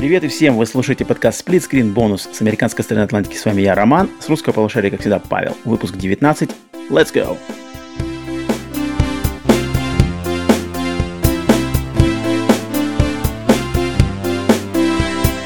[0.00, 0.56] Привет и всем!
[0.56, 3.36] Вы слушаете подкаст Split Screen Bonus с американской стороны Атлантики.
[3.36, 4.08] С вами я, Роман.
[4.18, 5.54] С русского полушария, как всегда, Павел.
[5.66, 6.50] Выпуск 19.
[6.88, 7.36] Let's go!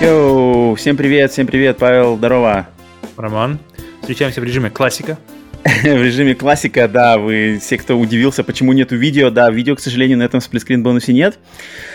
[0.00, 0.76] Йоу!
[0.76, 2.68] Всем привет, всем привет, Павел, здорово!
[3.16, 3.58] Роман.
[4.02, 5.18] Встречаемся в режиме классика.
[5.64, 10.18] в режиме классика, да, вы все, кто удивился, почему нету видео, да, видео, к сожалению,
[10.18, 11.40] на этом сплитскрин бонусе нет,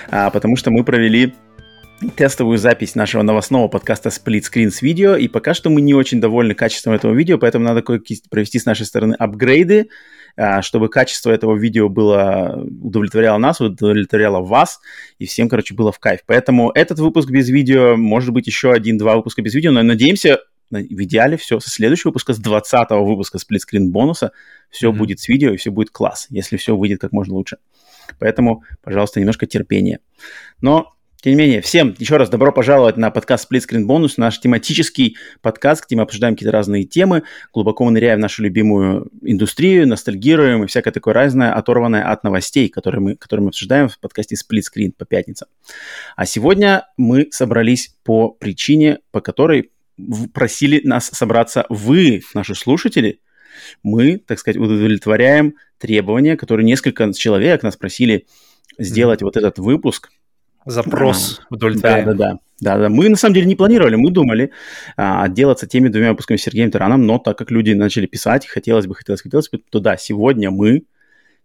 [0.10, 1.36] а, потому что мы провели
[2.16, 6.22] тестовую запись нашего новостного подкаста Split Screen с видео, и пока что мы не очень
[6.22, 9.90] довольны качеством этого видео, поэтому надо провести с нашей стороны апгрейды,
[10.38, 14.80] а, чтобы качество этого видео было удовлетворяло нас, удовлетворяло вас,
[15.18, 16.22] и всем, короче, было в кайф.
[16.26, 20.40] Поэтому этот выпуск без видео, может быть, еще один-два выпуска без видео, но надеемся,
[20.72, 24.32] в идеале все со следующего выпуска, с 20 выпуска сплитскрин бонуса,
[24.70, 24.96] все mm-hmm.
[24.96, 27.58] будет с видео и все будет класс, если все выйдет как можно лучше.
[28.20, 30.00] Поэтому, пожалуйста, немножко терпения.
[30.62, 34.40] Но тем не менее, всем еще раз добро пожаловать на подкаст Split Screen Bonus, наш
[34.40, 40.64] тематический подкаст, где мы обсуждаем какие-то разные темы, глубоко ныряем в нашу любимую индустрию, ностальгируем
[40.64, 44.62] и всякое такое разное, оторванное от новостей, которые мы, которые мы обсуждаем в подкасте Split
[44.62, 45.50] Screen по пятницам.
[46.16, 49.72] А сегодня мы собрались по причине, по которой
[50.34, 53.20] просили нас собраться вы, наши слушатели.
[53.84, 58.26] Мы, так сказать, удовлетворяем требования, которые несколько человек нас просили
[58.78, 59.26] сделать mm-hmm.
[59.26, 60.12] вот этот выпуск–
[60.70, 62.06] Запрос а, удовлетворяем.
[62.06, 62.40] Да, да, да.
[62.62, 62.90] Да, да.
[62.90, 64.52] Мы на самом деле не планировали, мы думали
[64.98, 68.86] а, отделаться теми двумя выпусками с Сергеем Тараном, но так как люди начали писать, хотелось
[68.86, 70.84] бы, хотелось, хотелось бы, то да, сегодня мы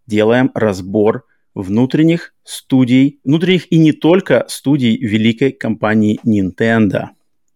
[0.07, 7.07] делаем разбор внутренних студий, внутренних и не только студий великой компании Nintendo.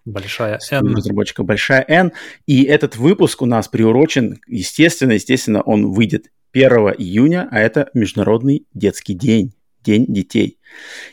[0.06, 0.96] Большая N.
[0.96, 2.14] Разработчика Большая N.
[2.48, 8.66] И этот выпуск у нас приурочен, естественно, естественно, он выйдет 1 июня, а это Международный
[8.74, 9.54] детский день.
[9.90, 10.60] День детей.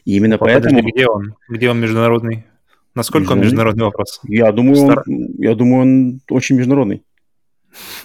[0.05, 0.91] И именно Подожди, поэтому...
[0.91, 1.35] Где он?
[1.49, 2.45] Где он международный?
[2.95, 4.21] Насколько он международный вопрос?
[4.25, 5.03] Я думаю, Стар...
[5.07, 7.03] он, я думаю, он очень международный.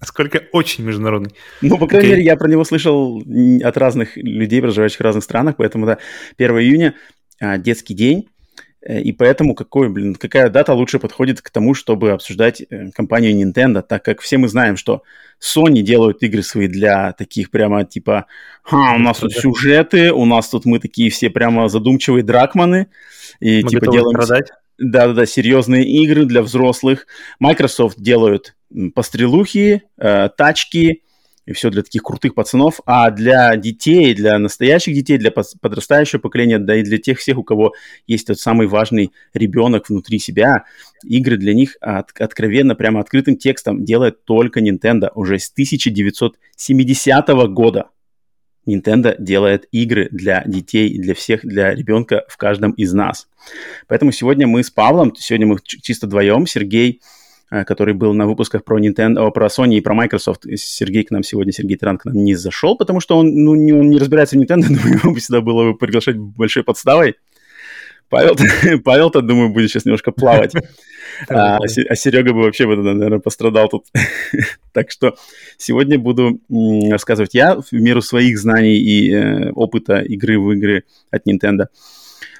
[0.00, 1.32] Насколько очень международный.
[1.62, 2.10] Ну, по крайней okay.
[2.10, 3.22] мере, я про него слышал
[3.62, 5.98] от разных людей, проживающих в разных странах, поэтому, да,
[6.38, 6.94] 1 июня
[7.40, 8.28] а, детский день,
[8.86, 13.82] и поэтому какой, блин, какая дата лучше подходит к тому, чтобы обсуждать э, компанию Nintendo,
[13.82, 15.02] так как все мы знаем, что
[15.38, 18.26] Sony делают игры свои для таких прямо типа,
[18.62, 22.88] Ха, у нас тут сюжеты, у нас тут мы такие все прямо задумчивые дракманы,
[23.38, 24.16] и мы типа делаем...
[24.16, 24.50] Продать.
[24.78, 27.06] Да-да-да, серьезные игры для взрослых.
[27.38, 28.54] Microsoft делают
[28.94, 31.02] пострелухи, э, тачки,
[31.50, 36.60] и все для таких крутых пацанов, а для детей, для настоящих детей, для подрастающего поколения,
[36.60, 37.74] да и для тех всех, у кого
[38.06, 40.64] есть тот самый важный ребенок внутри себя,
[41.02, 47.86] игры для них от, откровенно, прямо открытым текстом делает только Nintendo уже с 1970 года.
[48.64, 53.26] Nintendo делает игры для детей, для всех, для ребенка в каждом из нас.
[53.88, 57.00] Поэтому сегодня мы с Павлом, сегодня мы чисто вдвоем, Сергей
[57.50, 60.46] который был на выпусках про Nintendo, про Sony и про Microsoft.
[60.56, 63.72] Сергей к нам сегодня, Сергей Таран к нам не зашел, потому что он, ну, не,
[63.72, 67.16] он не разбирается в Nintendo, но его бы всегда было бы приглашать большой подставой.
[68.10, 68.36] Павел,
[68.84, 70.52] Павел-то, думаю, будет сейчас немножко плавать.
[71.28, 73.86] А, а Серега бы вообще, наверное, пострадал тут.
[74.72, 75.16] так что
[75.58, 81.26] сегодня буду рассказывать я в меру своих знаний и э, опыта игры в игры от
[81.26, 81.66] Nintendo.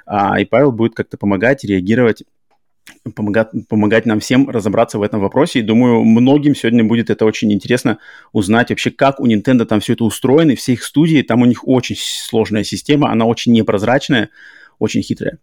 [0.06, 2.22] А, и Павел будет как-то помогать, реагировать
[3.15, 5.61] помогать, помогать нам всем разобраться в этом вопросе.
[5.61, 7.99] И думаю, многим сегодня будет это очень интересно
[8.33, 11.23] узнать вообще, как у Nintendo там все это устроено, все их студии.
[11.23, 14.31] Там у них очень сложная система, она очень непрозрачная,
[14.78, 15.39] очень хитрая.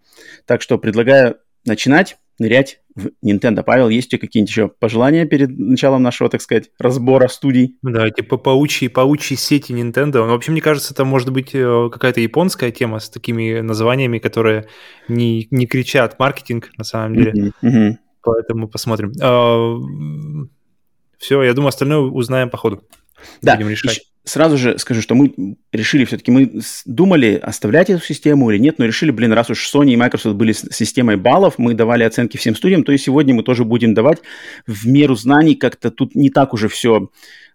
[0.45, 3.63] Так что предлагаю начинать нырять в Nintendo.
[3.63, 7.77] Павел, есть у тебя какие-нибудь еще пожелания перед началом нашего, так сказать, разбора студий?
[7.81, 10.25] Да, типа паучьи, паучьи сети Nintendo.
[10.25, 14.67] Ну, вообще, мне кажется, это может быть э, какая-то японская тема с такими названиями, которые
[15.07, 17.31] не, не кричат маркетинг на самом деле.
[17.31, 17.51] Mm-hmm.
[17.63, 17.95] Mm-hmm.
[18.21, 19.13] Поэтому посмотрим.
[19.21, 19.77] А,
[21.17, 22.83] все, я думаю, остальное узнаем по ходу.
[23.41, 25.33] Да, Будем решать сразу же скажу, что мы
[25.71, 29.93] решили все-таки, мы думали, оставлять эту систему или нет, но решили, блин, раз уж Sony
[29.93, 33.43] и Microsoft были с системой баллов, мы давали оценки всем студиям, то и сегодня мы
[33.43, 34.19] тоже будем давать.
[34.65, 37.09] В меру знаний, как-то тут не так уже все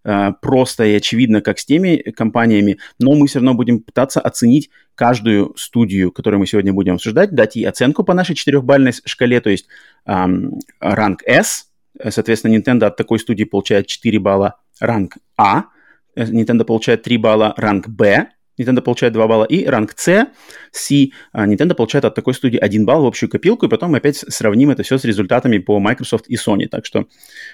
[0.04, 4.70] э, просто и очевидно, как с теми компаниями, но мы все равно будем пытаться оценить
[4.94, 9.50] каждую студию, которую мы сегодня будем обсуждать, дать ей оценку по нашей четырехбальной шкале, то
[9.50, 9.66] есть
[10.06, 11.68] эм, ранг S,
[12.08, 15.71] соответственно, Nintendo от такой студии получает 4 балла, ранг А– Э,
[16.16, 18.28] Nintendo получает 3 балла, ранг B,
[18.58, 20.26] Nintendo получает 2 балла, и ранг C,
[20.70, 23.98] C, а, Nintendo получает от такой студии 1 балл в общую копилку, и потом мы
[23.98, 26.68] опять сравним это все с результатами по Microsoft и Sony.
[26.68, 27.06] Так что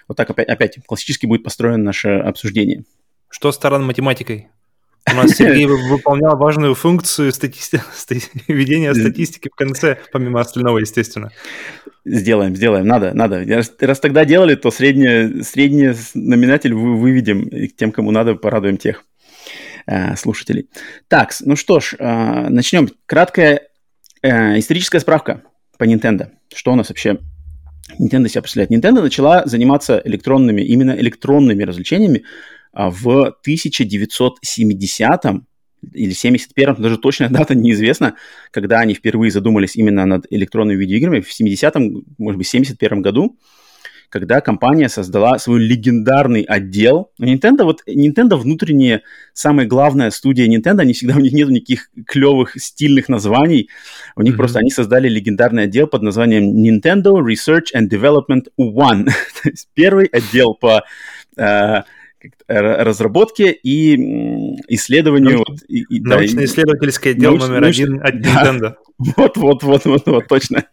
[0.09, 2.85] вот так опять, опять классически будет построено наше обсуждение.
[3.31, 4.49] Что с таран математикой?
[5.13, 7.61] У нас Сергей выполнял важную функцию стати...
[8.49, 11.31] ведения статистики в конце, помимо остального, естественно.
[12.05, 13.45] Сделаем, сделаем, надо, надо.
[13.45, 18.77] Раз, раз тогда делали, то средний, средний знаменатель вы, выведем, и тем, кому надо, порадуем
[18.77, 19.05] тех
[19.87, 20.69] э, слушателей.
[21.09, 22.89] Так, ну что ж, э, начнем.
[23.07, 23.69] Краткая
[24.23, 25.43] э, историческая справка
[25.79, 26.31] по Nintendo.
[26.55, 27.19] Что у нас вообще
[27.99, 28.71] Nintendo себя представляет?
[28.71, 32.25] Nintendo начала заниматься электронными, именно электронными развлечениями
[32.79, 35.25] в 1970
[35.93, 38.15] или 71-м, даже точная дата неизвестна,
[38.53, 43.37] когда они впервые задумались именно над электронными видеоиграми, в 70-м, может быть, 71-м году,
[44.11, 47.11] когда компания создала свой легендарный отдел.
[47.21, 49.03] Nintendo, вот Nintendo внутренняя,
[49.35, 53.69] самая главная студия Nintendo, они всегда, у них нет никаких клевых стильных названий,
[54.17, 54.37] у них mm-hmm.
[54.37, 59.05] просто, они создали легендарный отдел под названием Nintendo Research and Development One.
[59.43, 60.85] То есть первый отдел по
[61.37, 61.83] э,
[62.47, 63.95] разработке и
[64.69, 65.45] исследованию.
[65.47, 65.61] Науч...
[65.69, 67.43] и, и, Научно-исследовательский отдел науч...
[67.43, 67.81] номер науч...
[67.81, 68.75] один от Nintendo.
[69.17, 70.65] Вот, вот, вот, вот, вот, точно.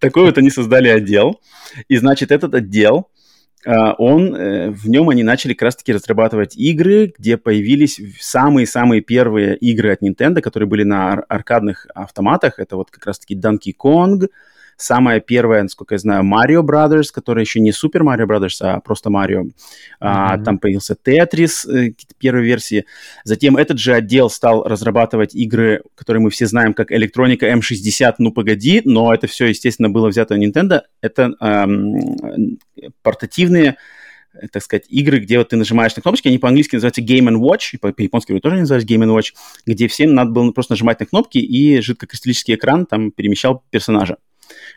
[0.00, 1.40] Такой вот они создали отдел.
[1.86, 3.06] И, значит, этот отдел,
[3.66, 9.56] а, он, э, в нем они начали как раз-таки разрабатывать игры, где появились самые-самые первые
[9.56, 12.58] игры от Nintendo, которые были на аркадных автоматах.
[12.58, 14.28] Это вот как раз-таки Donkey Kong,
[14.80, 19.10] Самая первая, насколько я знаю, Mario Brothers, которая еще не Super Mario Brothers, а просто
[19.10, 19.42] Mario.
[19.42, 19.52] Mm-hmm.
[20.00, 22.86] А, там появился Tetris, э, первой версии.
[23.24, 28.32] Затем этот же отдел стал разрабатывать игры, которые мы все знаем, как Электроника M60, ну
[28.32, 30.80] погоди, но это все, естественно, было взято на Nintendo.
[31.02, 32.58] Это эм,
[33.02, 33.76] портативные
[34.52, 37.76] так сказать, игры, где вот ты нажимаешь на кнопочки, они по-английски называются Game Watch, и
[37.76, 39.34] по-японски по тоже называются Game Watch,
[39.66, 44.16] где всем надо было просто нажимать на кнопки, и жидкокристаллический экран там перемещал персонажа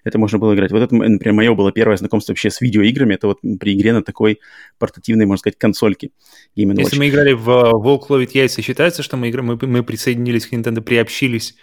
[0.03, 0.71] это можно было играть.
[0.71, 3.15] Вот это, например, мое было первое знакомство вообще с видеоиграми.
[3.15, 4.39] Это вот при игре на такой
[4.79, 6.11] портативной, можно сказать, консольке.
[6.57, 9.43] Game Если мы играли в э, Волк ловит яйца, считается, что мы, игра...
[9.43, 11.55] мы, мы присоединились к Nintendo, приобщились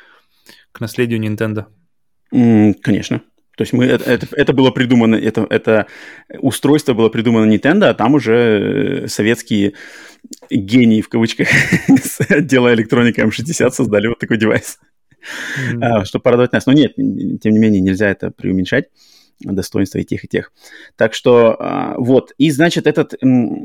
[0.72, 1.66] к наследию Nintendo?
[2.32, 3.22] Mm, конечно.
[3.56, 5.86] То есть мы, это, это, это было придумано, это, это
[6.38, 9.74] устройство было придумано Nintendo, а там уже советские
[10.48, 11.48] гении, в кавычках,
[11.88, 14.78] с отдела электроника М60 создали вот такой девайс
[15.72, 16.04] mm-hmm.
[16.04, 16.66] чтобы порадовать нас.
[16.66, 18.86] Но нет, тем не менее, нельзя это преуменьшать
[19.40, 20.52] достоинства и тех, и тех.
[20.96, 22.32] Так что а, вот.
[22.38, 23.14] И, значит, этот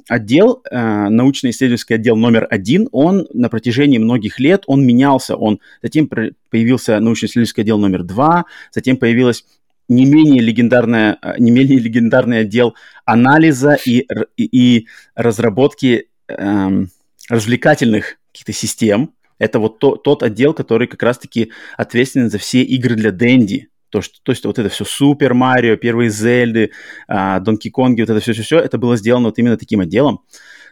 [0.08, 5.36] отдел, а, научно-исследовательский отдел номер один, он на протяжении многих лет, он менялся.
[5.36, 9.46] Он, затем появился научно-исследовательский отдел номер два, затем появилась
[9.88, 12.76] не менее легендарная, а, не менее легендарный отдел
[13.06, 14.08] анализа и,
[14.38, 16.90] и, и разработки эм,
[17.30, 22.96] развлекательных каких-то систем, это вот то, тот отдел, который как раз-таки ответственен за все игры
[22.96, 23.70] для Дэнди.
[23.90, 26.72] То, что, то есть вот это все Супер Марио, первые Зельды,
[27.08, 30.22] Донки Конги, вот это все-все-все, это было сделано вот именно таким отделом,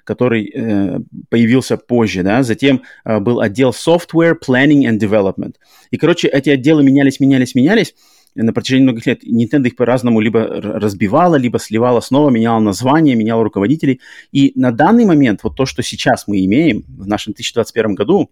[0.04, 1.00] который э,
[1.30, 2.44] появился позже, да.
[2.44, 5.56] Затем э, был отдел Software Planning and Development.
[5.92, 7.96] И, короче, эти отделы менялись, менялись, менялись,
[8.36, 13.44] на протяжении многих лет Nintendo их по-разному либо разбивала, либо сливала снова, меняла название, меняла
[13.44, 14.02] руководителей.
[14.32, 18.32] И на данный момент вот то, что сейчас мы имеем в нашем 2021 году,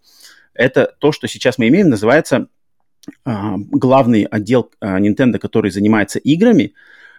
[0.54, 2.48] это то, что сейчас мы имеем, называется
[3.24, 6.74] а, главный отдел а, Nintendo, который занимается играми,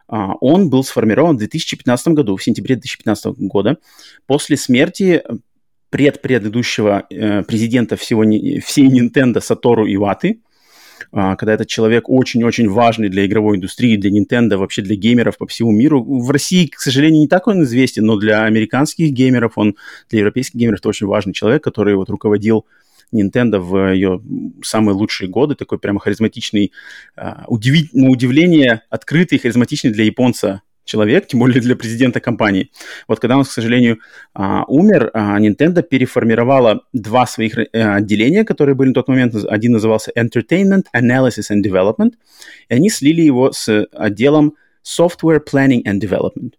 [0.09, 3.79] а, он был сформирован в 2015 году, в сентябре 2015 года,
[4.27, 5.23] после смерти
[5.91, 10.41] предпредыдущего э, президента всего, всей Nintendo Сатору Иваты,
[11.13, 15.71] когда этот человек очень-очень важный для игровой индустрии, для Nintendo, вообще для геймеров по всему
[15.71, 16.03] миру.
[16.03, 19.77] В России, к сожалению, не так он известен, но для американских геймеров, он
[20.09, 22.65] для европейских геймеров это очень важный человек, который вот руководил
[23.13, 24.23] Nintendo в ее
[24.63, 26.73] самые лучшие годы, такой прямо харизматичный,
[27.15, 27.91] а, удиви...
[27.93, 30.63] на удивление открытый, харизматичный для японца
[30.93, 32.71] человек, тем более для президента компании.
[33.09, 33.99] Вот когда он, к сожалению,
[34.35, 39.35] а, умер, а, Nintendo переформировала два своих э, отделения, которые были на тот момент.
[39.49, 42.13] Один назывался Entertainment, Analysis and Development,
[42.69, 46.53] и они слили его с отделом Software Planning and Development.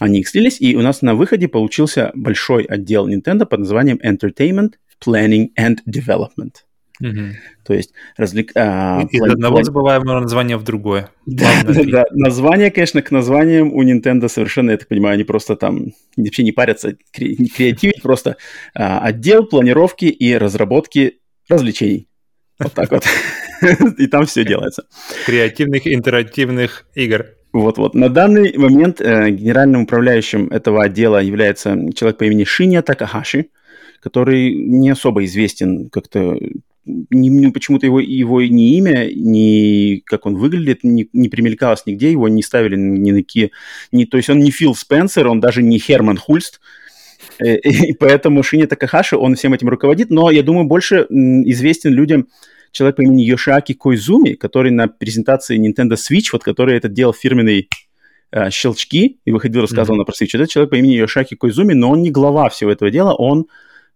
[0.00, 4.72] Они их слились, и у нас на выходе получился большой отдел Nintendo под названием Entertainment,
[5.04, 6.54] Planning and Development.
[7.02, 7.36] Угу.
[7.64, 8.52] То есть развлек...
[8.54, 9.32] А, Из план...
[9.32, 11.10] одного забываем название в другое.
[11.26, 12.04] Да, да, да.
[12.12, 16.52] Название, конечно, к названиям у Nintendo совершенно, я так понимаю, они просто там вообще не
[16.52, 18.36] парятся, не креативить, просто
[18.74, 21.18] а, отдел планировки и разработки
[21.48, 22.08] развлечений.
[22.58, 23.04] Вот так вот.
[23.98, 24.84] И там все делается.
[25.26, 27.26] Креативных интерактивных игр.
[27.52, 27.94] Вот-вот.
[27.94, 33.50] На данный момент э, генеральным управляющим этого отдела является человек по имени Шиня Такахаши,
[34.00, 36.36] который не особо известен как-то
[36.84, 42.28] не, почему-то его, его ни имя, ни как он выглядит, не, не примелькалось нигде, его
[42.28, 43.52] не ставили ни на какие...
[43.92, 46.60] Не, то есть он не Фил Спенсер, он даже не Херман Хульст,
[47.38, 52.28] Э, и поэтому Шиня Такахаши, он всем этим руководит, но я думаю, больше известен людям
[52.70, 57.68] человек по имени Йошиаки Койзуми, который на презентации Nintendo Switch, вот который этот делал фирменный
[58.30, 59.98] э, щелчки и выходил, рассказывал mm-hmm.
[59.98, 60.30] на про Switch.
[60.34, 63.46] Это человек по имени Йошаки Койзуми, но он не глава всего этого дела, он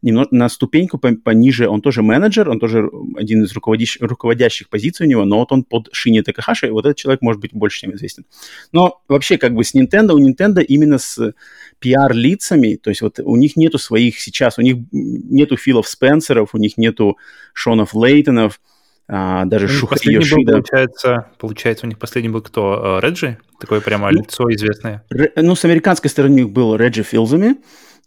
[0.02, 5.08] немного на ступеньку пониже, он тоже менеджер, он тоже один из руководящих, руководящих позиций у
[5.08, 8.24] него, но вот он под Шини Такахаши, вот этот человек может быть больше, чем известен.
[8.72, 11.32] Но вообще как бы с Nintendo, у Nintendo именно с
[11.78, 16.58] пиар-лицами, то есть вот у них нету своих сейчас, у них нету Филов Спенсеров, у
[16.58, 17.16] них нету
[17.52, 18.60] Шонов Лейтонов,
[19.08, 20.36] а, даже Шуха Йошида.
[20.36, 22.98] Был, получается, получается, у них последний был кто?
[22.98, 23.38] Э, Реджи?
[23.60, 25.04] Такое прямо ну, лицо известное.
[25.10, 27.56] Ре, ну, с американской стороны у них был Реджи Филзами,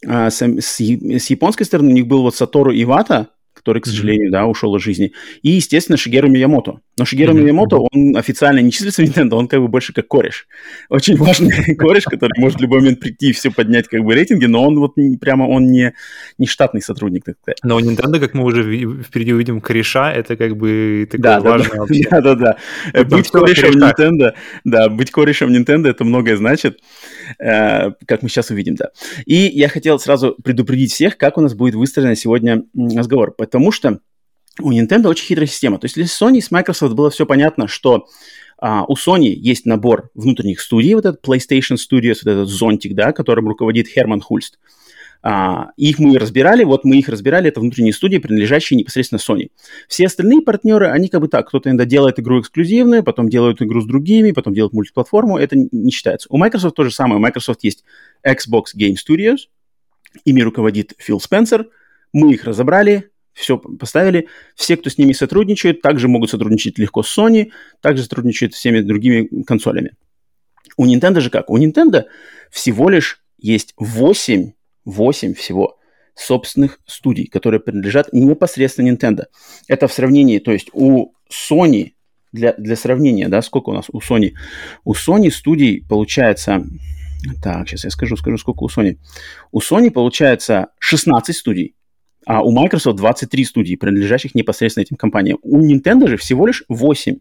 [0.05, 3.29] а с, с, с японской стороны у них был вот Сатору Ивата,
[3.59, 4.31] который, к сожалению, mm-hmm.
[4.31, 5.11] да, ушел из жизни.
[5.41, 6.79] И, естественно, Шигеру Миямото.
[6.97, 7.41] Но Шигеру mm-hmm.
[7.41, 10.47] Миямото, он официально не числится в Nintendo, он как бы больше как кореш.
[10.89, 14.45] Очень важный кореш, который может в любой момент прийти и все поднять как бы рейтинги,
[14.45, 15.93] но он вот прямо, он не,
[16.37, 17.57] не штатный сотрудник, так сказать.
[17.63, 18.63] Но у Nintendo, как мы уже
[19.03, 22.21] впереди увидим, кореша, это как бы такое да, важное да.
[22.21, 22.57] Да, да,
[22.93, 23.03] да.
[23.03, 26.79] Быть корешем Nintendo, да, быть корешем Nintendo, это многое значит,
[27.37, 28.91] как мы сейчас увидим, да.
[29.25, 33.99] И я хотел сразу предупредить всех, как у нас будет выстроен сегодня разговор потому что
[34.61, 35.79] у Nintendo очень хитрая система.
[35.79, 38.07] То есть для Sony с Microsoft было все понятно, что
[38.57, 43.13] а, у Sony есть набор внутренних студий, вот этот PlayStation Studios, вот этот зонтик, да,
[43.13, 44.59] которым руководит Херман Хульст.
[45.21, 49.49] А, их мы разбирали, вот мы их разбирали, это внутренние студии, принадлежащие непосредственно Sony.
[49.87, 53.81] Все остальные партнеры, они как бы так, кто-то иногда делает игру эксклюзивную, потом делают игру
[53.81, 56.27] с другими, потом делают мультиплатформу, это не считается.
[56.31, 57.83] У Microsoft то же самое, у Microsoft есть
[58.25, 59.47] Xbox Game Studios,
[60.23, 61.67] ими руководит Фил Спенсер,
[62.13, 64.27] мы их разобрали, все поставили.
[64.55, 68.81] Все, кто с ними сотрудничает, также могут сотрудничать легко с Sony, также сотрудничают с всеми
[68.81, 69.95] другими консолями.
[70.77, 71.49] У Nintendo же как?
[71.49, 72.05] У Nintendo
[72.51, 74.51] всего лишь есть 8,
[74.89, 75.77] 8 всего
[76.15, 79.25] собственных студий, которые принадлежат непосредственно Nintendo.
[79.67, 81.93] Это в сравнении, то есть у Sony,
[82.31, 84.33] для, для сравнения, да, сколько у нас у Sony?
[84.83, 86.63] У Sony студий получается,
[87.41, 88.97] так, сейчас я скажу, скажу, сколько у Sony.
[89.51, 91.75] У Sony получается 16 студий,
[92.25, 95.39] а у Microsoft 23 студии, принадлежащих непосредственно этим компаниям.
[95.41, 97.17] У Nintendo же всего лишь 8.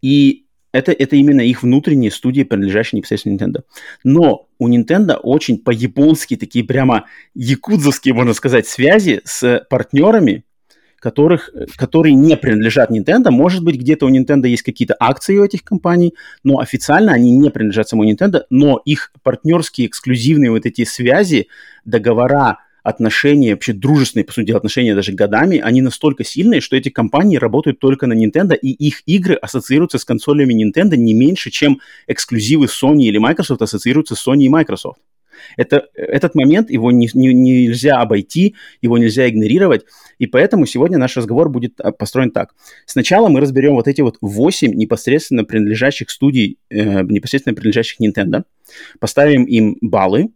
[0.00, 3.62] И это, это именно их внутренние студии, принадлежащие непосредственно Nintendo.
[4.04, 10.44] Но у Nintendo очень по-японски такие прямо якудзовские, можно сказать, связи с партнерами,
[11.00, 13.30] которых, которые не принадлежат Nintendo.
[13.30, 16.14] Может быть, где-то у Nintendo есть какие-то акции у этих компаний,
[16.44, 21.48] но официально они не принадлежат самому Nintendo, но их партнерские эксклюзивные вот эти связи,
[21.86, 26.88] договора, отношения, вообще дружественные, по сути дела, отношения даже годами, они настолько сильные, что эти
[26.88, 31.80] компании работают только на Nintendo, и их игры ассоциируются с консолями Nintendo не меньше, чем
[32.06, 35.00] эксклюзивы Sony или Microsoft ассоциируются с Sony и Microsoft.
[35.56, 39.84] Это, этот момент, его не, не, нельзя обойти, его нельзя игнорировать,
[40.18, 42.54] и поэтому сегодня наш разговор будет а, построен так.
[42.86, 48.44] Сначала мы разберем вот эти вот 8 непосредственно принадлежащих студий, э, непосредственно принадлежащих Nintendo,
[48.98, 50.30] поставим им баллы,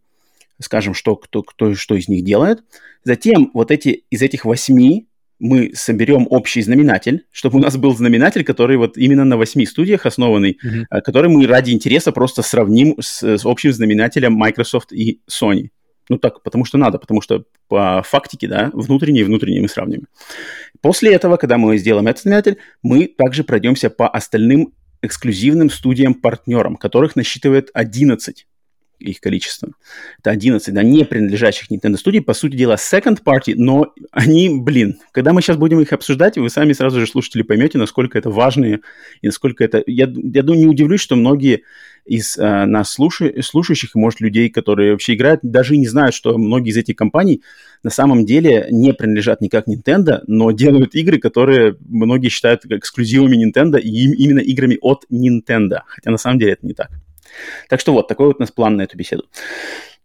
[0.60, 2.62] скажем, что кто, кто что из них делает.
[3.02, 5.08] Затем вот эти, из этих восьми
[5.38, 10.06] мы соберем общий знаменатель, чтобы у нас был знаменатель, который вот именно на восьми студиях
[10.06, 11.00] основанный, mm-hmm.
[11.02, 15.68] который мы ради интереса просто сравним с, с общим знаменателем Microsoft и Sony.
[16.08, 20.06] Ну так, потому что надо, потому что по фактике, да, внутренние и внутренние мы сравним.
[20.80, 27.16] После этого, когда мы сделаем этот знаменатель, мы также пройдемся по остальным эксклюзивным студиям-партнерам, которых
[27.16, 28.46] насчитывает 11
[28.98, 29.70] их количество.
[30.18, 34.98] Это 11, да, не принадлежащих Nintendo студий, по сути дела, second party, но они, блин,
[35.12, 38.80] когда мы сейчас будем их обсуждать, вы сами сразу же, слушатели, поймете, насколько это важные
[39.20, 39.82] и насколько это...
[39.86, 41.62] Я, я думаю, не удивлюсь, что многие
[42.04, 46.70] из э, нас слушай, слушающих, может, людей, которые вообще играют, даже не знают, что многие
[46.70, 47.42] из этих компаний
[47.82, 53.80] на самом деле не принадлежат никак Nintendo, но делают игры, которые многие считают эксклюзивами Nintendo
[53.80, 55.80] и именно играми от Nintendo.
[55.86, 56.90] Хотя на самом деле это не так.
[57.68, 59.24] Так что вот, такой вот у нас план на эту беседу.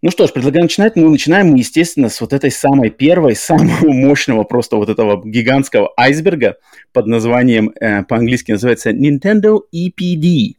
[0.01, 0.95] Ну что ж, предлагаю начинать.
[0.95, 5.91] Ну, начинаем мы, естественно, с вот этой самой первой, самого мощного просто вот этого гигантского
[5.97, 6.57] айсберга
[6.93, 10.55] под названием, э, по-английски называется Nintendo EPD.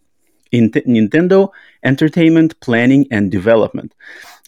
[0.53, 1.51] Nintendo
[1.83, 3.93] Entertainment Planning and Development.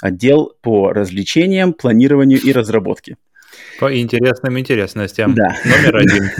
[0.00, 3.16] Отдел по развлечениям, планированию и разработке.
[3.82, 5.34] По интересным интересностям.
[5.34, 5.56] Да.
[5.64, 6.30] Номер один.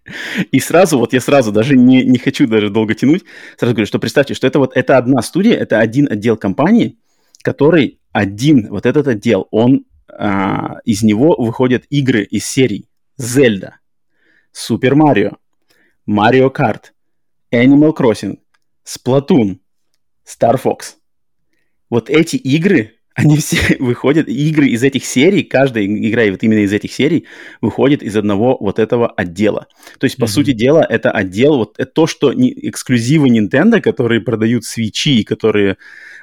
[0.50, 3.22] И сразу, вот я сразу даже не, не хочу даже долго тянуть,
[3.58, 6.96] сразу говорю, что представьте, что это вот это одна студия, это один отдел компании,
[7.42, 12.88] который один, вот этот отдел, он, а, из него выходят игры из серий
[13.20, 13.72] Zelda,
[14.54, 15.36] Super Mario,
[16.08, 16.92] Mario Kart,
[17.52, 18.38] Animal Crossing,
[18.86, 19.58] Splatoon,
[20.26, 20.94] Star Fox.
[21.90, 26.72] Вот эти игры они все выходят, игры из этих серий, каждая игра вот именно из
[26.72, 27.26] этих серий
[27.62, 29.66] выходит из одного вот этого отдела.
[29.98, 30.28] То есть, по mm-hmm.
[30.28, 35.78] сути дела, это отдел, вот это то, что не, эксклюзивы Nintendo, которые продают свечи, которые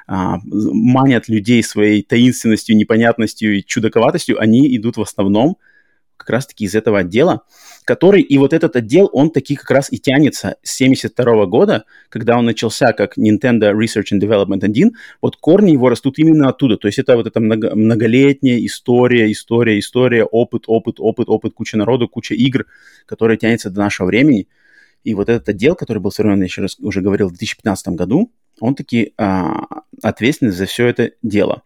[0.06, 5.56] а, манят людей своей таинственностью, непонятностью и чудаковатостью, они идут в основном
[6.16, 7.42] как раз-таки из этого отдела,
[7.84, 12.38] который, и вот этот отдел, он таки как раз и тянется с 72 года, когда
[12.38, 16.88] он начался как Nintendo Research and Development 1, вот корни его растут именно оттуда, то
[16.88, 22.08] есть это вот эта много, многолетняя история, история, история, опыт, опыт, опыт, опыт, куча народу,
[22.08, 22.66] куча игр,
[23.06, 24.48] которая тянется до нашего времени,
[25.04, 28.32] и вот этот отдел, который был сформирован, я еще раз уже говорил, в 2015 году,
[28.60, 29.66] он таки а,
[30.02, 31.62] ответственный за все это дело.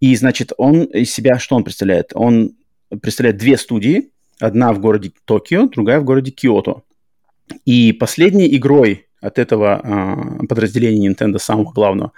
[0.00, 2.12] И, значит, он из себя, что он представляет?
[2.14, 2.56] Он
[3.02, 4.10] представляет две студии.
[4.40, 6.82] Одна в городе Токио, другая в городе Киото.
[7.64, 12.12] И последней игрой от этого э, подразделения Nintendo, самого главного,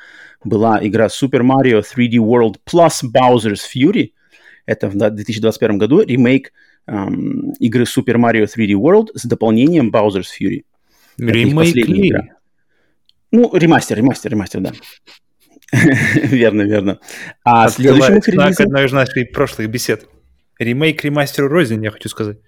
[0.44, 4.12] была игра Super Mario 3D World Plus Bowser's Fury.
[4.66, 6.52] Это в 2021 году ремейк
[6.86, 6.92] э,
[7.58, 10.64] игры Super Mario 3D World с дополнением Bowser's Fury.
[11.18, 12.10] Ремейк ли?
[12.10, 12.28] Игра.
[13.32, 14.72] Ну, ремастер, ремастер, ремастер, да.
[16.14, 17.00] верно, верно.
[17.44, 18.66] А следующим их релизом...
[18.66, 20.06] одной из наших прошлых бесед.
[20.58, 22.38] Ремейк ремастеру Рознь, я хочу сказать.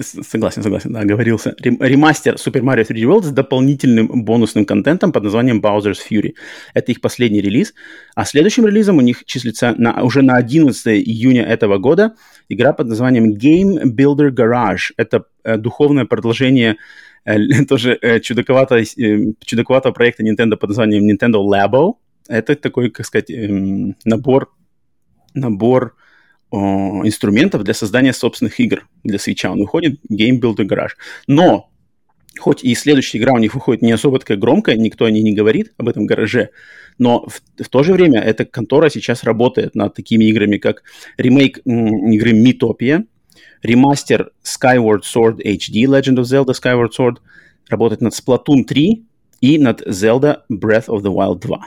[0.00, 1.54] Согласен, согласен, да, говорился.
[1.60, 6.34] Ремастер Super Mario 3D World с дополнительным бонусным контентом под названием Bowser's Fury.
[6.74, 7.74] Это их последний релиз.
[8.14, 12.14] А следующим релизом у них числится на, уже на 11 июня этого года
[12.48, 14.92] игра под названием Game Builder Garage.
[14.96, 16.76] Это э, духовное продолжение
[17.24, 21.94] э, тоже э, чудаковатого, э, чудаковатого проекта Nintendo под названием Nintendo Labo.
[22.28, 23.48] Это такой, как сказать, э,
[24.04, 24.50] набор,
[25.34, 25.94] набор
[26.52, 29.50] инструментов для создания собственных игр для свеча.
[29.52, 30.94] Он выходит Game Builder Garage.
[31.26, 31.70] Но,
[32.38, 35.34] хоть и следующая игра у них выходит не особо такая громкая, никто о ней не
[35.34, 36.50] говорит, об этом гараже,
[36.98, 40.82] но в, в то же время эта контора сейчас работает над такими играми, как
[41.16, 43.04] ремейк м, игры Mythopia,
[43.62, 47.16] ремастер Skyward Sword HD, Legend of Zelda Skyward Sword,
[47.70, 49.06] работает над Splatoon 3
[49.40, 51.58] и над Zelda Breath of the Wild 2.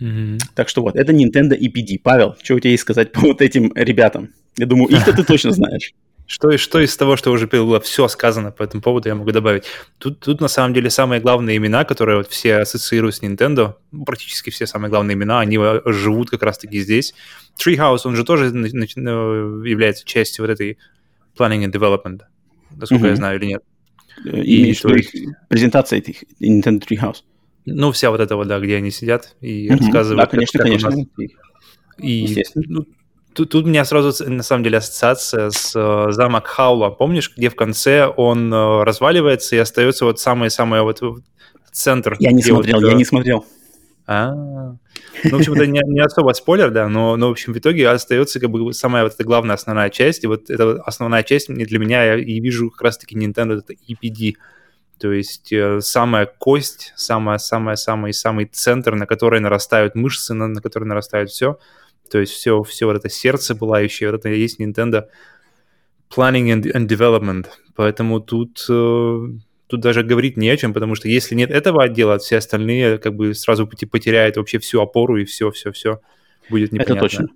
[0.00, 0.38] Mm-hmm.
[0.54, 2.00] Так что вот, это Nintendo EPD.
[2.02, 4.30] Павел, что у тебя есть сказать по вот этим ребятам?
[4.56, 5.92] Я думаю, их-то ты точно знаешь.
[6.30, 9.64] Что, что из того, что уже было все сказано по этому поводу, я могу добавить.
[9.98, 14.04] Тут, тут на самом деле самые главные имена, которые вот все ассоциируют с Nintendo, ну,
[14.04, 17.14] практически все самые главные имена, они живут как раз-таки здесь.
[17.58, 20.78] Treehouse, он же тоже является частью вот этой
[21.36, 22.20] planning and development,
[22.76, 23.10] насколько mm-hmm.
[23.10, 23.64] я знаю или нет.
[24.24, 25.10] И, и что их
[25.48, 27.24] презентация этих Nintendo Treehouse.
[27.66, 29.76] Ну, вся вот эта вот, да, где они сидят и mm-hmm.
[29.76, 30.20] рассказывают.
[30.20, 30.90] Да, конечно, конечно.
[30.90, 31.06] Нас...
[31.98, 32.86] И ну,
[33.34, 36.90] тут, тут у меня сразу, на самом деле, ассоциация с э, замок Хаула.
[36.90, 41.02] Помнишь, где в конце он э, разваливается и остается вот самый-самый вот
[41.72, 42.16] центр?
[42.18, 43.44] Я не смотрел, вот, я не смотрел.
[44.06, 44.78] А, ну,
[45.22, 48.40] в общем, это не, не особо спойлер, да, но, но, в общем, в итоге остается
[48.40, 52.02] как бы самая вот эта главная основная часть, и вот эта основная часть для меня,
[52.02, 54.34] я и вижу как раз-таки Nintendo, это EPD,
[55.00, 61.30] то есть э, самая кость, самая-самая-самый-самый центр, на который нарастают мышцы, на, на который нарастает
[61.30, 61.58] все.
[62.10, 65.04] То есть все, все вот это сердце пылающее, вот это и есть Nintendo
[66.14, 67.46] Planning and, and Development.
[67.74, 69.26] Поэтому тут, э,
[69.68, 73.14] тут даже говорить не о чем, потому что если нет этого отдела, все остальные как
[73.14, 76.00] бы сразу потеряют вообще всю опору и все-все-все
[76.50, 76.92] будет непонятно.
[76.92, 77.28] Это точно.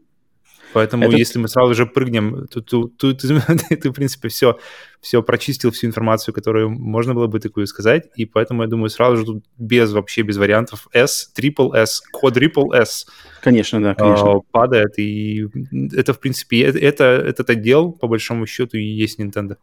[0.74, 1.16] Поэтому это...
[1.16, 4.58] если мы сразу же прыгнем, то, то, то, то ты, ты, в принципе, все,
[5.00, 8.08] все прочистил, всю информацию, которую можно было бы такую сказать.
[8.16, 12.74] И поэтому, я думаю, сразу же тут без вообще, без вариантов S, triple S, quadruple
[12.74, 13.06] S.
[13.40, 14.40] Конечно, да, конечно.
[14.50, 14.98] Падает.
[14.98, 15.46] И
[15.92, 19.56] это, в принципе, это, это, этот отдел, по большому счету, и есть Nintendo.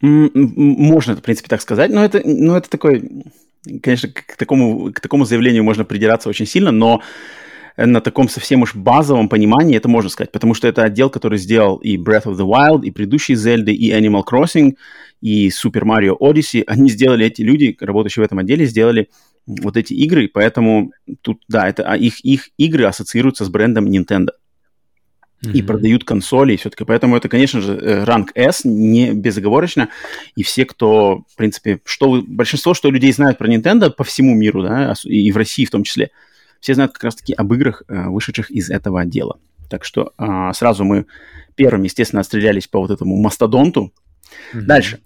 [0.00, 3.24] Можно, в принципе, так сказать, но это, но это такой,
[3.82, 7.02] конечно, к такому, к такому заявлению можно придираться очень сильно, но
[7.86, 11.76] на таком совсем уж базовом понимании это можно сказать, потому что это отдел, который сделал
[11.76, 14.74] и Breath of the Wild, и предыдущие Zelda, и Animal Crossing,
[15.20, 16.64] и Super Mario Odyssey.
[16.66, 19.08] Они сделали, эти люди, работающие в этом отделе, сделали
[19.46, 24.30] вот эти игры, поэтому тут, да, это, а их, их игры ассоциируются с брендом Nintendo.
[25.40, 25.52] Mm-hmm.
[25.52, 26.84] И продают консоли, и все-таки.
[26.84, 29.88] Поэтому это, конечно же, э, ранг S, не безоговорочно.
[30.34, 34.64] И все, кто, в принципе, что большинство, что людей знают про Nintendo по всему миру,
[34.64, 36.10] да, и в России в том числе,
[36.60, 39.38] все знают как раз-таки об играх, э, вышедших из этого отдела.
[39.68, 41.06] Так что а, сразу мы
[41.54, 43.92] первым, естественно, отстрелялись по вот этому мастодонту.
[44.54, 44.60] Mm-hmm.
[44.62, 45.00] Дальше.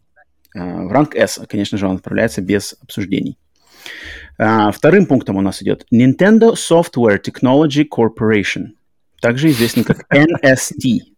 [0.54, 3.38] А, в ранг S, конечно же, он отправляется без обсуждений.
[4.38, 8.70] А, вторым пунктом у нас идет Nintendo Software Technology Corporation,
[9.20, 11.11] также известный как NST.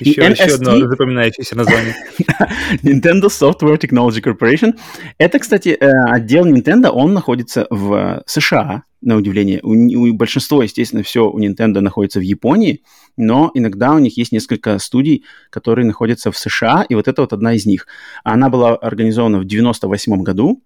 [0.00, 0.32] Еще, и NST...
[0.32, 1.94] еще одно запоминающееся название.
[2.82, 4.74] Nintendo Software Technology Corporation.
[5.18, 9.60] Это, кстати, э, отдел Nintendo, он находится в США, на удивление.
[9.62, 12.82] У, у большинства, естественно, все у Nintendo находится в Японии,
[13.16, 17.32] но иногда у них есть несколько студий, которые находятся в США, и вот это вот
[17.32, 17.86] одна из них.
[18.24, 20.62] Она была организована в 98 году,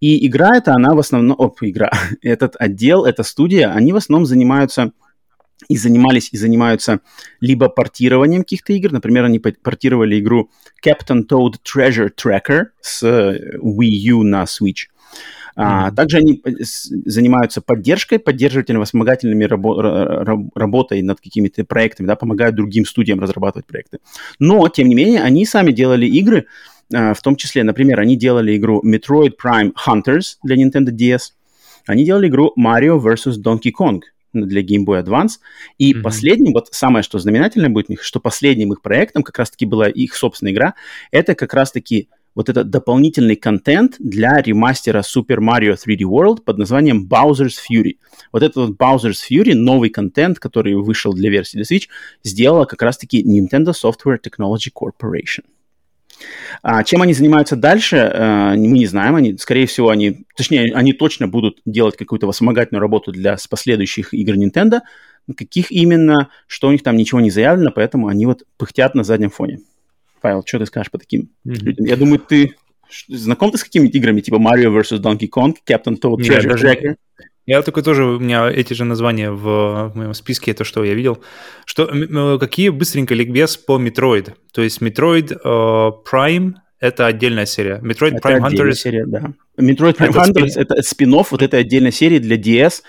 [0.00, 1.36] и игра эта, она в основном...
[1.38, 1.90] Оп, игра.
[2.22, 4.92] Этот отдел, эта студия, они в основном занимаются
[5.68, 7.00] и занимались и занимаются
[7.40, 8.92] либо портированием каких-то игр.
[8.92, 10.50] Например, они портировали игру
[10.84, 14.88] Captain Toad Treasure Tracker с э, Wii U на Switch.
[15.56, 16.50] А, также они э,
[17.04, 23.98] занимаются поддержкой, поддерживательно-вспомогательными рабо- работой над какими-то проектами, да, помогают другим студиям разрабатывать проекты.
[24.38, 26.46] Но, тем не менее, они сами делали игры,
[26.94, 31.32] а, в том числе, например, они делали игру Metroid Prime Hunters для Nintendo DS,
[31.86, 33.42] они делали игру Mario vs.
[33.42, 34.00] Donkey Kong
[34.32, 35.38] для Game Boy Advance.
[35.78, 36.02] И mm-hmm.
[36.02, 39.88] последним, вот самое, что знаменательное будет у них, что последним их проектом как раз-таки была
[39.88, 40.74] их собственная игра,
[41.10, 47.08] это как раз-таки вот этот дополнительный контент для ремастера Super Mario 3D World под названием
[47.08, 47.96] Bowser's Fury.
[48.32, 51.88] Вот этот вот Bowser's Fury, новый контент, который вышел для версии для Switch,
[52.22, 55.44] сделала как раз-таки Nintendo Software Technology Corporation.
[56.62, 59.14] А чем они занимаются дальше, э, мы не знаем.
[59.14, 64.34] Они, скорее всего, они, точнее, они точно будут делать какую-то вспомогательную работу для последующих игр
[64.34, 64.80] Nintendo.
[65.36, 69.30] Каких именно, что у них там ничего не заявлено, поэтому они вот пыхтят на заднем
[69.30, 69.60] фоне.
[70.20, 71.54] Павел, что ты скажешь по таким mm-hmm.
[71.62, 71.86] людям?
[71.86, 72.54] Я думаю, ты
[73.08, 75.00] знаком ты с какими-то играми, типа Mario vs.
[75.00, 76.56] Donkey Kong, Captain Toad, Treasure.
[76.56, 76.96] Tracker?
[77.46, 80.94] Я только тоже, у меня эти же названия в, в моем списке, это что я
[80.94, 81.22] видел.
[81.64, 84.34] Что, какие быстренько ликбез по Metroid?
[84.52, 87.80] То есть Metroid uh, Prime— это отдельная серия.
[87.82, 88.72] Metroid это Prime Hunters...
[88.74, 89.32] серия, да.
[89.58, 92.82] Metroid Prime это Hunters— это спин вот этой отдельной серии для DS.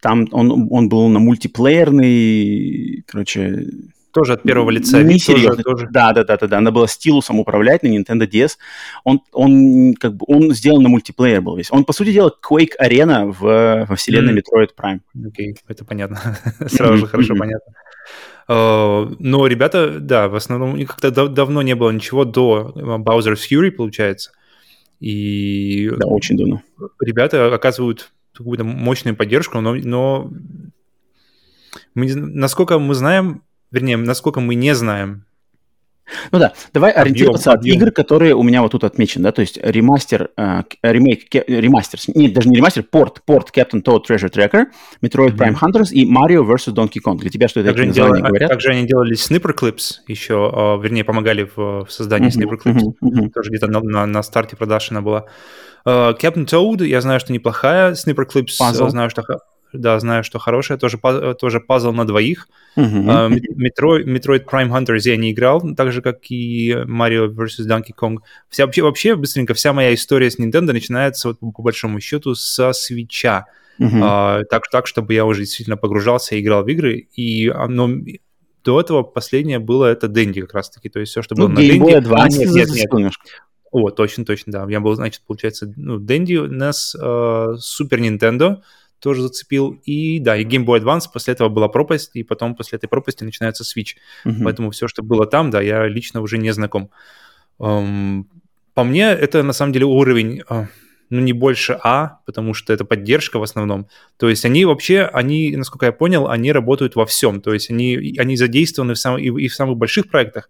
[0.00, 3.66] Там он, он был на мультиплеерный, короче,
[4.12, 5.02] тоже от первого лица.
[5.02, 5.62] Не серьезно.
[5.62, 6.58] Тоже, Да, да, да, да, да.
[6.58, 8.52] Она была стилусом управлять на Nintendo DS.
[9.04, 11.70] Он, он как бы он сделан на мультиплеер был весь.
[11.70, 14.34] Он, по сути дела, Quake Arena в, во вселенной.
[14.34, 15.00] Metroid Prime.
[15.26, 16.36] Окей, okay, это понятно.
[16.66, 17.72] Сразу же хорошо понятно.
[18.48, 23.70] Uh, но ребята, да, в основном как-то дав- давно не было ничего до Bowser's Fury,
[23.70, 24.32] получается.
[25.00, 26.62] И да, очень давно.
[27.00, 30.30] Ребята оказывают какую-то мощную поддержку, но, но
[31.94, 35.24] мы, насколько мы знаем, вернее, насколько мы не знаем.
[36.30, 37.76] Ну да, давай объем, ориентироваться объем.
[37.76, 41.44] от игр, которые у меня вот тут отмечены, да, то есть ремастер, э, ремейк, ке,
[41.46, 44.66] ремастер, нет, даже не ремастер, порт, порт Captain Toad Treasure Tracker,
[45.00, 45.36] Metroid mm-hmm.
[45.36, 46.74] Prime Hunters и Mario vs.
[46.74, 47.18] Donkey Kong.
[47.18, 48.50] Для тебя что это также названия делали, говорят?
[48.50, 52.42] Также они делали Snipper Clips еще, э, вернее, помогали в, в создании mm-hmm.
[52.42, 53.10] Snipper Clips, mm-hmm.
[53.10, 53.30] Mm-hmm.
[53.30, 55.24] тоже где-то на, на, на старте продаж она была.
[55.84, 58.88] Uh, Captain Toad, я знаю, что неплохая, Snipper Clips, Puzzle.
[58.90, 59.24] знаю, что
[59.72, 60.98] да, знаю, что хорошая, тоже,
[61.38, 62.48] тоже пазл на двоих.
[62.76, 63.30] Uh-huh.
[63.30, 67.66] Metroid, Metroid Prime Hunters я не играл, так же, как и Mario vs.
[67.66, 68.18] Donkey Kong.
[68.48, 72.72] Вся, вообще, вообще, быстренько, вся моя история с Nintendo начинается, вот, по большому счету, со
[72.72, 73.46] свеча.
[73.80, 74.00] Uh-huh.
[74.02, 77.08] А, так, так, чтобы я уже действительно погружался и играл в игры.
[77.14, 77.90] И оно,
[78.64, 80.88] до этого последнее было это Дэнди как раз-таки.
[80.88, 81.92] То есть все, что ну, было на Дэнди...
[82.12, 83.12] А, нет, нет, нет.
[83.72, 84.66] О, точно, точно, да.
[84.68, 88.58] Я был, значит, получается, ну, Дэнди, NES, uh, Super Nintendo,
[89.02, 89.78] тоже зацепил.
[89.84, 93.24] И да, и Game Boy Advance, после этого была пропасть, и потом после этой пропасти
[93.24, 93.96] начинается Switch.
[94.24, 94.44] Uh-huh.
[94.44, 96.90] Поэтому все, что было там, да, я лично уже не знаком.
[97.58, 98.24] Um,
[98.74, 100.66] по мне, это на самом деле уровень, uh,
[101.10, 103.88] ну, не больше А, потому что это поддержка в основном.
[104.16, 107.40] То есть они вообще, они, насколько я понял, они работают во всем.
[107.40, 110.48] То есть они, они задействованы в сам, и, и в самых больших проектах,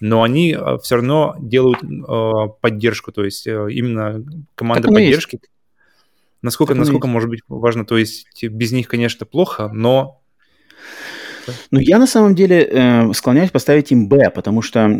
[0.00, 4.22] но они uh, все равно делают uh, поддержку, то есть uh, именно
[4.54, 5.36] команда поддержки.
[5.36, 5.53] Есть.
[6.44, 10.20] Насколько, насколько может быть важно, то есть без них, конечно, плохо, но...
[11.70, 14.90] Ну, я на самом деле э, склоняюсь поставить им Б, потому что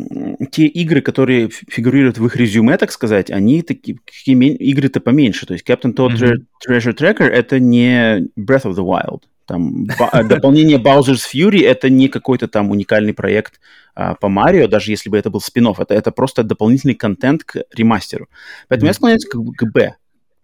[0.50, 5.46] те игры, которые фигурируют в их резюме, так сказать, они такие, игры-то поменьше.
[5.46, 6.35] То есть Captain Toad mm-hmm.
[6.66, 9.24] Treasure Tracker— это не Breath of the Wild.
[9.46, 13.61] Там э, дополнение Bowser's Fury— это не какой-то там уникальный проект
[13.94, 17.64] а, по Марио, даже если бы это был спин это, это просто дополнительный контент к
[17.74, 18.28] ремастеру.
[18.68, 18.90] Поэтому mm-hmm.
[18.90, 19.96] я склоняюсь к, к Б.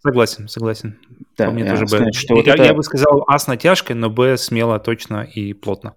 [0.02, 0.98] Согласен, согласен.
[1.36, 2.12] Да, По мне тоже Б.
[2.12, 2.64] Что вот я, это...
[2.64, 5.94] я бы сказал А с натяжкой, но Б смело, точно и плотно.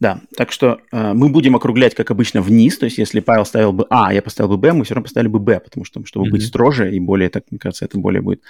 [0.00, 2.78] Да, так что э, мы будем округлять, как обычно, вниз.
[2.78, 5.28] То есть, если Павел ставил бы А, я поставил бы Б, мы все равно поставили
[5.28, 6.30] бы Б, потому что, чтобы mm-hmm.
[6.30, 8.42] быть строже и более, так мне кажется, это более будет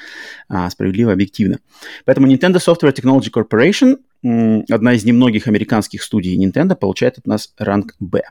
[0.48, 1.58] а, справедливо, объективно.
[2.04, 7.52] Поэтому Nintendo Software Technology Corporation, м, одна из немногих американских студий Nintendo, получает от нас
[7.58, 8.22] ранг Б.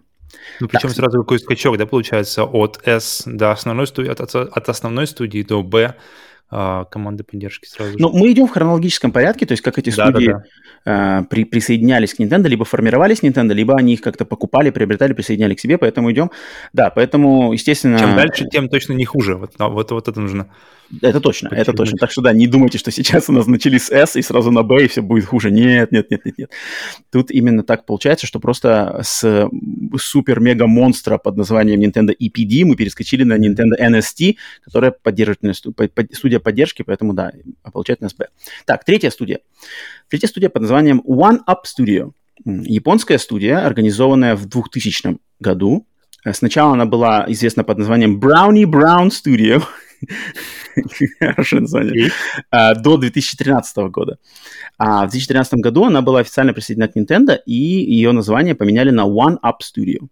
[0.59, 0.97] Ну, причем так.
[0.97, 5.63] сразу какой скачок, да, получается, от S до основной студии, от, от, основной студии до
[5.63, 5.95] B,
[6.51, 7.97] а, команды поддержки сразу же.
[7.99, 10.43] Ну, мы идем в хронологическом порядке, то есть как эти студии да,
[10.85, 11.19] да.
[11.19, 15.53] А, при, присоединялись к Nintendo, либо формировались Nintendo, либо они их как-то покупали, приобретали, присоединяли
[15.53, 16.31] к себе, поэтому идем.
[16.73, 17.99] Да, поэтому, естественно...
[17.99, 19.35] Чем дальше, тем точно не хуже.
[19.35, 20.49] Вот, вот, вот это нужно
[21.01, 21.61] это точно, Почему?
[21.61, 21.97] это точно.
[21.97, 24.63] Так что да, не думайте, что сейчас у нас начали с S и сразу на
[24.63, 25.51] B и все будет хуже.
[25.51, 26.51] Нет, нет, нет, нет, нет.
[27.11, 29.49] Тут именно так получается, что просто с
[29.97, 35.55] супер-мега-монстра под названием Nintendo EPD мы перескочили на Nintendo NST, которая поддерживает
[36.13, 37.31] студия поддержки, поэтому да,
[37.71, 38.25] получает NSB.
[38.65, 39.39] Так, третья студия.
[40.09, 42.11] Третья студия под названием One Up Studio.
[42.45, 45.85] Японская студия, организованная в 2000 году.
[46.31, 49.63] Сначала она была известна под названием Brownie Brown Studio.
[51.19, 52.11] Хорошее название.
[52.51, 54.17] А, до 2013 года.
[54.77, 59.07] А в 2013 году она была официально присоединена к Nintendo, и ее название поменяли на
[59.07, 60.07] One Up Studio.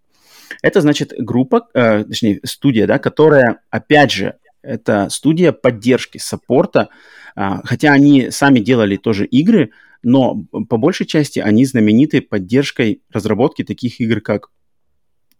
[0.61, 6.89] Это значит группа, э, точнее, студия, да, которая, опять же, это студия поддержки, саппорта,
[7.35, 9.71] э, хотя они сами делали тоже игры,
[10.03, 14.49] но по большей части они знамениты поддержкой разработки таких игр, как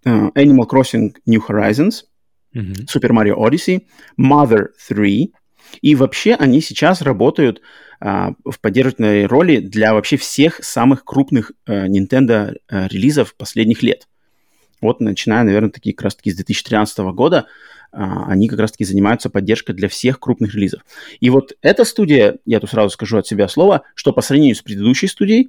[0.06, 2.04] э, Animal Crossing New Horizons–
[2.56, 2.86] mm-hmm.
[2.86, 3.84] Super Mario Odyssey,
[4.20, 5.34] Mother 3,
[5.82, 7.62] и вообще они сейчас работают
[8.00, 14.08] а, в поддержательной роли для вообще всех самых крупных а, Nintendo а, релизов последних лет.
[14.82, 17.48] Вот начиная, наверное, такие как раз-таки с 2013 года,
[17.92, 20.82] а, они как раз-таки занимаются поддержкой для всех крупных релизов.
[21.20, 24.62] И вот эта студия, я тут сразу скажу от себя слово, что по сравнению с
[24.62, 25.48] предыдущей студией,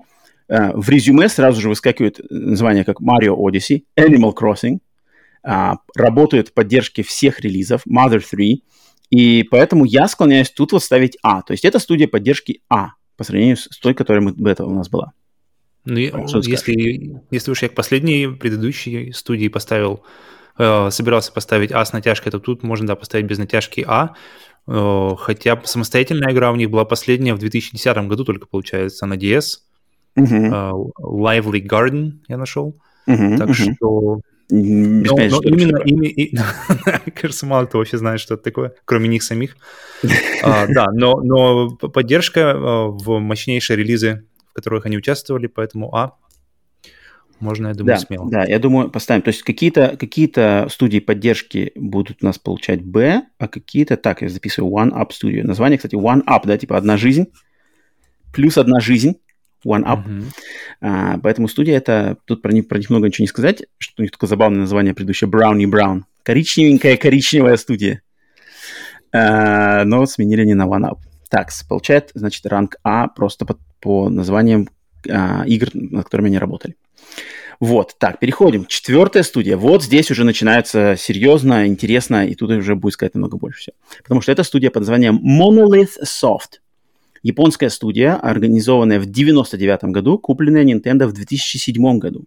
[0.48, 4.78] а, в резюме сразу же выскакивает название как Mario Odyssey, Animal Crossing,
[5.48, 8.62] а, работают в поддержке всех релизов, Mother 3,
[9.08, 11.40] и поэтому я склоняюсь тут вот ставить А.
[11.40, 14.74] То есть это студия поддержки А по сравнению с той, которая мы, до этого у
[14.74, 15.12] нас была.
[15.86, 20.02] Ну, если, если уж я к последней предыдущей студии поставил,
[20.58, 24.14] э, собирался поставить А с натяжкой, то тут можно, да, поставить без натяжки А.
[24.66, 29.60] Э, хотя самостоятельная игра у них была последняя в 2010 году только, получается, на DS.
[30.14, 30.26] Uh-huh.
[30.26, 32.76] Э, Lively Garden я нашел.
[33.08, 33.74] Uh-huh, так uh-huh.
[33.74, 36.36] что без но, понятия, но что именно, ими, и,
[37.14, 39.56] кажется, мало кто вообще знает, что это такое, кроме них самих.
[40.42, 46.16] а, да, но, но поддержка а, в мощнейшие релизы, в которых они участвовали, поэтому А,
[47.40, 48.30] можно, я думаю, да, смело.
[48.30, 49.22] Да, я думаю, поставим.
[49.22, 54.28] То есть какие-то какие студии поддержки будут у нас получать Б, а какие-то, так, я
[54.28, 55.44] записываю One Up Studio.
[55.44, 57.26] Название, кстати, One Up, да, типа одна жизнь,
[58.32, 59.20] плюс одна жизнь.
[59.64, 60.06] One Up.
[60.06, 60.24] Uh-huh.
[60.80, 64.02] А, поэтому студия это, тут про них, про них много ничего не сказать, что у
[64.02, 66.02] них такое забавное название предыдущее, Brownie Brown.
[66.22, 68.02] Коричневенькая коричневая студия.
[69.12, 70.98] А, но сменили не на One Up.
[71.30, 74.68] Так, получает, значит, ранг А просто по, по названиям
[75.08, 76.76] а, игр, над которыми они работали.
[77.60, 78.66] Вот, так, переходим.
[78.66, 79.56] Четвертая студия.
[79.56, 83.76] Вот здесь уже начинается серьезно, интересно, и тут уже будет сказать намного больше всего.
[84.02, 86.60] Потому что это студия под названием Monolith Soft
[87.22, 92.24] японская студия, организованная в 99 году, купленная Nintendo в 2007 году.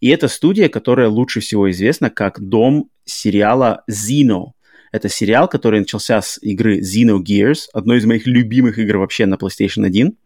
[0.00, 4.52] И это студия, которая лучше всего известна как дом сериала Zeno.
[4.92, 9.84] Это сериал, который начался с игры Xenogears, одной из моих любимых игр вообще на PlayStation
[9.86, 10.16] 1.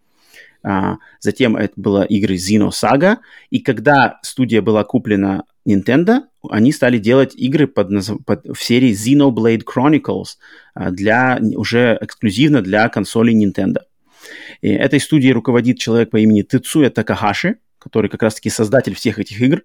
[0.66, 3.18] А, затем это была игры Xenosaga.
[3.50, 7.88] И когда студия была куплена Nintendo, они стали делать игры под,
[8.26, 10.36] под, в серии Xenoblade Chronicles
[10.74, 13.80] а, для, уже эксклюзивно для консолей Nintendo.
[14.60, 19.40] И этой студией руководит человек по имени Тецуя Такахаши, который как раз-таки создатель всех этих
[19.40, 19.62] игр,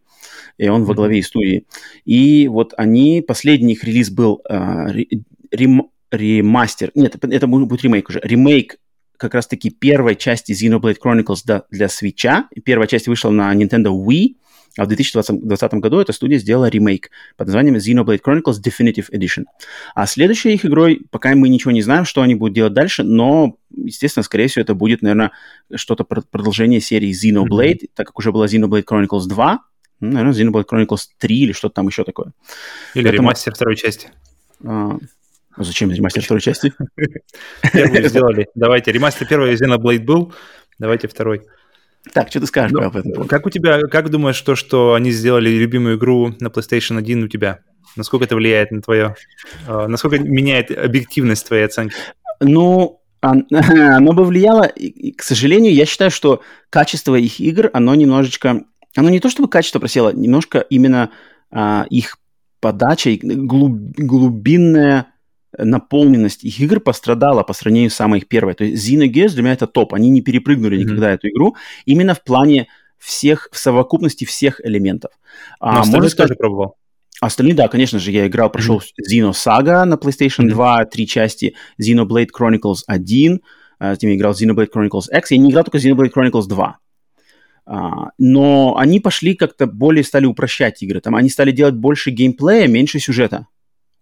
[0.57, 0.85] и он mm-hmm.
[0.85, 1.65] во главе студии.
[2.05, 5.05] И вот они, последний их релиз был э,
[5.51, 8.77] рем, ремастер, нет, это будет ремейк уже, ремейк
[9.15, 12.43] как раз-таки первой части Xenoblade Chronicles для, для Switch.
[12.63, 14.35] Первая часть вышла на Nintendo Wii,
[14.77, 19.45] а в 2020 году эта студия сделала ремейк под названием Xenoblade Chronicles Definitive Edition.
[19.95, 23.57] А следующей их игрой, пока мы ничего не знаем, что они будут делать дальше, но,
[23.75, 25.31] естественно, скорее всего, это будет, наверное,
[25.75, 27.89] что-то продолжение серии Xenoblade, mm-hmm.
[27.95, 29.59] так как уже была Xenoblade Chronicles 2,
[30.01, 32.31] ну, наверное, Xenoblade Chronicles 3 или что-то там еще такое.
[32.93, 33.29] Или Поэтому...
[33.29, 34.11] ремастер второй части.
[34.63, 34.97] А,
[35.55, 36.73] а зачем ремастер второй части?
[37.73, 38.47] Первую сделали.
[38.55, 40.33] Давайте, ремастер первый Xenoblade был,
[40.77, 41.41] давайте второй.
[42.13, 43.27] Так, что ты скажешь ну, об этом?
[43.27, 47.27] Как у тебя, как думаешь, то, что они сделали любимую игру на PlayStation 1 у
[47.27, 47.59] тебя?
[47.95, 49.15] Насколько это влияет на твое...
[49.67, 51.95] Э, насколько меняет объективность твоей оценки?
[52.39, 58.63] Ну, оно бы влияло, и, к сожалению, я считаю, что качество их игр, оно немножечко,
[58.95, 61.11] оно не то чтобы качество просело, немножко именно
[61.51, 62.17] а, их
[62.61, 65.07] подача, глуб, глубинная
[65.57, 68.53] наполненность их игр пострадала по сравнению с самой их первой.
[68.53, 69.93] То есть Xenogears для меня это топ.
[69.93, 70.83] Они не перепрыгнули mm-hmm.
[70.83, 75.11] никогда эту игру именно в плане всех, в совокупности всех элементов.
[75.59, 76.75] А, можно сказать, тоже пробовал.
[77.21, 79.31] Остальные, да, конечно же, я играл, прошел mm-hmm.
[79.31, 80.51] Xeno Saga на PlayStation mm-hmm.
[80.51, 83.41] 2, три части, Xenoblade Chronicles 1,
[83.79, 86.77] затем я играл Xenoblade Chronicles X, я не играл только Xenoblade Chronicles 2.
[87.67, 91.01] Uh, но они пошли как-то более стали упрощать игры.
[91.01, 93.45] Там они стали делать больше геймплея, меньше сюжета.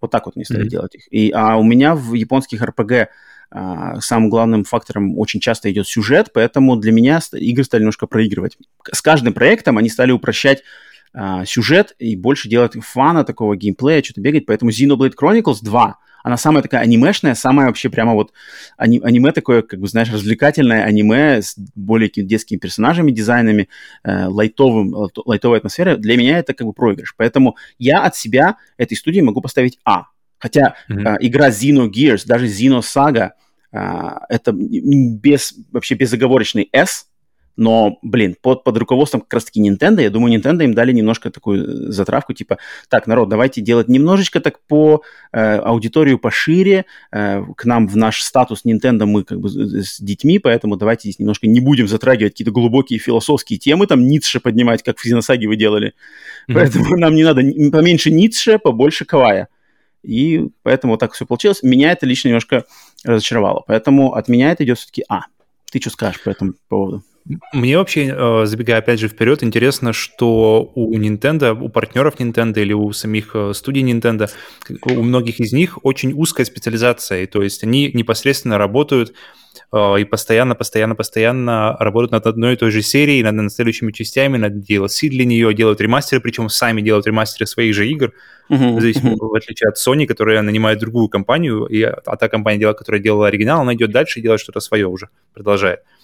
[0.02, 0.70] Вот так вот они стали mm-hmm.
[0.70, 1.08] делать их.
[1.12, 3.08] И, а у меня в японских RPG
[3.50, 8.58] а, самым главным фактором очень часто идет сюжет, поэтому для меня игры стали немножко проигрывать.
[8.92, 10.64] С каждым проектом они стали упрощать
[11.14, 16.36] а, сюжет и больше делать фана такого геймплея, что-то бегать, поэтому Xenoblade Chronicles 2 она
[16.36, 18.34] самая такая анимешная, самая вообще прямо вот
[18.76, 23.70] ани- аниме такое, как бы, знаешь, развлекательное аниме с более детскими персонажами, дизайнами,
[24.04, 24.94] э, лайтовым,
[25.26, 25.96] лайтовой атмосферой.
[25.96, 27.16] Для меня это как бы проигрыш.
[27.16, 30.08] Поэтому я от себя этой студии могу поставить А.
[30.38, 31.16] Хотя mm-hmm.
[31.16, 33.32] э, игра Xenogears, даже Xeno Saga,
[33.72, 33.80] э,
[34.28, 37.08] это без, вообще безоговорочный S,
[37.58, 41.92] но, блин, под, под руководством как раз-таки Nintendo, я думаю, Nintendo им дали немножко такую
[41.92, 45.02] затравку, типа, так, народ, давайте делать немножечко так по
[45.34, 50.38] э, аудиторию пошире, э, к нам в наш статус Nintendo мы как бы с детьми,
[50.38, 55.00] поэтому давайте здесь немножко не будем затрагивать какие-то глубокие философские темы, там Ницше поднимать, как
[55.00, 55.94] в Зиносаге вы делали.
[56.48, 56.54] Mm-hmm.
[56.54, 57.42] Поэтому нам не надо
[57.72, 59.48] поменьше Ницше, побольше Кавая.
[60.04, 61.64] И поэтому вот так все получилось.
[61.64, 62.66] Меня это лично немножко
[63.04, 63.64] разочаровало.
[63.68, 65.24] Поэтому от меня это идет все-таки А.
[65.72, 67.04] Ты что скажешь по этому поводу?
[67.52, 72.72] Мне вообще, э, забегая опять же вперед, интересно, что у Nintendo, у партнеров Nintendo или
[72.74, 74.30] у самих э, студий Nintendo,
[74.84, 79.14] у многих из них очень узкая специализация, то есть они непосредственно работают
[79.74, 83.92] э, и постоянно, постоянно, постоянно работают над одной и той же серией, над, над следующими
[83.92, 88.14] частями, над DLC для нее, делают ремастеры, причем сами делают ремастеры своих же игр,
[88.50, 93.02] uh-huh, здесь, в отличие от Sony, которая нанимает другую компанию, и, а та компания, которая
[93.02, 95.80] делала оригинал, она идет дальше и делает что-то свое уже, продолжает.
[95.80, 95.97] Э,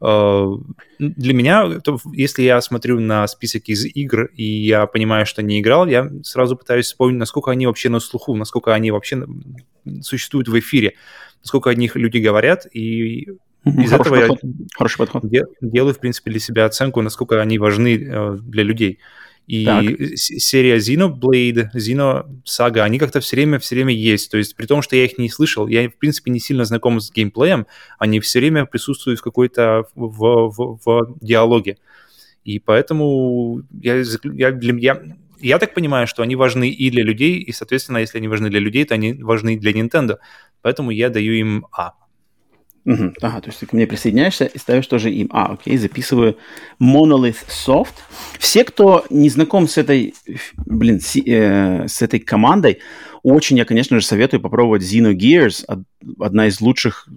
[0.00, 5.60] для меня, то, если я смотрю на список из игр, и я понимаю, что не
[5.60, 9.26] играл, я сразу пытаюсь вспомнить, насколько они вообще на слуху, насколько они вообще
[10.02, 10.94] существуют в эфире,
[11.42, 13.28] насколько о них люди говорят, и
[13.64, 14.38] из Хороший этого подход.
[14.42, 15.22] я Хороший подход.
[15.60, 19.00] делаю, в принципе, для себя оценку, насколько они важны э, для людей.
[19.46, 19.84] И так.
[20.16, 24.30] серия Xenoblade, Xeno Saga, они как-то все время, все время есть.
[24.30, 27.00] То есть при том, что я их не слышал, я, в принципе, не сильно знаком
[27.00, 27.66] с геймплеем,
[27.98, 31.78] они все время присутствуют в какой-то в, в, в диалоге.
[32.44, 35.02] И поэтому я, я, для, я,
[35.40, 38.60] я так понимаю, что они важны и для людей, и, соответственно, если они важны для
[38.60, 40.16] людей, то они важны и для Nintendo.
[40.62, 41.92] Поэтому я даю им А.
[42.86, 43.14] Угу.
[43.20, 45.28] Ага, то есть ты ко мне присоединяешься и ставишь тоже им.
[45.32, 46.38] А, окей, записываю
[46.80, 47.94] Monolith Soft.
[48.38, 50.14] Все, кто не знаком с этой,
[50.56, 52.78] блин, с, э, с этой командой,
[53.24, 55.84] очень я, конечно же, советую попробовать Xenogears,
[56.20, 57.08] одна из лучших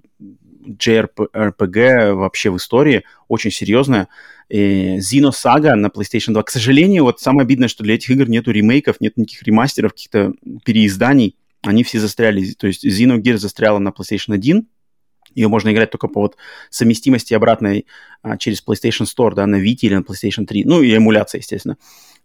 [0.66, 4.08] JRPG вообще в истории, очень серьезная.
[4.52, 6.42] Xeno Saga на PlayStation 2.
[6.42, 10.32] К сожалению, вот самое обидное, что для этих игр нету ремейков, нет никаких ремастеров, каких-то
[10.64, 11.36] переизданий.
[11.62, 12.54] Они все застряли.
[12.54, 14.66] То есть Xenogears застряла на PlayStation 1,
[15.34, 16.36] ее можно играть только по вот
[16.70, 17.86] совместимости обратной
[18.22, 20.64] а, через PlayStation Store, да, на Vita или на PlayStation 3.
[20.64, 21.76] Ну, и эмуляция, естественно.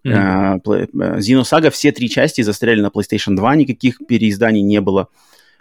[0.05, 1.19] Mm-hmm.
[1.19, 5.07] Xenosaga все три части застряли на PlayStation 2, никаких переизданий не было.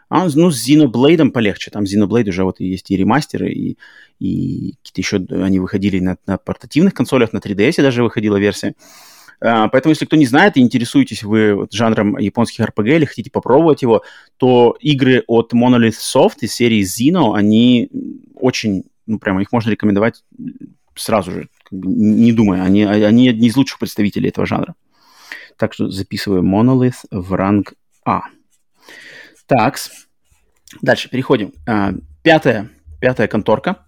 [0.09, 1.71] А, ну, с Xenoblade полегче.
[1.71, 3.79] Там Xenoblade уже вот есть и ремастеры, и,
[4.21, 8.75] и какие-то еще они выходили на, на портативных консолях, на 3DS даже выходила версия.
[9.41, 13.83] Поэтому, если кто не знает и интересуетесь вы вот жанром японских RPG или хотите попробовать
[13.83, 14.03] его,
[14.37, 17.91] то игры от Monolith Soft из серии Xeno, они
[18.35, 20.25] очень, ну, прямо их можно рекомендовать
[20.95, 22.63] сразу же, как бы, не думая.
[22.63, 24.75] Они, они одни из лучших представителей этого жанра.
[25.57, 28.23] Так что записываю Monolith в ранг А.
[29.47, 29.79] Так,
[30.83, 31.53] дальше переходим.
[31.67, 31.93] А,
[32.23, 32.71] пятая,
[33.01, 33.85] пятая конторка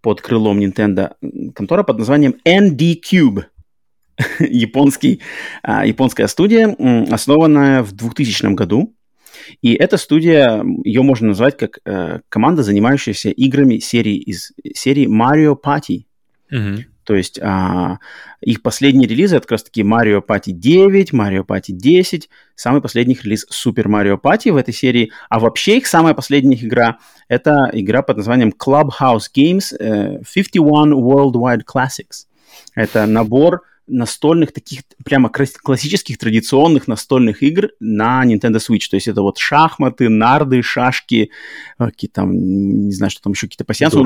[0.00, 1.14] под крылом Nintendo.
[1.54, 3.44] Контора под названием ND Cube.
[4.40, 5.20] японский,
[5.62, 6.74] а, японская студия,
[7.10, 8.94] основанная в 2000 году.
[9.62, 15.56] И эта студия, ее можно назвать как э, команда, занимающаяся играми серии из серии Mario
[15.62, 16.06] Party.
[16.52, 16.84] Mm-hmm.
[17.04, 17.98] То есть а,
[18.40, 23.16] их последние релизы это как раз таки Mario Party 9, Mario Party 10, самый последний
[23.22, 25.12] релиз Super Mario Party в этой серии.
[25.28, 26.98] А вообще их самая последняя игра
[27.28, 32.26] это игра под названием Clubhouse Games э, 51 Worldwide Classics.
[32.74, 38.88] Это набор настольных, таких прямо классических, традиционных настольных игр на Nintendo Switch.
[38.90, 41.30] То есть это вот шахматы, нарды, шашки,
[41.78, 43.96] какие там, не знаю, что там еще, какие-то пассиансы.
[43.96, 44.04] Ну,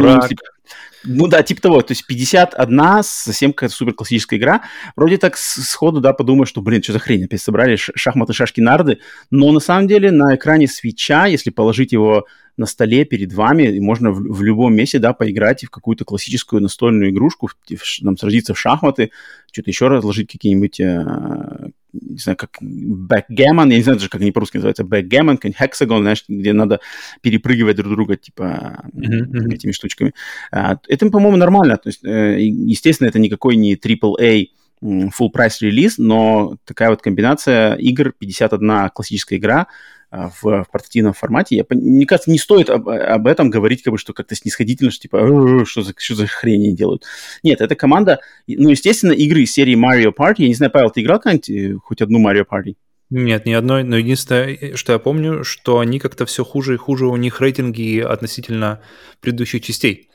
[1.04, 1.82] ну да, типа того.
[1.82, 4.62] То есть 51, совсем какая-то супер классическая игра.
[4.96, 8.98] Вроде так сходу, да, подумаешь, что, блин, что за хрень, опять собрали шахматы, шашки, нарды.
[9.30, 12.26] Но на самом деле на экране свеча, если положить его
[12.60, 16.60] на столе перед вами, и можно в, в любом месте, да, поиграть в какую-то классическую
[16.60, 19.10] настольную игрушку, в, в, там, сразиться в шахматы,
[19.50, 24.30] что-то еще разложить какие-нибудь э, не знаю, как backgammon, я не знаю даже, как они
[24.30, 26.80] по-русски называются, backgammon, hexagon, знаешь, где надо
[27.22, 29.54] перепрыгивать друг друга, типа, mm-hmm.
[29.54, 30.12] этими штучками.
[30.52, 31.78] А, это, по-моему, нормально.
[31.78, 34.48] То есть, э, естественно, это никакой не AAA
[34.82, 39.66] full price релиз, но такая вот комбинация игр, 51 классическая игра,
[40.10, 41.56] в, в портативном формате.
[41.56, 45.02] Я, мне кажется, не стоит об, об этом говорить, как бы, что как-то снисходительно, что
[45.02, 47.04] типа, что за, что за хрень они делают.
[47.42, 50.36] Нет, это команда, ну, естественно, игры из серии Mario Party.
[50.38, 52.76] Я не знаю, Павел, ты играл когда-нибудь э, хоть одну Mario Party?
[53.10, 56.78] Нет, ни одной, но единственное, э, что я помню, что они как-то все хуже и
[56.78, 58.80] хуже, у них рейтинги относительно
[59.20, 60.08] предыдущих частей.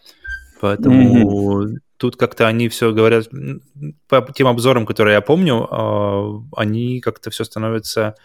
[0.61, 1.73] Поэтому mm-hmm.
[1.97, 3.29] тут как-то они все говорят,
[4.07, 8.15] по тем обзорам, которые я помню, а, они как-то все становятся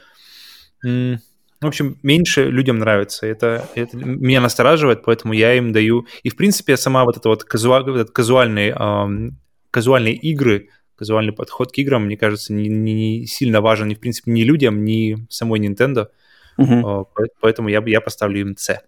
[1.61, 3.27] в общем, меньше людям нравится.
[3.27, 6.07] Это, это меня настораживает, поэтому я им даю...
[6.23, 9.39] И, в принципе, сама вот эта вот казуаль, этот казуальный, эм,
[9.71, 14.31] казуальные игры, казуальный подход к играм, мне кажется, не, не сильно важен ни, в принципе,
[14.31, 16.09] ни людям, ни самой Nintendo.
[16.57, 17.07] Угу.
[17.19, 18.81] Э, поэтому я, я поставлю им C.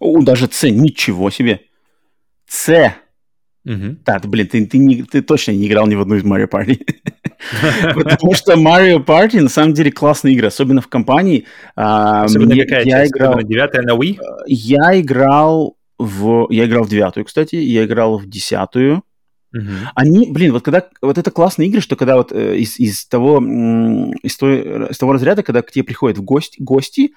[0.00, 1.60] О, даже C, ничего себе.
[2.48, 2.96] C.
[3.64, 3.98] Угу.
[4.04, 6.84] Да, блин, ты, ты, не, ты точно не играл ни в одну из Mario Party.
[7.94, 11.46] Потому что Mario Party на самом деле классная игра, особенно в компании.
[11.76, 14.18] А, особенно какая я играл, девятая на Wii?
[14.46, 16.46] Я играл в...
[16.50, 19.02] Я играл в девятую, кстати, я играл в десятую.
[19.54, 19.88] Uh-huh.
[19.94, 23.36] Они, блин, вот когда вот это классные игры, что когда вот э, из, из того
[24.22, 27.12] из, той, из того разряда, когда к тебе приходят в гости, гости,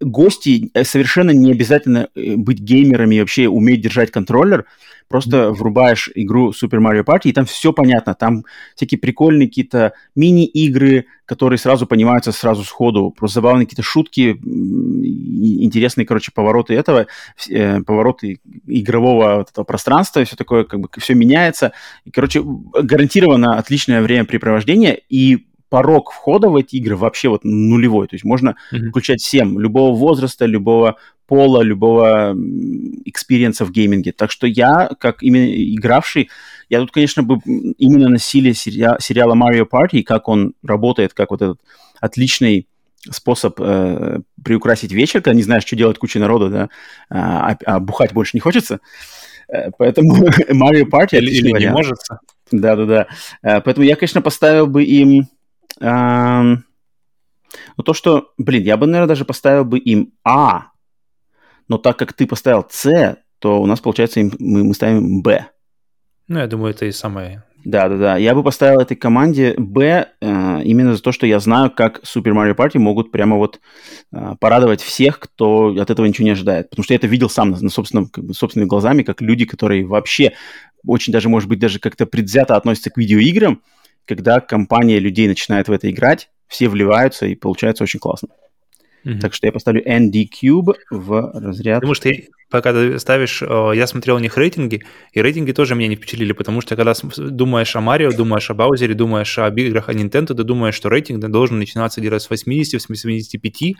[0.00, 4.66] гости э, совершенно не обязательно э, быть геймерами и вообще уметь держать контроллер.
[5.08, 8.14] Просто врубаешь игру Super Mario Party, и там все понятно.
[8.14, 8.44] Там
[8.74, 13.14] всякие прикольные какие-то мини-игры, которые сразу понимаются сразу сходу.
[13.16, 17.06] Просто забавные какие-то шутки, интересные, короче, повороты этого,
[17.48, 21.72] э, повороты игрового вот этого пространства, и все такое, как бы все меняется.
[22.04, 28.06] И, короче, гарантированно отличное времяпрепровождение, и порог входа в эти игры вообще вот нулевой.
[28.06, 28.88] То есть можно mm-hmm.
[28.90, 30.96] включать всем, любого возраста, любого
[31.26, 32.34] пола, любого
[33.04, 34.12] experience а в гейминге.
[34.12, 36.30] Так что я, как именно игравший,
[36.68, 41.42] я тут, конечно, бы именно на силе сериала, Mario Party, как он работает, как вот
[41.42, 41.60] этот
[42.00, 42.68] отличный
[43.10, 46.68] способ э, приукрасить вечер, когда не знаешь, что делать куча народу, да,
[47.08, 48.80] а, а, а бухать больше не хочется.
[49.48, 50.16] Э, поэтому
[50.50, 51.18] Mario Party...
[51.18, 51.98] Или, или не может.
[52.50, 53.06] Да-да-да.
[53.42, 55.28] Э, поэтому я, конечно, поставил бы им
[55.80, 56.62] ну,
[57.84, 60.68] то, что, блин, я бы, наверное, даже поставил бы им А,
[61.68, 65.46] но так как ты поставил С, то у нас, получается, им, мы, мы ставим Б.
[66.28, 67.44] Ну, я думаю, это и самое.
[67.64, 68.16] Да, да, да.
[68.16, 72.32] Я бы поставил этой команде Б э, именно за то, что я знаю, как Super
[72.32, 73.58] Mario Party могут прямо вот
[74.12, 76.70] э, порадовать всех, кто от этого ничего не ожидает.
[76.70, 79.44] Потому что я это видел сам на, на собственном, как бы, собственными глазами, как люди,
[79.46, 80.34] которые вообще
[80.86, 83.60] очень даже, может быть, даже как-то предвзято относятся к видеоиграм,
[84.06, 88.28] когда компания людей начинает в это играть, все вливаются, и получается очень классно.
[89.04, 89.20] Mm-hmm.
[89.20, 91.76] Так что я поставлю ND Cube в разряд...
[91.76, 92.10] Потому что
[92.50, 96.32] пока ты ставишь, э, я смотрел у них рейтинги, и рейтинги тоже меня не впечатлили,
[96.32, 100.42] потому что когда думаешь о Марио, думаешь о Баузере, думаешь об играх о Nintendo, ты
[100.42, 103.74] думаешь, что рейтинг должен начинаться где-то с 80, с 85,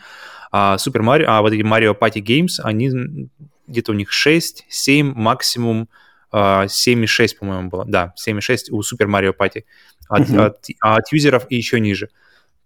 [0.53, 3.29] а Super Mario, а вот эти Mario Party Games, они
[3.67, 5.89] где-то у них 6, 7, максимум
[6.37, 7.85] 7,6, а, по-моему, было.
[7.87, 9.65] Да, 7,6 у Super Mario Party.
[10.09, 10.41] От, угу.
[10.41, 12.09] от, а от юзеров и еще ниже.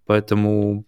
[0.05, 0.85] Поэтому...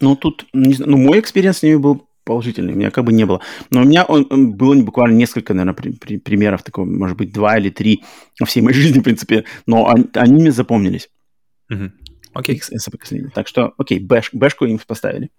[0.00, 3.12] Ну, тут, не знаю, ну, мой experience с ними был положительный, у меня как бы
[3.12, 3.40] не было.
[3.70, 7.32] Но у меня он, он было буквально несколько, наверное, при, при, примеров такого, может быть,
[7.32, 8.02] два или три
[8.40, 11.08] во всей моей жизни, в принципе, но они, они мне запомнились.
[11.70, 11.92] Угу.
[12.34, 12.60] Окей.
[13.32, 15.30] Так что, окей, бэш, бэшку им поставили.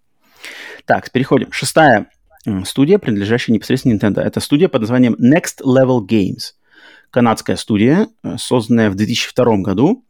[0.85, 1.51] Так, переходим.
[1.51, 2.09] Шестая
[2.65, 4.21] студия, принадлежащая непосредственно Nintendo.
[4.21, 6.53] Это студия под названием Next Level Games.
[7.11, 10.03] Канадская студия, э, созданная в 2002 году.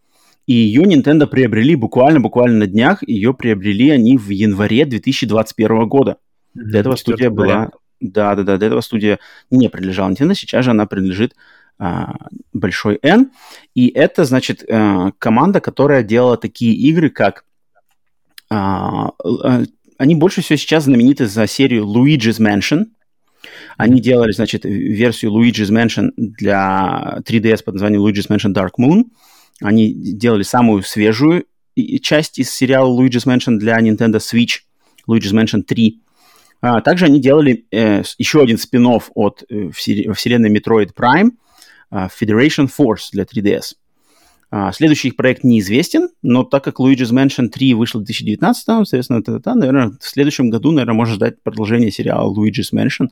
[0.46, 3.08] И ее Nintendo приобрели буквально-буквально на днях.
[3.08, 6.18] Ее приобрели они в январе 2021 года.
[6.56, 6.64] Mm-hmm.
[6.64, 7.72] До этого студия была...
[8.00, 9.18] Да-да-да, до этого студия
[9.50, 11.36] не принадлежала Nintendo, сейчас же она принадлежит
[11.80, 13.32] а, Большой N.
[13.74, 17.44] И это, значит, а, команда, которая делала такие игры, как
[18.50, 19.12] а,
[19.44, 19.64] а
[19.98, 22.86] они больше всего сейчас знамениты за серию Luigi's Mansion.
[23.78, 29.06] Они делали, значит, версию Luigi's Mansion для 3DS под названием Luigi's Mansion Dark Moon.
[29.62, 31.46] Они делали самую свежую
[32.02, 34.62] часть из сериала Luigi's Mansion для Nintendo Switch,
[35.08, 36.02] Luigi's Mansion 3.
[36.62, 41.32] А, также они делали э, еще один спин от э, вселенной Metroid Prime,
[41.92, 43.76] э, Federation Force для 3DS.
[44.50, 49.20] А, следующий их проект неизвестен, но так как Luigi's Mansion 3 вышел в 2019, соответственно,
[49.20, 53.10] это, это, наверное, в следующем году, наверное, можно ждать продолжения сериала Luigi's Mansion.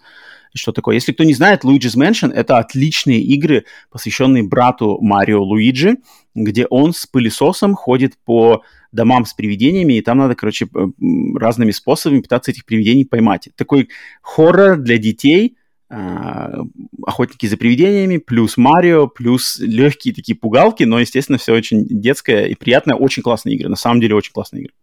[0.53, 0.95] Что такое?
[0.95, 5.97] Если кто не знает, Luigi's Mansion— это отличные игры, посвященные брату Марио Луиджи,
[6.35, 8.63] где он с пылесосом ходит по
[8.93, 10.69] домам с привидениями, и там надо, короче,
[11.35, 13.49] разными способами пытаться этих привидений поймать.
[13.57, 13.89] Такой
[14.21, 15.57] хоррор для детей—
[17.05, 22.55] охотники за привидениями, плюс Марио, плюс легкие такие пугалки, но, естественно, все очень детское и
[22.55, 24.73] приятное, очень классные игры, на самом деле очень классные игры.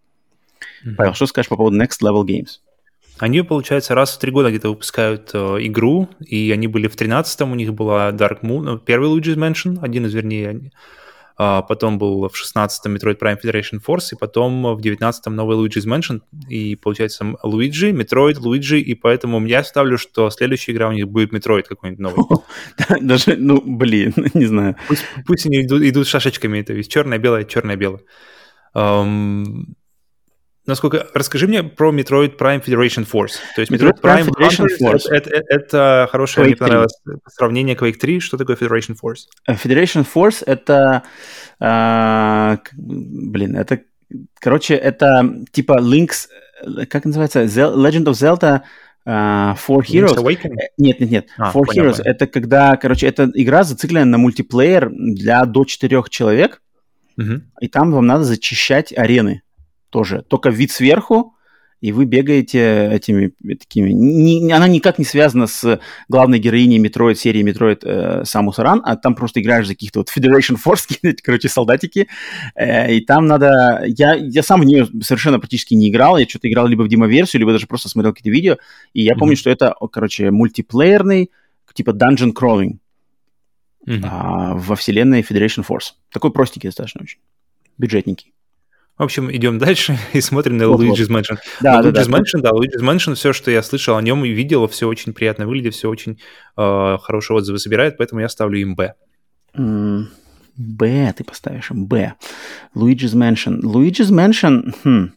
[0.84, 0.94] Mm-hmm.
[0.96, 2.60] Павел, что скажешь по поводу Next Level Games?
[3.18, 7.52] Они, получается, раз в три года где-то выпускают э, игру, и они были в 13-м,
[7.52, 10.54] у них была Dark Moon, первый Luigi's Mansion, один из, вернее, а
[11.36, 16.20] потом был в 16-м Metroid Prime Federation Force, и потом в 19-м новый Luigi's Mansion,
[16.48, 21.32] и получается Луиджи, Metroid, Луиджи, и поэтому я ставлю, что следующая игра у них будет
[21.32, 22.24] Metroid какой-нибудь новый.
[23.00, 24.76] Даже, ну, блин, не знаю.
[24.88, 28.00] Пусть, пусть они идут, идут шашечками, то есть черное-белое, черное-белое.
[28.74, 29.74] Um,
[30.66, 31.06] насколько...
[31.14, 33.34] Расскажи мне про Metroid Prime Federation Force.
[33.54, 35.10] То есть Metroid, Metroid Prime, Prime Federation Force.
[35.10, 37.16] Это, это, это хорошее, Quake мне понравилось 3.
[37.28, 38.20] сравнение Quake 3.
[38.20, 39.26] Что такое Federation Force?
[39.46, 41.02] Э, Federation Force— это...
[41.60, 43.80] Э, блин, это...
[44.40, 46.28] Короче, это типа Link's...
[46.88, 47.42] Как называется?
[47.42, 48.62] Legend of Zelda...
[49.04, 50.38] Uh, Four Heroes.
[50.78, 51.26] Нет, нет, нет.
[51.36, 52.04] А, Four понял, Heroes понял.
[52.04, 56.62] это когда, короче, эта игра зациклена на мультиплеер для до четырех человек,
[57.18, 57.40] угу.
[57.60, 59.42] и там вам надо зачищать арены
[59.92, 61.36] тоже, только вид сверху,
[61.80, 63.90] и вы бегаете этими такими...
[63.90, 68.96] Не, она никак не связана с главной героиней Metroid, серии Metroid э, Самус Аран, а
[68.96, 72.08] там просто играешь за каких-то вот Federation Force, короче, солдатики,
[72.54, 73.82] э, и там надо...
[73.84, 77.40] Я, я сам в нее совершенно практически не играл, я что-то играл либо в демо-версию,
[77.40, 78.56] либо даже просто смотрел какие-то видео,
[78.92, 79.18] и я mm-hmm.
[79.18, 81.32] помню, что это, короче, мультиплеерный,
[81.74, 82.78] типа dungeon crawling
[83.86, 84.04] mm-hmm.
[84.04, 85.94] а, во вселенной Federation Force.
[86.12, 87.18] Такой простенький достаточно очень,
[87.76, 88.32] бюджетненький.
[88.98, 91.38] В общем, идем дальше и смотрим на Luigi's Mansion.
[91.60, 94.30] Да, да, Luigi's да, Mansion, да, Luigi's Mansion, все, что я слышал о нем и
[94.30, 96.20] видел, все очень приятно выглядит, все очень
[96.56, 98.94] э, хорошие отзывы собирает, поэтому я ставлю им Б.
[100.56, 102.14] Б ты поставишь, Б.
[102.74, 103.60] Luigi's Mansion.
[103.60, 105.12] Luigi's Mansion, хм.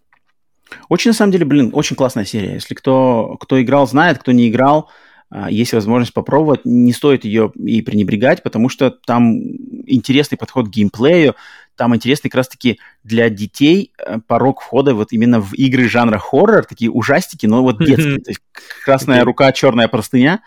[0.90, 2.54] Очень, на самом деле, блин, очень классная серия.
[2.54, 4.90] Если кто, кто играл, знает, кто не играл,
[5.30, 6.62] а, есть возможность попробовать.
[6.66, 9.38] Не стоит ее и пренебрегать, потому что там
[9.86, 11.36] интересный подход к геймплею,
[11.76, 16.66] там интересный как раз-таки для детей э, порог входа вот именно в игры жанра хоррор,
[16.66, 18.20] такие ужастики, но вот детские.
[18.20, 18.42] То есть
[18.84, 20.42] красная рука, черная простыня.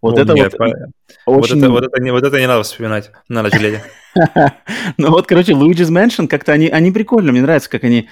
[0.00, 0.54] Вот это вот
[1.26, 1.68] очень...
[1.68, 3.80] Вот это, не, вот это не надо вспоминать, надо жалеть.
[4.96, 8.08] Ну вот, короче, Luigi's Mansion, как-то они, они прикольно, мне нравится, как они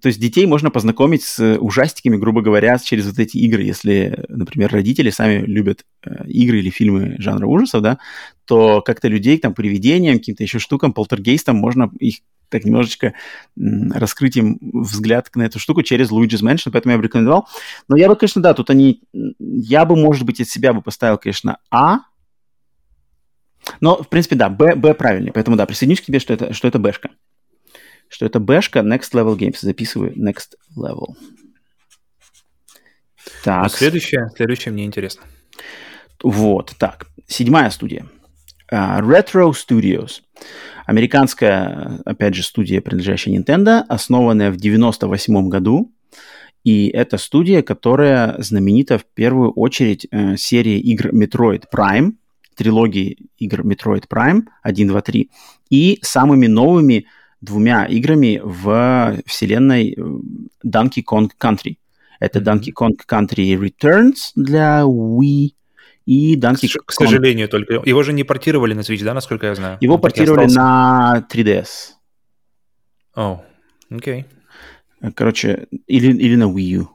[0.00, 3.62] то есть детей можно познакомить с ужастиками, грубо говоря, через вот эти игры.
[3.62, 7.98] Если, например, родители сами любят э, игры или фильмы жанра ужасов, да,
[8.46, 13.14] то как-то людей там привидениям, каким-то еще штукам, полтергейстам можно их так немножечко
[13.56, 17.48] раскрыть им взгляд на эту штуку через Luigi's Mansion, поэтому я бы рекомендовал.
[17.88, 19.02] Но я бы, конечно, да, тут они...
[19.12, 22.00] Я бы, может быть, от себя бы поставил, конечно, А,
[23.80, 25.32] но, в принципе, да, Б, Б правильнее.
[25.32, 27.10] Поэтому, да, присоединюсь к тебе, что это, что это Бэшка
[28.14, 29.56] что это бэшка Next Level Games.
[29.60, 31.16] Записываю Next Level.
[33.42, 33.66] Так.
[33.66, 35.24] А следующее, следующее мне интересно.
[36.22, 37.08] Вот, так.
[37.26, 38.06] Седьмая студия.
[38.72, 40.20] Uh, Retro Studios.
[40.86, 45.92] Американская, опять же, студия, принадлежащая Nintendo, основанная в 98 году.
[46.62, 52.12] И это студия, которая знаменита в первую очередь э, серией игр Metroid Prime,
[52.54, 55.30] трилогии игр Metroid Prime 1, 2, 3,
[55.70, 57.06] и самыми новыми
[57.44, 60.00] двумя играми в вселенной э,
[60.64, 61.76] Donkey Kong Country.
[62.20, 65.50] Это Donkey Kong Country Returns для Wii
[66.06, 66.82] и Donkey Kong...
[66.86, 67.82] К сожалению, только.
[67.84, 69.78] Его же не портировали на Switch, да, насколько я знаю?
[69.80, 71.66] Его Он портировали на 3DS.
[73.14, 73.44] О,
[73.90, 74.26] oh, окей.
[75.00, 75.12] Okay.
[75.14, 76.88] Короче, или, или на Wii U.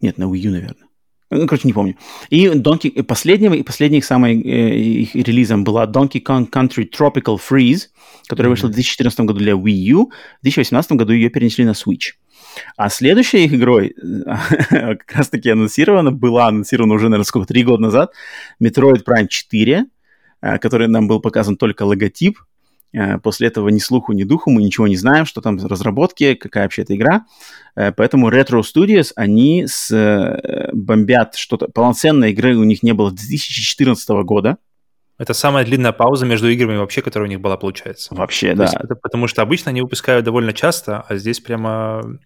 [0.00, 0.85] Нет, на Wii U, наверное.
[1.30, 1.96] Ну, короче, не помню.
[2.30, 7.88] И Donkey, последним, и последним самым э, их релизом была Donkey Kong Country Tropical Freeze,
[8.28, 8.50] которая mm-hmm.
[8.50, 10.10] вышла в 2014 году для Wii U,
[10.40, 12.14] в 2018 году ее перенесли на Switch.
[12.76, 13.94] А следующей их игрой,
[14.70, 18.12] как раз-таки анонсирована, была анонсирована уже, наверное, сколько, три года назад,
[18.62, 19.84] Metroid Prime 4,
[20.42, 22.55] э, который нам был показан только логотип, Э,
[23.22, 26.64] после этого ни слуху, ни духу, мы ничего не знаем, что там за разработки, какая
[26.64, 27.26] вообще эта игра.
[27.74, 31.68] Э, поэтому Retro Studios, они с, э, бомбят что-то.
[31.68, 34.56] Полноценной игры у них не было с 2014 года.
[35.18, 38.14] Это самая длинная пауза между играми вообще, которая у них была, получается.
[38.14, 38.72] Вообще, То да.
[38.80, 42.18] это потому что обычно они выпускают довольно часто, а здесь прямо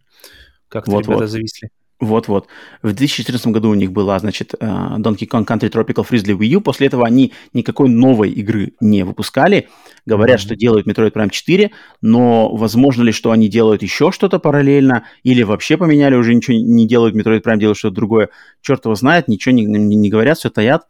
[0.69, 1.31] как-то вот, ребята вот.
[1.31, 1.71] зависли.
[2.01, 2.47] Вот-вот.
[2.83, 6.47] В 2014 году у них была, значит, э, Donkey Kong Country Tropical Freeze для Wii
[6.47, 6.61] U.
[6.63, 9.69] После этого они никакой новой игры не выпускали.
[10.07, 10.43] Говорят, mm-hmm.
[10.43, 11.71] что делают Metroid Prime 4,
[12.01, 16.89] но возможно ли, что они делают еще что-то параллельно, или вообще поменяли, уже ничего не
[16.89, 18.31] делают, Metroid Prime делают что-то другое.
[18.63, 20.87] Черт его знает, ничего не, не, не говорят, все таят.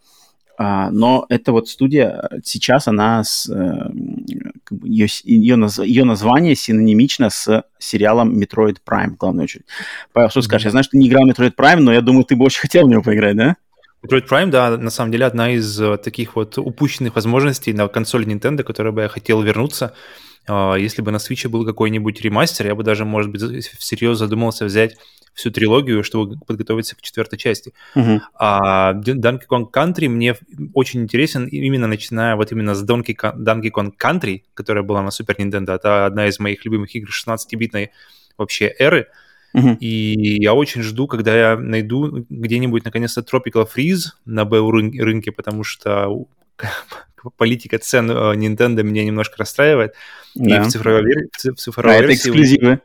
[0.62, 3.90] А, но эта вот студия сейчас, она с, э,
[4.82, 9.64] ее, ее, наз, ее название синонимично с сериалом Metroid Prime, в главную очередь.
[10.12, 10.66] Павел, что скажешь?
[10.66, 12.60] Я знаю, что ты не играл в Metroid Prime, но я думаю, ты бы очень
[12.60, 13.56] хотел в него поиграть, да?
[14.02, 18.26] Metroid Prime, да, на самом деле одна из э, таких вот упущенных возможностей на консоли
[18.26, 19.94] Nintendo, которой бы я хотел вернуться.
[20.48, 24.64] А, если бы на Switch был какой-нибудь ремастер, я бы даже, может быть, всерьез задумался
[24.64, 24.96] взять
[25.34, 27.72] всю трилогию, чтобы подготовиться к четвертой части.
[27.94, 28.20] Uh-huh.
[28.34, 30.36] А Donkey Kong Country мне
[30.74, 35.36] очень интересен именно начиная вот именно с Donkey, Donkey Kong Country, которая была на Super
[35.38, 35.74] Nintendo.
[35.74, 37.90] Это одна из моих любимых игр 16-битной
[38.36, 39.08] вообще эры.
[39.56, 39.76] Uh-huh.
[39.78, 45.64] И я очень жду, когда я найду где-нибудь наконец-то Tropical Freeze на БУ рынке, потому
[45.64, 46.26] что
[47.36, 49.94] политика цен э, Nintendo меня немножко расстраивает.
[50.34, 50.58] Да.
[50.58, 51.02] И в цифровой,
[51.32, 52.28] в цифровой а версии...
[52.28, 52.80] это эксклюзивы.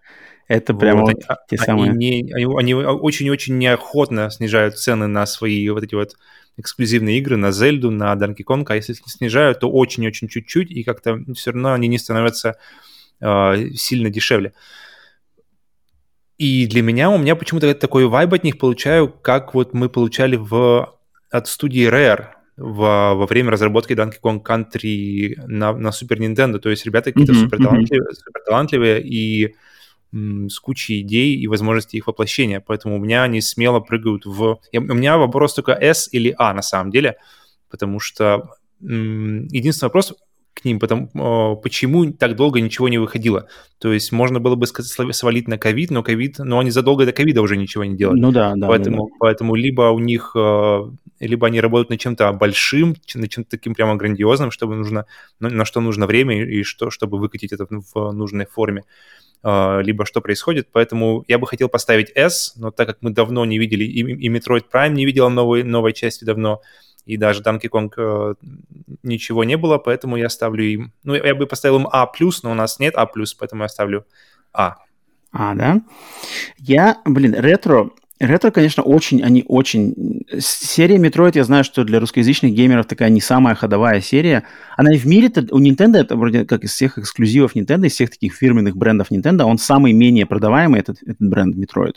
[0.47, 1.91] Это прямо вот, вот те они, самые.
[1.93, 6.15] Не, они, они очень-очень неохотно снижают цены на свои вот эти вот
[6.57, 11.19] эксклюзивные игры, на Зельду, на Donkey Kong, а если снижают, то очень-очень чуть-чуть, и как-то
[11.33, 12.57] все равно они не становятся
[13.19, 14.53] э, сильно дешевле.
[16.37, 20.35] И для меня, у меня почему-то такой вайб от них получаю, как вот мы получали
[20.35, 20.93] в,
[21.29, 22.27] от студии Rare
[22.57, 26.59] во, во время разработки Donkey Kong Country на, на Super Nintendo.
[26.59, 28.23] То есть ребята какие-то mm-hmm, супер, талантливые, mm-hmm.
[28.25, 29.55] супер талантливые и
[30.49, 32.63] с кучей идей и возможностей их воплощения.
[32.65, 34.59] Поэтому у меня они смело прыгают в...
[34.73, 37.17] У меня вопрос только S или A на самом деле,
[37.69, 38.49] потому что
[38.79, 40.13] единственный вопрос
[40.53, 41.09] к ним, потому,
[41.61, 43.49] почему так долго ничего не выходило.
[43.77, 47.11] То есть можно было бы сказать, свалить на ковид, но ковид, но они задолго до
[47.11, 48.21] ковида уже ничего не делали.
[48.21, 48.67] Ну да, да.
[48.67, 49.15] Поэтому, ну, да.
[49.19, 50.79] поэтому либо у них, э,
[51.19, 55.05] либо они работают над чем-то большим, над чем-то таким прямо грандиозным, чтобы нужно,
[55.39, 58.83] на что нужно время и что, чтобы выкатить это в нужной форме.
[59.47, 60.69] А, либо что происходит.
[60.71, 64.27] Поэтому я бы хотел поставить S, но так как мы давно не видели, и, и
[64.27, 66.61] Metroid Prime не видела новой, новой части давно,
[67.05, 68.33] и даже Donkey Kong э,
[69.03, 70.93] ничего не было, поэтому я ставлю им...
[71.03, 74.07] Ну, я бы поставил им А+, но у нас нет А+, поэтому я ставлю
[74.51, 74.77] А.
[75.31, 75.79] А, да?
[76.57, 80.23] Я, блин, ретро Ретро, конечно, очень, они очень...
[80.39, 84.43] Серия Metroid, я знаю, что для русскоязычных геймеров такая не самая ходовая серия.
[84.77, 88.11] Она и в мире, у Nintendo, это вроде как из всех эксклюзивов Nintendo, из всех
[88.11, 91.95] таких фирменных брендов Nintendo, он самый менее продаваемый, этот, этот бренд Metroid.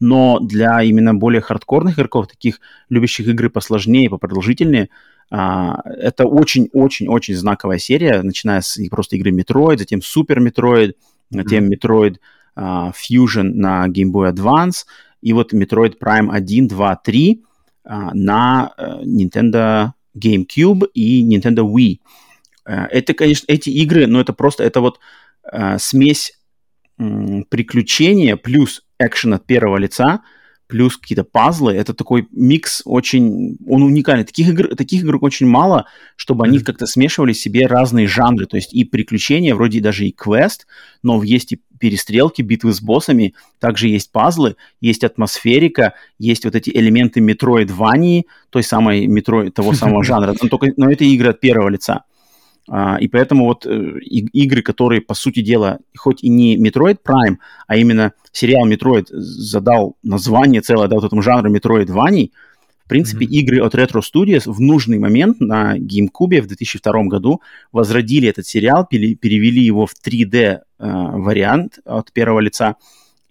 [0.00, 2.60] Но для именно более хардкорных игроков, таких
[2.90, 4.90] любящих игры посложнее, попродолжительнее,
[5.30, 10.92] а, это очень-очень-очень знаковая серия, начиная с просто игры Metroid, затем Super Metroid,
[11.30, 12.16] затем Metroid
[12.56, 14.84] uh, Fusion на Game Boy Advance,
[15.22, 17.44] и вот Metroid Prime 1, 2, 3
[17.84, 21.98] а, на uh, Nintendo GameCube и Nintendo Wii.
[22.68, 25.00] Uh, это, конечно, эти игры, но это просто, это вот
[25.52, 26.38] uh, смесь
[27.48, 30.20] приключения плюс экшен от первого лица–
[30.72, 31.74] плюс какие-то пазлы.
[31.74, 33.58] Это такой микс очень...
[33.68, 34.24] Он уникальный.
[34.24, 35.84] Таких игр, таких игр очень мало,
[36.16, 38.46] чтобы они как-то смешивали себе разные жанры.
[38.46, 40.66] То есть и приключения, вроде даже и квест,
[41.02, 46.70] но есть и перестрелки, битвы с боссами, также есть пазлы, есть атмосферика, есть вот эти
[46.70, 50.34] элементы метроидвании, той самой метро, того самого жанра.
[50.40, 52.04] Но, только, но это игры от первого лица.
[52.70, 57.38] Uh, и поэтому вот uh, игры, которые, по сути дела, хоть и не Metroid Prime,
[57.66, 62.32] а именно сериал Metroid задал название целое, да, вот этому жанру Metroid Ваней,
[62.84, 63.30] в принципе, mm-hmm.
[63.30, 67.40] игры от Retro Studios в нужный момент на GameCube в 2002 году
[67.72, 72.76] возродили этот сериал, перевели его в 3D uh, вариант от первого лица,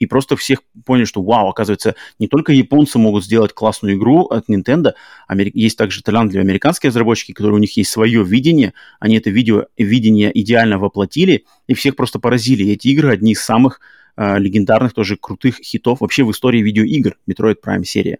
[0.01, 4.49] и просто всех поняли, что вау, оказывается, не только японцы могут сделать классную игру от
[4.49, 4.93] Nintendo,
[5.29, 9.65] есть также талант для американских разработчики, которые у них есть свое видение, они это видео,
[9.77, 12.63] видение идеально воплотили, и всех просто поразили.
[12.63, 13.79] И эти игры одни из самых
[14.17, 18.17] э, легендарных, тоже крутых хитов вообще в истории видеоигр, Metroid Prime серия.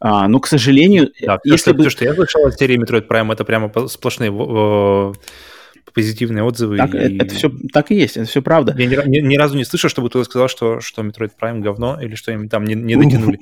[0.00, 1.84] А, но, к сожалению, да, если то, бы...
[1.84, 4.32] То, что я слышал от серии Metroid Prime, это прямо сплошные
[5.92, 6.76] позитивные отзывы.
[6.76, 7.18] Так, и...
[7.18, 8.74] это, все так и есть, это все правда.
[8.78, 11.98] Я ни, ни, ни разу не слышал, чтобы кто-то сказал, что, что Metroid Prime говно
[12.00, 13.38] или что им там не, не дотянули.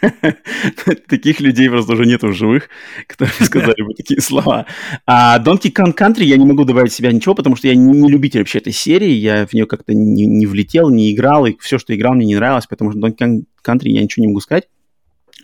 [1.08, 2.68] Таких людей просто уже нету в живых,
[3.06, 4.66] которые сказали бы такие слова.
[5.06, 8.40] А Donkey Kong Country я не могу добавить себя ничего, потому что я не любитель
[8.40, 12.14] вообще этой серии, я в нее как-то не влетел, не играл, и все, что играл,
[12.14, 14.68] мне не нравилось, потому что Donkey Kong Country я ничего не могу сказать.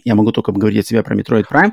[0.05, 1.73] Я могу только говорить от себя про Metroid Prime.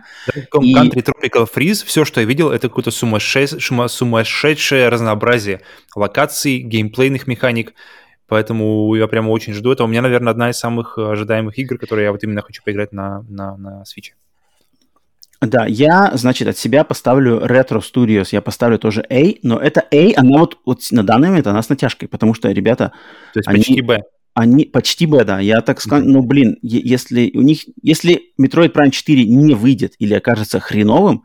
[0.61, 0.75] И...
[0.75, 5.61] Country Tropical Freeze, все, что я видел, это какое-то сумасшедшее, сумасшедшее разнообразие
[5.95, 7.73] локаций, геймплейных механик.
[8.27, 9.88] поэтому я прямо очень жду этого.
[9.88, 13.25] У меня, наверное, одна из самых ожидаемых игр, которые я вот именно хочу поиграть на,
[13.27, 14.13] на, на Switch.
[15.41, 20.13] Да, я, значит, от себя поставлю Retro Studios, я поставлю тоже A, но это A,
[20.15, 22.93] она вот, вот на данный момент, она с натяжкой, потому что ребята...
[23.34, 24.03] То есть они, почти B.
[24.34, 25.39] Они почти да.
[25.39, 30.13] Я так скажу, ну, блин, если у них, если Metroid Prime 4 не выйдет или
[30.13, 31.23] окажется хреновым,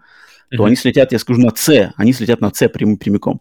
[0.50, 0.66] то mm-hmm.
[0.66, 3.40] они слетят, я скажу, на C, они слетят на C прям, прямиком.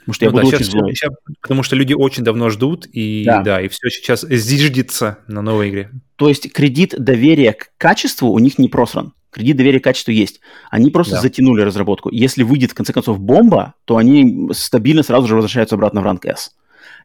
[0.00, 0.94] Потому что ну, я буду да, очень злой.
[0.94, 5.42] Сейчас, потому что люди очень давно ждут, и да, да и все сейчас зиждется на
[5.42, 5.90] новой игре.
[6.16, 10.40] То есть кредит доверия к качеству у них не просран кредит доверия качеству есть.
[10.70, 11.20] Они просто да.
[11.20, 12.08] затянули разработку.
[12.10, 16.24] Если выйдет, в конце концов, бомба, то они стабильно сразу же возвращаются обратно в ранг
[16.24, 16.52] S.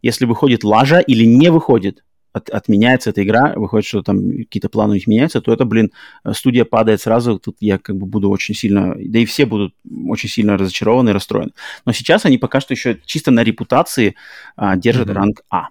[0.01, 4.91] Если выходит лажа или не выходит, от, отменяется эта игра, выходит, что там какие-то планы
[4.91, 5.91] у них меняются, то это, блин,
[6.33, 9.73] студия падает сразу, тут я как бы буду очень сильно, да и все будут
[10.07, 11.51] очень сильно разочарованы и расстроены.
[11.85, 14.15] Но сейчас они пока что еще чисто на репутации
[14.55, 15.13] а, держат mm-hmm.
[15.13, 15.67] ранг А.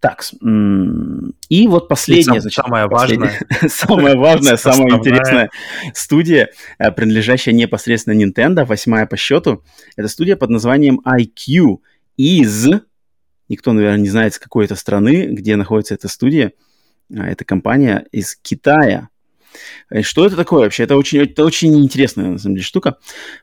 [0.00, 0.24] Так,
[1.50, 3.38] и вот последняя, значит, самая важная,
[3.68, 5.50] самая важная, самая интересная
[5.92, 6.48] студия,
[6.78, 9.62] э, принадлежащая непосредственно Nintendo, восьмая по счету,
[9.96, 11.80] это студия под названием IQ
[12.16, 12.66] из,
[13.50, 16.52] никто, наверное, не знает, с какой это страны, где находится эта студия,
[17.14, 19.08] а, эта компания из Китая.
[19.90, 20.84] Э, что это такое вообще?
[20.84, 22.96] Это очень, это очень интересная, на самом деле, штука,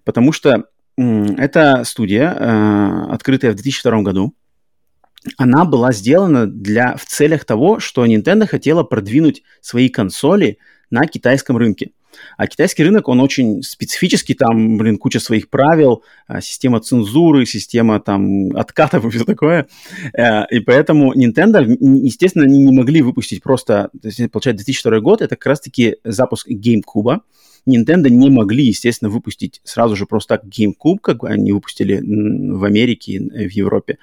[0.03, 0.65] потому что
[0.97, 4.33] это студия, э, открытая в 2002 году,
[5.37, 10.57] она была сделана для, в целях того, что Nintendo хотела продвинуть свои консоли
[10.89, 11.91] на китайском рынке.
[12.37, 17.99] А китайский рынок, он очень специфический, там, блин, куча своих правил, а, система цензуры, система
[17.99, 19.67] там откатов и все такое.
[20.17, 25.21] Э, и поэтому Nintendo, естественно, они не могли выпустить просто, то есть, получается, 2002 год,
[25.21, 27.19] это как раз-таки запуск GameCube,
[27.67, 33.19] Nintendo не могли, естественно, выпустить сразу же просто так GameCube, как они выпустили в Америке,
[33.19, 33.97] в Европе,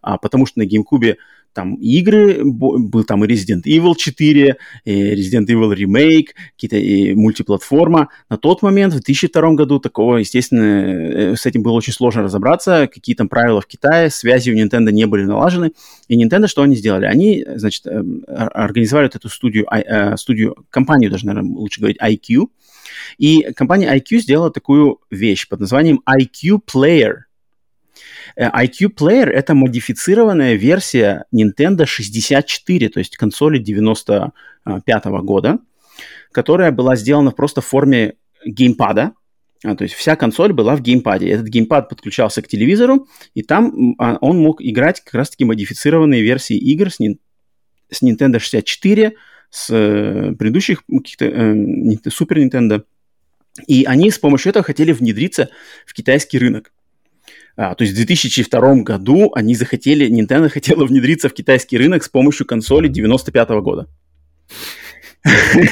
[0.00, 1.16] а, потому что на GameCube
[1.52, 8.08] там игры, был там и Resident Evil 4, и Resident Evil Remake, какие-то мультиплатформа.
[8.28, 12.88] На тот момент, в 2002 году, такого, естественно, э, с этим было очень сложно разобраться,
[12.92, 15.72] какие там правила в Китае, связи у Nintendo не были налажены.
[16.08, 17.06] И Nintendo что они сделали?
[17.06, 22.48] Они, значит, эм, организовали эту студию, э, студию, компанию даже, наверное, лучше говорить, IQ,
[23.18, 27.29] и компания IQ сделала такую вещь под названием IQ Player.
[28.40, 35.58] Э, IQ Player— это модифицированная версия Nintendo 64, то есть консоли 95 -го года,
[36.32, 38.14] которая была сделана просто в форме
[38.46, 39.12] геймпада,
[39.62, 41.28] а, то есть вся консоль была в геймпаде.
[41.28, 46.56] Этот геймпад подключался к телевизору, и там а, он мог играть как раз-таки модифицированные версии
[46.56, 46.96] игр с,
[47.90, 49.16] с Nintendo 64,
[49.50, 51.52] с э, предыдущих каких-то э,
[52.06, 52.84] Super Nintendo
[53.66, 55.50] и они с помощью этого хотели внедриться
[55.84, 56.72] в китайский рынок.
[57.62, 62.08] А, то есть в 2002 году они захотели, Nintendo хотела внедриться в китайский рынок с
[62.08, 63.86] помощью консоли 95 -го года.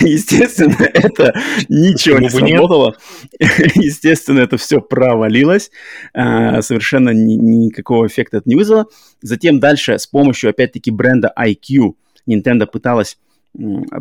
[0.02, 1.32] Естественно, это
[1.70, 2.94] ничего не сработало.
[3.40, 5.70] Естественно, это все провалилось.
[6.12, 8.88] А, совершенно никакого эффекта это не вызвало.
[9.22, 11.94] Затем дальше с помощью, опять-таки, бренда IQ
[12.28, 13.16] Nintendo пыталась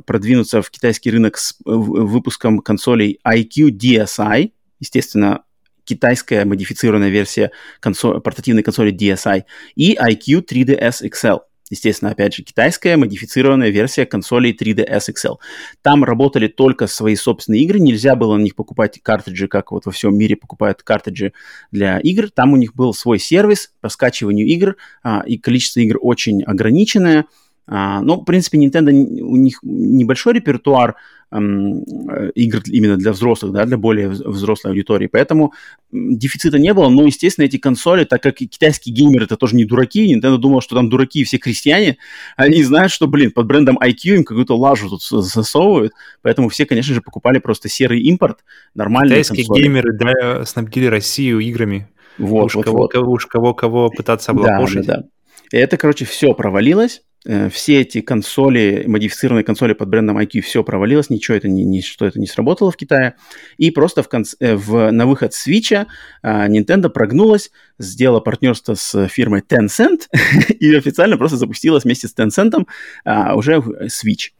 [0.06, 5.44] продвинуться в китайский рынок с выпуском консолей IQ DSi, естественно,
[5.88, 9.44] китайская модифицированная версия консоль, портативной консоли DSi,
[9.76, 11.40] и IQ 3DS XL.
[11.70, 15.36] Естественно, опять же, китайская модифицированная версия консолей 3DS XL.
[15.82, 19.92] Там работали только свои собственные игры, нельзя было на них покупать картриджи, как вот во
[19.92, 21.34] всем мире покупают картриджи
[21.72, 22.30] для игр.
[22.30, 27.26] Там у них был свой сервис по скачиванию игр, а, и количество игр очень ограниченное,
[27.70, 30.96] а, ну, в принципе, Nintendo, у них небольшой репертуар
[31.32, 31.84] эм,
[32.30, 35.52] игр именно для взрослых, да, для более взрослой аудитории, поэтому
[35.92, 40.16] дефицита не было, но, естественно, эти консоли, так как китайские геймеры это тоже не дураки,
[40.16, 41.98] Nintendo думал, что там дураки все крестьяне,
[42.38, 45.92] они знают, что, блин, под брендом IQ им какую-то лажу тут засовывают,
[46.22, 48.46] поэтому все, конечно же, покупали просто серый импорт,
[48.76, 49.62] нормальные Китайские консоли.
[49.62, 51.90] геймеры, да, снабдили Россию играми.
[52.18, 52.92] Вот, уж вот, кого, вот.
[52.94, 54.86] Кого, уж кого, кого пытаться облапошить.
[54.86, 55.58] Да, да, да.
[55.58, 57.07] И это, короче, все провалилось, Э,
[57.52, 62.06] все эти консоли, модифицированные консоли под брендом IQ, все провалилось, ничего это не, не, что
[62.06, 63.16] это не сработало в Китае.
[63.58, 65.86] И просто в конце, э, в, на выход Switch
[66.22, 70.08] а, Nintendo прогнулась, сделала партнерство с фирмой Tencent
[70.60, 72.66] и официально просто запустилась вместе с Tencent
[73.04, 74.32] а, уже Switch.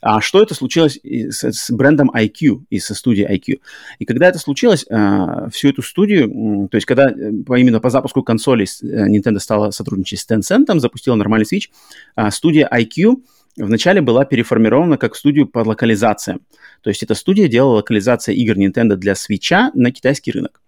[0.00, 3.60] А что это случилось с, с брендом IQ и со студией IQ?
[3.98, 8.22] И когда это случилось, а, всю эту студию, то есть когда э, именно по запуску
[8.22, 11.68] консолей э, Nintendo стала сотрудничать с Tencent, запустила нормальный Switch,
[12.14, 13.16] а, студия IQ
[13.56, 16.40] вначале была переформирована как студию по локализациям.
[16.82, 20.60] То есть эта студия делала локализация игр Nintendo для Switch на китайский рынок.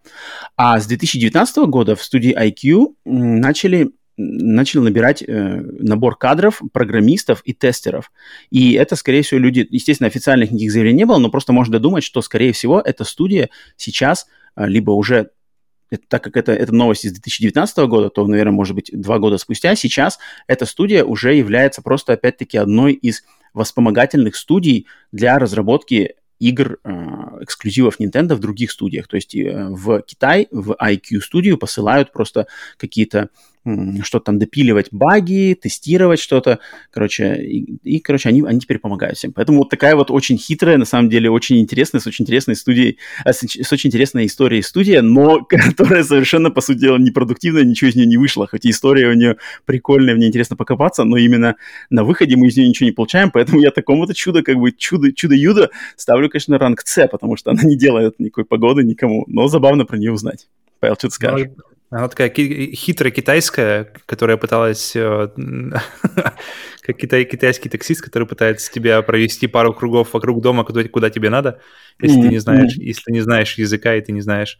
[0.56, 7.54] А с 2019 года в студии IQ начали начал набирать э, набор кадров, программистов и
[7.54, 8.10] тестеров.
[8.50, 12.04] И это, скорее всего, люди, естественно, официальных никаких заявлений не было, но просто можно додумать,
[12.04, 15.30] что, скорее всего, эта студия сейчас э, либо уже
[15.90, 19.38] это, так как это, это новость из 2019 года, то, наверное, может быть, два года
[19.38, 23.22] спустя, сейчас эта студия уже является просто, опять-таки, одной из
[23.54, 26.90] воспомогательных студий для разработки игр, э,
[27.40, 29.08] эксклюзивов Nintendo в других студиях.
[29.08, 32.46] То есть э, в Китай, в IQ студию посылают просто
[32.76, 33.30] какие-то
[34.02, 36.58] что-то там допиливать баги, тестировать что-то,
[36.90, 39.32] короче, и, и, короче, они, они теперь помогают всем.
[39.32, 42.98] Поэтому вот такая вот очень хитрая, на самом деле, очень интересная, с очень интересной студией,
[43.24, 47.90] э, с, с очень интересной историей студия, но которая совершенно, по сути дела, непродуктивная, ничего
[47.90, 51.56] из нее не вышло, хоть и история у нее прикольная, мне интересно покопаться, но именно
[51.90, 55.12] на выходе мы из нее ничего не получаем, поэтому я такому-то чудо, как бы чудо,
[55.12, 59.84] чудо-юдо ставлю, конечно, ранг С, потому что она не делает никакой погоды никому, но забавно
[59.84, 60.48] про нее узнать.
[60.80, 61.48] Павел, что ты скажешь?
[61.90, 65.28] Она такая хитрая китайская, которая пыталась, э,
[66.82, 71.30] как китай, китайский таксист, который пытается тебя провести пару кругов вокруг дома, куда, куда тебе
[71.30, 71.60] надо,
[72.00, 72.22] если mm-hmm.
[72.22, 74.58] ты не знаешь, если не знаешь языка и ты не знаешь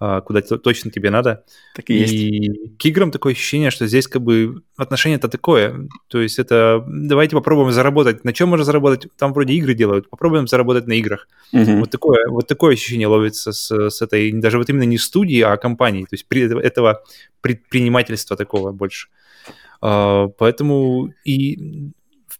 [0.00, 1.44] куда точно тебе надо.
[1.74, 2.12] Так и, есть.
[2.14, 5.88] и к играм такое ощущение, что здесь как бы отношение-то такое.
[6.08, 8.24] То есть это давайте попробуем заработать.
[8.24, 9.08] На чем можно заработать?
[9.18, 10.08] Там вроде игры делают.
[10.08, 11.28] Попробуем заработать на играх.
[11.52, 11.80] Угу.
[11.80, 15.58] Вот, такое, вот такое ощущение ловится с, с этой, даже вот именно не студии, а
[15.58, 16.04] компании.
[16.04, 17.02] То есть при, этого
[17.42, 19.08] предпринимательства такого больше.
[19.82, 21.90] Uh, поэтому и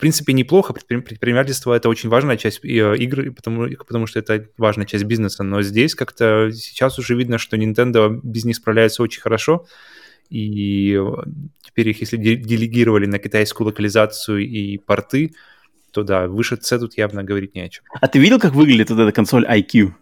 [0.01, 0.75] принципе, неплохо.
[0.75, 5.43] Предпринимательство– это очень важная часть э, игры, потому, потому что это важная часть бизнеса.
[5.45, 9.67] Но здесь как-то сейчас уже видно, что Nintendo без них справляется очень хорошо.
[10.31, 11.31] И э,
[11.63, 15.33] теперь их, если делегировали на китайскую локализацию и порты,
[15.93, 17.85] то да, выше C тут явно говорить не о чем.
[18.01, 19.93] А ты видел, как выглядит вот эта консоль IQ?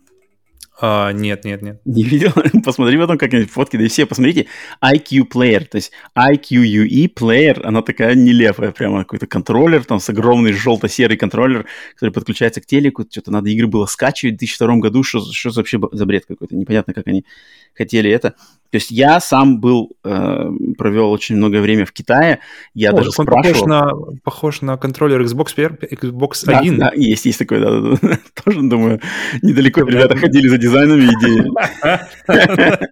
[0.80, 1.80] А, нет, нет, нет.
[1.84, 2.32] Не видел?
[2.64, 4.46] Посмотри потом как-нибудь фотки, да и все, посмотрите.
[4.80, 10.52] IQ Player, то есть IQUE Player, она такая нелепая, прямо какой-то контроллер, там с огромный
[10.52, 15.20] желто-серый контроллер, который подключается к телеку, что-то надо игры было скачивать в 2002 году, что,
[15.32, 17.24] что вообще за бред какой-то, непонятно, как они
[17.78, 18.34] хотели это.
[18.70, 22.40] То есть я сам был, э, провел очень много времени в Китае,
[22.74, 23.42] я О, даже он спрашивал...
[23.42, 26.78] Похож на, похож на контроллер Xbox, Xbox да, 1.
[26.78, 28.18] Да, есть, есть такой, да, да, да.
[28.44, 29.00] Тоже, думаю,
[29.40, 31.50] недалеко ребята ходили за дизайнами идеи.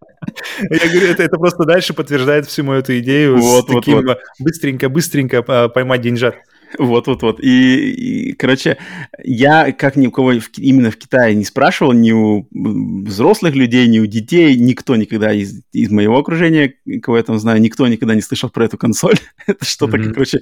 [0.71, 4.07] Я говорю, это, это просто дальше подтверждает всю мою эту идею вот, с вот, таким
[4.07, 4.19] вот.
[4.39, 6.37] быстренько-быстренько а, поймать деньжат.
[6.79, 7.41] Вот-вот-вот.
[7.41, 8.79] И, и, короче,
[9.23, 13.87] я как ни у кого в, именно в Китае не спрашивал, ни у взрослых людей,
[13.89, 18.15] ни у детей, никто никогда из, из моего окружения, кого я там знаю, никто никогда
[18.15, 19.17] не слышал про эту консоль.
[19.47, 20.13] Это что-то, mm-hmm.
[20.13, 20.41] короче,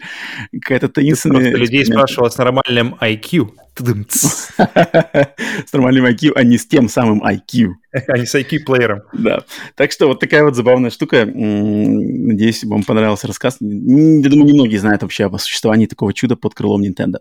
[0.53, 1.53] какая-то таинственная...
[1.53, 3.51] Ты людей спрашивал с нормальным IQ.
[3.77, 7.73] С нормальным IQ, а не с тем самым IQ.
[7.93, 9.03] А не с IQ-плеером.
[9.13, 9.45] Да.
[9.75, 11.27] Так что вот такая вот забавная штука.
[11.27, 13.57] Надеюсь, вам понравился рассказ.
[13.61, 17.19] Я думаю, немногие знают вообще об существовании такого чуда под крылом Nintendo.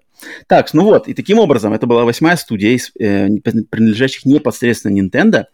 [0.47, 5.45] Так, ну вот, и таким образом, это была восьмая студия, э, принадлежащих непосредственно Nintendo.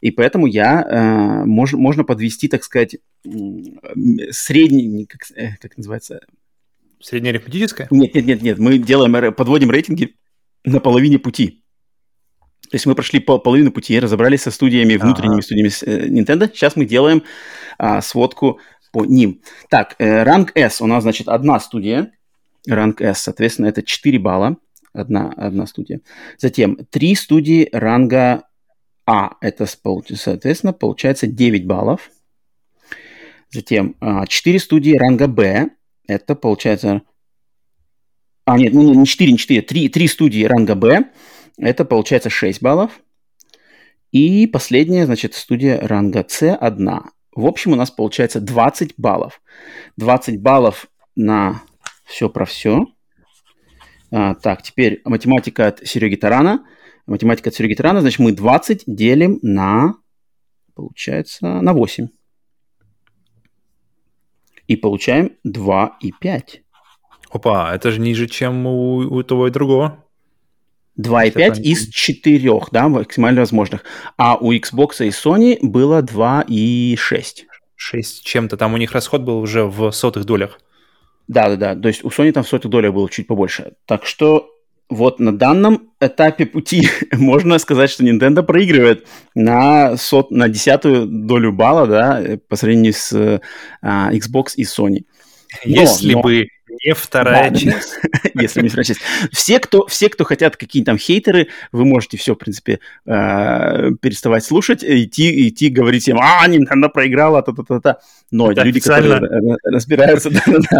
[0.00, 2.96] И поэтому я, э, мож, можно подвести, так сказать,
[4.30, 6.20] средний, как, э, как называется?
[7.00, 7.88] Среднеарифметическое?
[7.90, 8.58] Нет, нет, нет, нет.
[8.58, 10.16] Мы делаем, подводим рейтинги
[10.68, 11.62] на половине пути.
[12.70, 15.42] То есть мы прошли пол, половину пути, разобрались со студиями, внутренними ага.
[15.42, 16.48] студиями э, Nintendo.
[16.48, 17.22] Сейчас мы делаем
[17.78, 18.60] а, сводку
[18.92, 19.40] по ним.
[19.70, 22.12] Так, э, ранг S у нас, значит, одна студия.
[22.66, 24.56] Ранг S, соответственно, это 4 балла.
[24.92, 26.00] Одна, одна студия.
[26.36, 28.42] Затем три студии ранга
[29.06, 29.36] А.
[29.40, 32.10] Это, соответственно, получается 9 баллов.
[33.50, 33.96] Затем
[34.28, 35.70] 4 а, студии ранга Б.
[36.06, 37.02] Это получается
[38.48, 41.10] а, нет, ну, не 4, не 4, 3, 3 студии ранга Б.
[41.58, 43.00] Это получается 6 баллов.
[44.10, 46.88] И последняя, значит, студия ранга С 1.
[47.34, 49.42] В общем, у нас получается 20 баллов.
[49.98, 51.62] 20 баллов на
[52.06, 52.86] все про все.
[54.10, 56.64] А, так, теперь математика от Сереги Тарана.
[57.06, 59.96] Математика от Сереги Тарана, значит, мы 20 делим на,
[60.74, 62.08] получается, на 8.
[64.68, 66.62] И получаем 2 и 5.
[67.30, 70.04] Опа, это же ниже, чем у, у того и другого.
[70.98, 73.84] 2,5 из 4, да, максимально возможных.
[74.16, 77.44] А у Xbox и Sony было 2,6.
[77.76, 78.56] 6 чем-то.
[78.56, 80.60] Там у них расход был уже в сотых долях.
[81.28, 81.76] Да-да-да.
[81.76, 83.74] То есть у Sony там в сотых долях было чуть побольше.
[83.86, 84.50] Так что
[84.88, 91.52] вот на данном этапе пути можно сказать, что Nintendo проигрывает на, сот, на десятую долю
[91.52, 93.40] балла, да, по сравнению с
[93.82, 95.04] а, Xbox и Sony.
[95.64, 96.22] Но, Если но...
[96.22, 96.48] бы
[96.84, 97.98] Не вторая да, часть.
[98.34, 99.00] Если не вторая часть.
[99.32, 104.44] Все кто, все, кто хотят, какие там хейтеры, вы можете все, в принципе, э, переставать
[104.44, 107.98] слушать, идти, идти говорить им, а, Nintendo проиграла, та-та-та-та.
[108.30, 109.20] Но Это люди, которые
[109.64, 110.30] разбираются...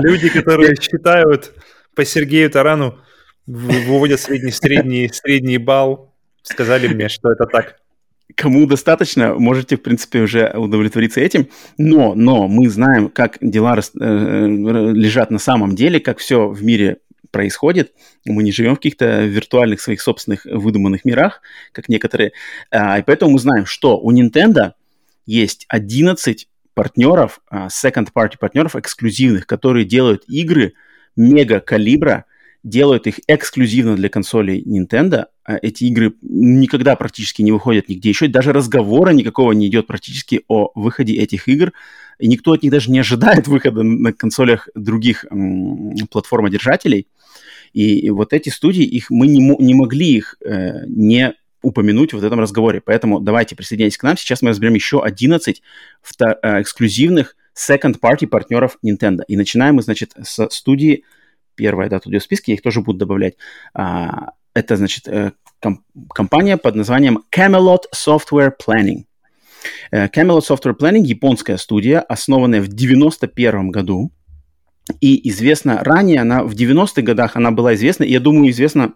[0.03, 1.53] Люди, которые считают
[1.94, 2.99] по Сергею Тарану,
[3.46, 7.76] выводят средний, средний, средний балл, сказали мне, что это так
[8.35, 11.49] кому достаточно, можете, в принципе, уже удовлетвориться этим.
[11.76, 16.62] Но, но мы знаем, как дела рас, э, лежат на самом деле, как все в
[16.62, 16.99] мире
[17.31, 17.93] происходит.
[18.24, 22.33] Мы не живем в каких-то виртуальных своих собственных выдуманных мирах, как некоторые.
[22.70, 24.72] А, и поэтому мы знаем, что у Nintendo
[25.26, 30.74] есть 11 партнеров, а, second-party партнеров эксклюзивных, которые делают игры
[31.16, 32.24] мега калибра,
[32.69, 35.27] делают их эксклюзивно для консолей Nintendo.
[35.45, 38.29] А эти игры никогда практически не выходят нигде еще.
[38.29, 41.73] Даже разговора никакого не идет практически о выходе этих игр.
[42.19, 45.25] И никто от них даже не ожидает выхода на консолях других
[46.11, 47.07] платформодержателей.
[47.73, 52.41] И, вот эти студии, их, мы не, не могли их э, не упомянуть в этом
[52.41, 52.81] разговоре.
[52.81, 54.16] Поэтому давайте присоединяйтесь к нам.
[54.16, 55.62] Сейчас мы разберем еще 11
[56.03, 59.23] вто- э, эксклюзивных second-party партнеров Nintendo.
[59.27, 61.05] И начинаем мы, значит, с студии
[61.59, 63.35] первая, да, тут идет в списке, я их тоже буду добавлять.
[63.75, 65.83] А, это, значит, э, комп-
[66.15, 69.05] компания под названием Camelot Software Planning.
[69.91, 74.13] Э, Camelot Software Planning– японская студия, основанная в 91 году.
[75.01, 78.95] И известна ранее, она в 90-х годах она была известна, и я думаю, известна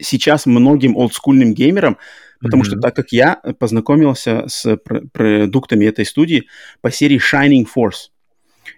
[0.00, 1.96] сейчас многим олдскульным геймерам,
[2.40, 2.66] потому mm-hmm.
[2.66, 6.44] что так как я познакомился с пр- продуктами этой студии
[6.80, 8.10] по серии Shining Force.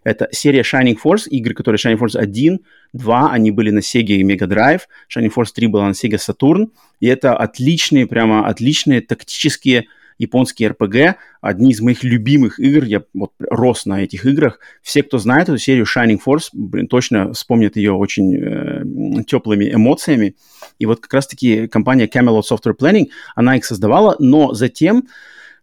[0.05, 2.61] Это серия Shining Force, игры, которые Shining Force 1,
[2.93, 4.83] 2, они были на Sega и Mega Drive,
[5.15, 6.71] Shining Force 3 была на Sega Saturn,
[7.01, 9.87] и это отличные, прямо отличные тактические
[10.21, 14.61] японские RPG, одни из моих любимых игр, я вот рос на этих играх.
[14.83, 20.37] Все, кто знает эту серию Shining Force, блин, точно вспомнят ее очень э, теплыми эмоциями.
[20.79, 25.09] И вот как раз-таки компания Camelot Software Planning, она их создавала, но затем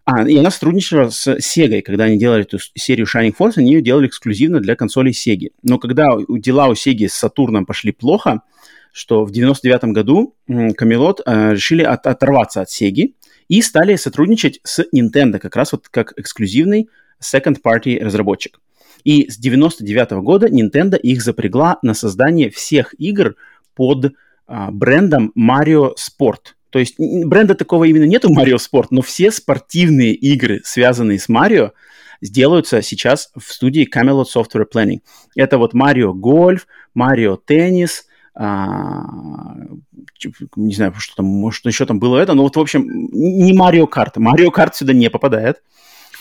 [0.10, 3.82] а, и она сотрудничала с Sega, когда они делали эту серию Shining Force, они ее
[3.82, 5.50] делали эксклюзивно для консолей Sega.
[5.64, 8.40] Но когда дела у Sega с Сатурном пошли плохо,
[8.94, 13.16] что в 99 году Camelot э, решили от, оторваться от Sega
[13.50, 16.90] и стали сотрудничать с Nintendo, как раз вот как эксклюзивный
[17.22, 18.62] second-party разработчик.
[19.04, 23.36] И с 99 года Nintendo их запрягла на создание всех игр
[23.76, 24.14] под
[24.48, 30.14] а, брендом Mario Sport– то есть бренда такого именно нету Mario Sport, но все спортивные
[30.14, 31.72] игры, связанные с Марио,
[32.22, 35.00] сделаются сейчас в студии Camelot Software Planning.
[35.36, 36.62] Это вот Mario Golf,
[36.98, 38.04] Mario Tennis,
[38.40, 39.06] а,
[40.56, 43.88] не знаю, что там, может, еще там было это, но вот, в общем, не Mario
[43.90, 44.14] Kart.
[44.18, 45.62] Mario Kart сюда не попадает.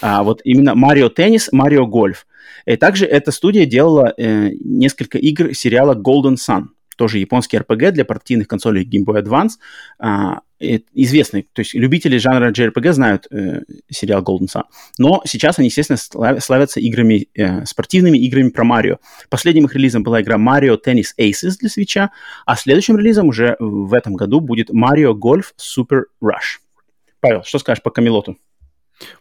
[0.01, 2.25] А вот именно Mario Tennis, Mario Golf.
[2.67, 8.05] И также эта студия делала э, несколько игр сериала Golden Sun тоже японский RPG для
[8.05, 9.53] портативных консолей Game Boy Advance,
[9.99, 14.63] а, известный, то есть любители жанра JRPG знают э, сериал Golden Sun,
[14.99, 15.99] но сейчас они, естественно,
[16.41, 18.97] славятся играми, э, спортивными играми про Марио.
[19.29, 22.11] Последним их релизом была игра Mario Tennis Aces для свеча,
[22.47, 26.61] а следующим релизом уже в этом году будет Mario Golf Super Rush.
[27.21, 28.39] Павел, что скажешь по Камелоту?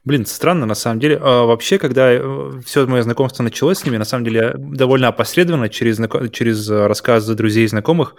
[0.06, 1.20] Блин, странно, на самом деле.
[1.22, 5.68] А, вообще, когда э, все мое знакомство началось с ними, на самом деле, довольно опосредованно,
[5.68, 6.00] через,
[6.32, 8.16] через рассказы друзей и знакомых,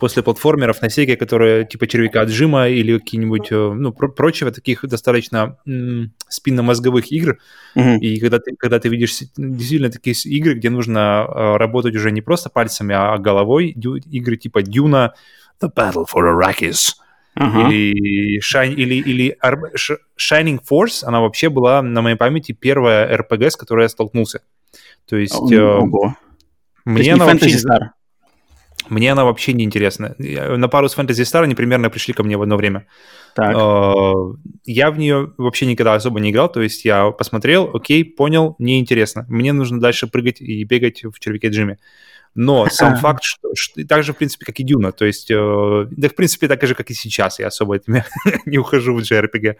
[0.00, 4.84] после платформеров на Sega, которые типа червяка Джима или какие-нибудь, э, ну, про- прочего, таких
[4.84, 7.38] достаточно м- спинномозговых игр.
[7.76, 7.98] Mm-hmm.
[7.98, 12.22] И когда ты, когда ты видишь действительно такие игры, где нужно э, работать уже не
[12.22, 15.14] просто пальцами, а головой, игры типа Дюна,
[15.60, 16.94] The Battle for Arrakis,
[17.38, 17.70] Uh-huh.
[17.70, 19.36] Или, Shine, или, или
[20.18, 24.40] Shining Force, она вообще была, на моей памяти, первая RPG, с которой я столкнулся.
[25.08, 25.34] То есть...
[25.34, 26.14] Ого.
[26.86, 27.48] Э, мне она вообще...
[27.48, 27.90] Star.
[28.88, 30.14] Мне она вообще не интересна.
[30.18, 32.86] На пару с Fantasy Star они примерно пришли ко мне в одно время.
[33.34, 33.54] Так.
[33.54, 34.12] Э,
[34.64, 39.26] я в нее вообще никогда особо не играл, то есть я посмотрел, окей, понял, неинтересно.
[39.28, 41.78] Мне нужно дальше прыгать и бегать в червяке Джимми.
[42.36, 45.86] Но сам факт, что, что так же, в принципе, как и Дюна, то есть, э,
[45.90, 48.04] да, в принципе, так же, как и сейчас, я особо этими
[48.46, 49.56] не ухожу в JRPG.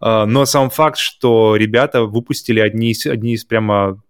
[0.00, 4.02] Э, но сам факт, что ребята выпустили одни из, одни из прямо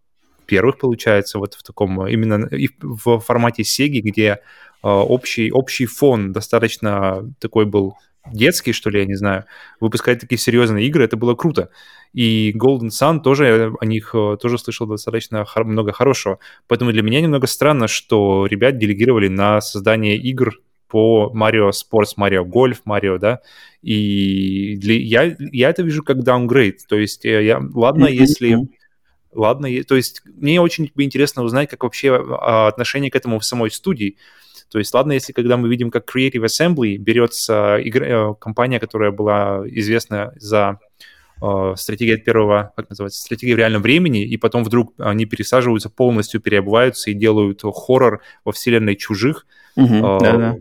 [0.46, 2.48] первых, получается, вот в таком, именно
[2.80, 4.38] в формате Sega, где э,
[4.82, 7.96] общий, общий фон достаточно такой был
[8.32, 9.46] детский, что ли, я не знаю,
[9.80, 11.70] выпускать такие серьезные игры, это было круто.
[12.16, 16.38] И Golden Sun тоже о них э, тоже слышал достаточно хор- много хорошего.
[16.66, 20.54] Поэтому для меня немного странно, что ребят делегировали на создание игр
[20.88, 23.40] по Mario Sports, Mario Golf, Mario, да,
[23.82, 28.56] и для, я, я это вижу как downgrade, то есть э, я, ладно, если
[29.32, 33.70] ладно, то есть мне очень интересно узнать, как вообще а, отношение к этому в самой
[33.70, 34.16] студии.
[34.70, 39.12] То есть, ладно, если когда мы видим, как Creative Assembly берется игра, э, компания, которая
[39.12, 40.80] была известна за
[41.40, 45.90] э, стратегии от первого, как называется, стратегии в реальном времени, и потом вдруг они пересаживаются
[45.90, 49.46] полностью, переобуваются и делают хоррор во вселенной чужих.
[49.76, 50.56] Uh-huh, э, да-да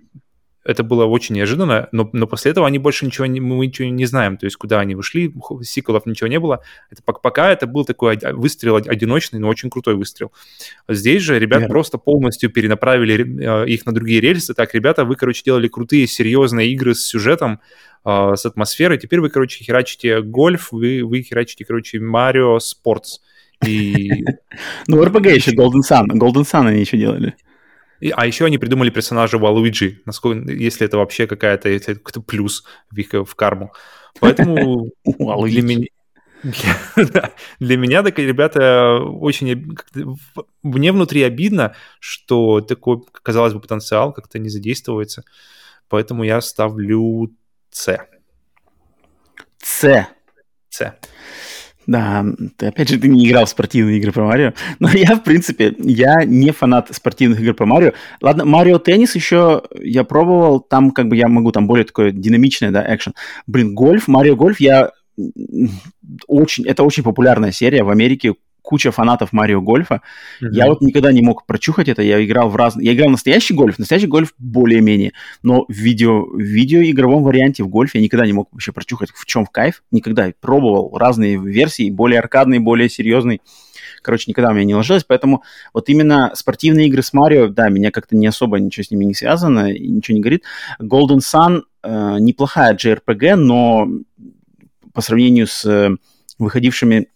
[0.65, 4.05] это было очень неожиданно, но, но после этого они больше ничего не, мы ничего не
[4.05, 6.61] знаем, то есть куда они вышли, сиквелов ничего не было.
[6.89, 10.31] Это, пока это был такой выстрел одиночный, но очень крутой выстрел.
[10.89, 11.67] Здесь же ребят yeah.
[11.67, 14.55] просто полностью перенаправили э, их на другие рельсы.
[14.55, 17.59] Так, ребята, вы, короче, делали крутые, серьезные игры с сюжетом,
[18.03, 18.97] э, с атмосферой.
[18.97, 23.19] Теперь вы, короче, херачите гольф, вы, вы херачите, короче, Марио Спортс.
[23.65, 24.25] И...
[24.87, 26.07] Ну, RPG еще, Golden Sun.
[26.07, 27.35] Golden Sun они еще делали.
[27.99, 32.65] И, а еще они придумали персонажа Валуиджи, насколько, если это вообще какая-то если это плюс
[32.91, 33.73] в их в карму.
[34.19, 35.87] Поэтому для меня,
[36.95, 39.75] для, для меня так ребята очень
[40.63, 45.23] мне внутри обидно, что такой казалось бы потенциал как-то не задействуется,
[45.87, 47.33] поэтому я ставлю
[47.71, 47.97] С.
[49.61, 50.07] С.
[50.69, 50.93] С.
[51.87, 52.25] Да,
[52.57, 55.75] ты, опять же, ты не играл в спортивные игры про Марио, но я, в принципе,
[55.79, 57.91] я не фанат спортивных игр про Марио.
[58.21, 62.71] Ладно, Марио Теннис еще я пробовал, там как бы я могу, там более такое динамичное,
[62.71, 63.13] да, экшен.
[63.47, 64.91] Блин, гольф, Марио Гольф, я
[66.27, 68.33] очень, это очень популярная серия в Америке,
[68.65, 70.01] куча фанатов Марио Гольфа.
[70.41, 70.47] Mm-hmm.
[70.51, 72.01] Я вот никогда не мог прочухать это.
[72.01, 72.87] Я играл в разные...
[72.87, 73.79] Я играл в настоящий гольф.
[73.79, 75.13] Настоящий гольф более-менее.
[75.43, 76.25] Но в видео...
[76.25, 79.83] в видеоигровом варианте в гольфе я никогда не мог вообще прочухать, в чем в кайф.
[79.91, 80.31] Никогда.
[80.41, 83.39] Пробовал разные версии, более аркадные, более серьезные.
[84.01, 85.43] Короче, никогда у меня не ложилось, поэтому
[85.73, 89.15] вот именно спортивные игры с Марио, да, меня как-то не особо ничего с ними не
[89.15, 90.43] связано, и ничего не говорит.
[90.79, 93.87] Golden Sun э, неплохая JRPG, но
[94.93, 95.95] по сравнению с э,
[96.37, 97.07] выходившими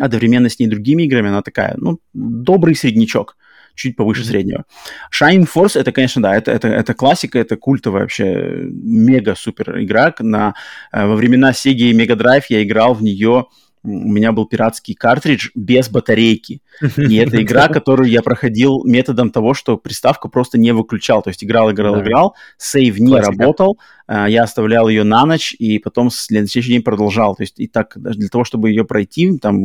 [0.00, 3.36] одновременно с ней другими играми, она такая, ну, добрый среднячок,
[3.74, 4.64] чуть повыше среднего.
[5.12, 10.14] Shining Force, это, конечно, да, это, это, это классика, это культовая вообще мега-супер игра.
[10.20, 10.54] На,
[10.92, 13.46] э, во времена Sega и Mega Drive я играл в нее
[13.84, 16.62] у меня был пиратский картридж без батарейки.
[16.96, 21.22] И это игра, которую я проходил методом того, что приставка просто не выключал.
[21.22, 22.02] То есть играл, играл, да.
[22.02, 23.32] играл, сейв не Классика.
[23.32, 27.36] работал, а, я оставлял ее на ночь и потом на следующий день продолжал.
[27.36, 29.64] То есть и так для того, чтобы ее пройти, там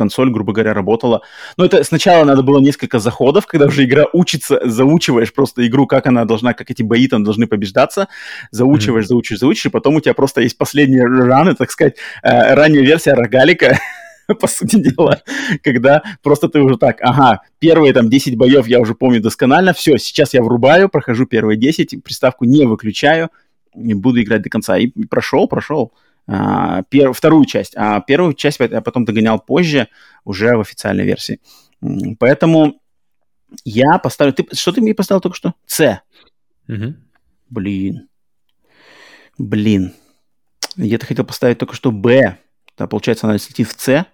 [0.00, 1.20] консоль, грубо говоря, работала.
[1.58, 6.06] Но это сначала надо было несколько заходов, когда уже игра учится, заучиваешь просто игру, как
[6.06, 8.08] она должна, как эти бои там должны побеждаться,
[8.50, 9.08] заучиваешь, mm-hmm.
[9.08, 13.12] заучиваешь, заучиваешь, и потом у тебя просто есть последние раны, так сказать, э, ранняя версия
[13.12, 13.78] рогалика,
[14.40, 15.20] по сути дела,
[15.62, 19.98] когда просто ты уже так, ага, первые там 10 боев я уже помню досконально, все,
[19.98, 23.28] сейчас я врубаю, прохожу первые 10, приставку не выключаю,
[23.74, 24.78] и буду играть до конца.
[24.78, 25.92] И прошел, прошел
[26.26, 29.88] пер, вторую часть, а первую часть я потом догонял позже,
[30.24, 31.40] уже в официальной версии.
[32.18, 32.80] Поэтому
[33.64, 34.32] я поставлю...
[34.32, 35.54] Ты, что ты мне поставил только что?
[35.66, 36.02] С.
[36.68, 36.94] Угу.
[37.48, 38.08] Блин.
[39.38, 39.94] Блин.
[40.76, 42.38] Я-то хотел поставить только что Б.
[42.76, 44.06] Да, получается, она летит в С.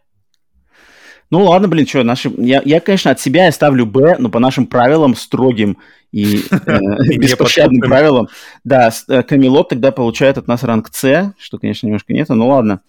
[1.31, 2.33] Ну ладно, блин, что, наши...
[2.39, 5.79] я, я, конечно, от себя я ставлю Б, но по нашим правилам строгим
[6.12, 8.29] и э, беспощадным правилам,
[8.64, 12.81] да, э, Камелот тогда получает от нас ранг С, что, конечно, немножко нет, но ладно.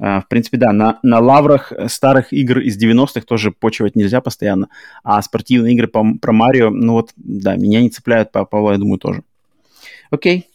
[0.00, 4.68] Uh, в принципе, да, на, на лаврах старых игр из 90-х тоже почивать нельзя постоянно,
[5.02, 8.78] а спортивные игры по, про Марио, ну вот, да, меня не цепляют, по Павла, я
[8.78, 9.24] думаю, тоже.
[10.10, 10.46] Окей,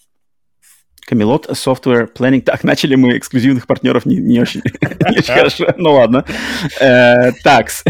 [1.06, 2.42] Камелот Software Planning.
[2.42, 4.62] Так, начали мы эксклюзивных партнеров не, не очень,
[5.10, 5.74] не очень хорошо.
[5.78, 6.26] Ну ладно.
[6.80, 7.84] Э, такс.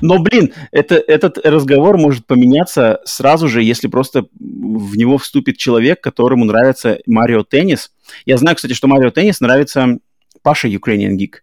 [0.00, 6.00] Но, блин, это, этот разговор может поменяться сразу же, если просто в него вступит человек,
[6.00, 7.90] которому нравится Марио Теннис.
[8.26, 9.98] Я знаю, кстати, что Марио Теннис нравится
[10.42, 11.36] Паша Ukrainian Geek.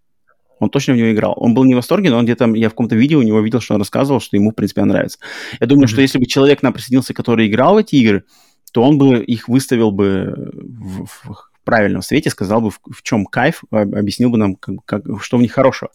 [0.60, 1.36] Он точно в него играл.
[1.38, 3.62] Он был не в восторге, но он где-то, я в каком-то видео у него видел,
[3.62, 5.20] что он рассказывал, что ему, в принципе, нравится.
[5.60, 5.92] Я думаю, mm-hmm.
[5.92, 8.24] что если бы человек нам присоединился, который играл в эти игры,
[8.78, 13.26] то он бы их выставил бы в, в правильном свете, сказал бы, в, в чем
[13.26, 15.90] кайф, объяснил бы нам, как, как, что в них хорошего.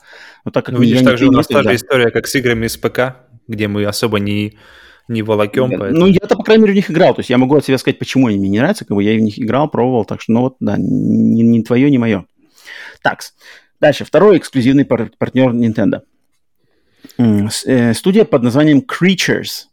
[0.45, 2.76] Но так как ну, видишь, также у нас та же история, как с играми из
[2.76, 4.59] ПК, где мы особо не,
[5.07, 5.70] не волокем.
[5.70, 6.01] Я, поэтому...
[6.01, 7.14] Ну, я-то, по крайней мере, в них играл.
[7.14, 8.85] То есть я могу от себя сказать, почему они мне не нравятся.
[8.85, 10.05] Как бы я в них играл, пробовал.
[10.05, 12.26] Так что, ну вот, да, не, не твое, не мое.
[13.01, 13.20] Так,
[13.78, 14.05] дальше.
[14.05, 16.01] Второй эксклюзивный пар- партнер Nintendo.
[17.16, 19.66] Э, студия под названием Creatures–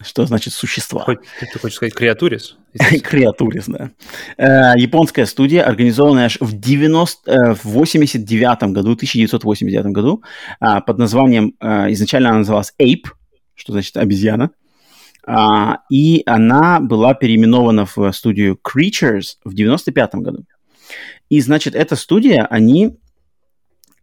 [0.00, 1.02] что значит существа.
[1.04, 2.56] Хоть, ты хочешь сказать креатурис?
[3.02, 3.90] креатурис, да.
[4.36, 10.22] Э, японская студия, организованная аж в, 90, э, в 89 году, 1989 году,
[10.60, 13.08] э, под названием, э, изначально она называлась Ape,
[13.54, 14.50] что значит обезьяна,
[15.26, 15.32] э,
[15.90, 20.44] и она была переименована в студию Creatures в 95 году.
[21.30, 22.98] И, значит, эта студия, они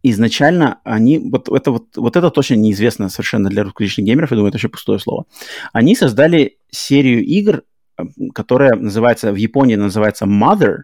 [0.04, 4.50] изначально они, вот это, вот, вот это точно неизвестно совершенно для русскоязычных геймеров, я думаю,
[4.50, 5.24] это вообще пустое слово.
[5.72, 7.62] Они создали серию игр,
[8.34, 10.82] которая называется, в Японии называется Mother,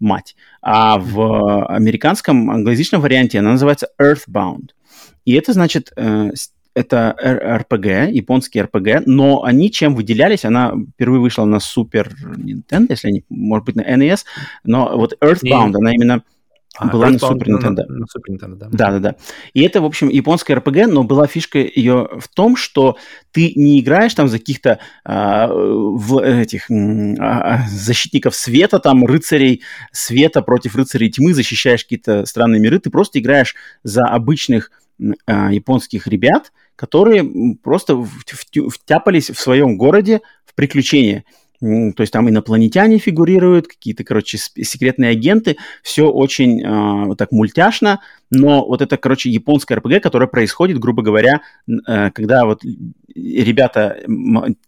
[0.00, 4.70] мать, а в американском англоязычном варианте она называется Earthbound.
[5.24, 6.30] И это значит, э,
[6.74, 13.10] это RPG, японский RPG, но они чем выделялись, она впервые вышла на Super Nintendo, если
[13.10, 14.20] не, может быть, на NES,
[14.64, 16.22] но вот Earthbound, она именно
[16.76, 17.84] а, была на Super Nintendo.
[17.88, 18.68] На, на Super Nintendo, да.
[18.70, 19.16] Да, да, да.
[19.52, 22.96] И это, в общем, японская RPG, но была фишка ее в том, что
[23.32, 29.62] ты не играешь там за каких-то а, в, этих а, защитников света, там, рыцарей
[29.92, 34.70] света против рыцарей тьмы, защищаешь какие-то странные миры, ты просто играешь за обычных
[35.26, 37.24] а, японских ребят, которые
[37.62, 38.06] просто
[38.68, 41.24] втяпались в своем городе в приключения.
[41.60, 45.56] То есть там инопланетяне фигурируют, какие-то, короче, секретные агенты.
[45.82, 51.02] Все очень э, вот так мультяшно, но вот это, короче, японская РПГ, которая происходит, грубо
[51.02, 52.62] говоря, э, когда вот
[53.14, 53.98] ребята,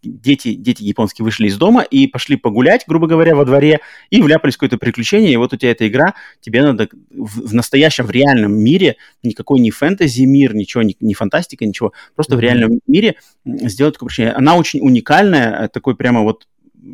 [0.02, 3.80] дети, дети японские вышли из дома и пошли погулять, грубо говоря, во дворе
[4.10, 7.54] и вляпались в какое-то приключение, и вот у тебя эта игра, тебе надо в, в
[7.54, 12.36] настоящем, в реальном мире, никакой не фэнтези мир, ничего, не, не фантастика, ничего, просто mm-hmm.
[12.36, 13.14] в реальном мире
[13.44, 14.34] сделать такое приключение.
[14.34, 16.46] Она очень уникальная, такой прямо вот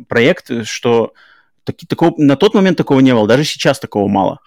[0.07, 1.13] проект, что
[1.63, 4.39] таки, такого, на тот момент такого не было, даже сейчас такого мало.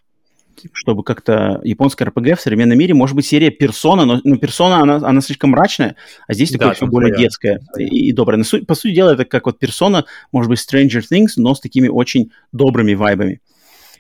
[0.75, 4.97] Чтобы как-то японская РПГ в современном мире, может быть, серия Персона, но, но Персона, она,
[4.97, 5.97] она слишком мрачная,
[6.27, 7.61] а здесь такое да, все более своя, детское.
[7.79, 8.37] И, и доброе.
[8.37, 11.89] Но, по сути дела, это как вот Персона, может быть, Stranger Things, но с такими
[11.89, 13.41] очень добрыми вайбами.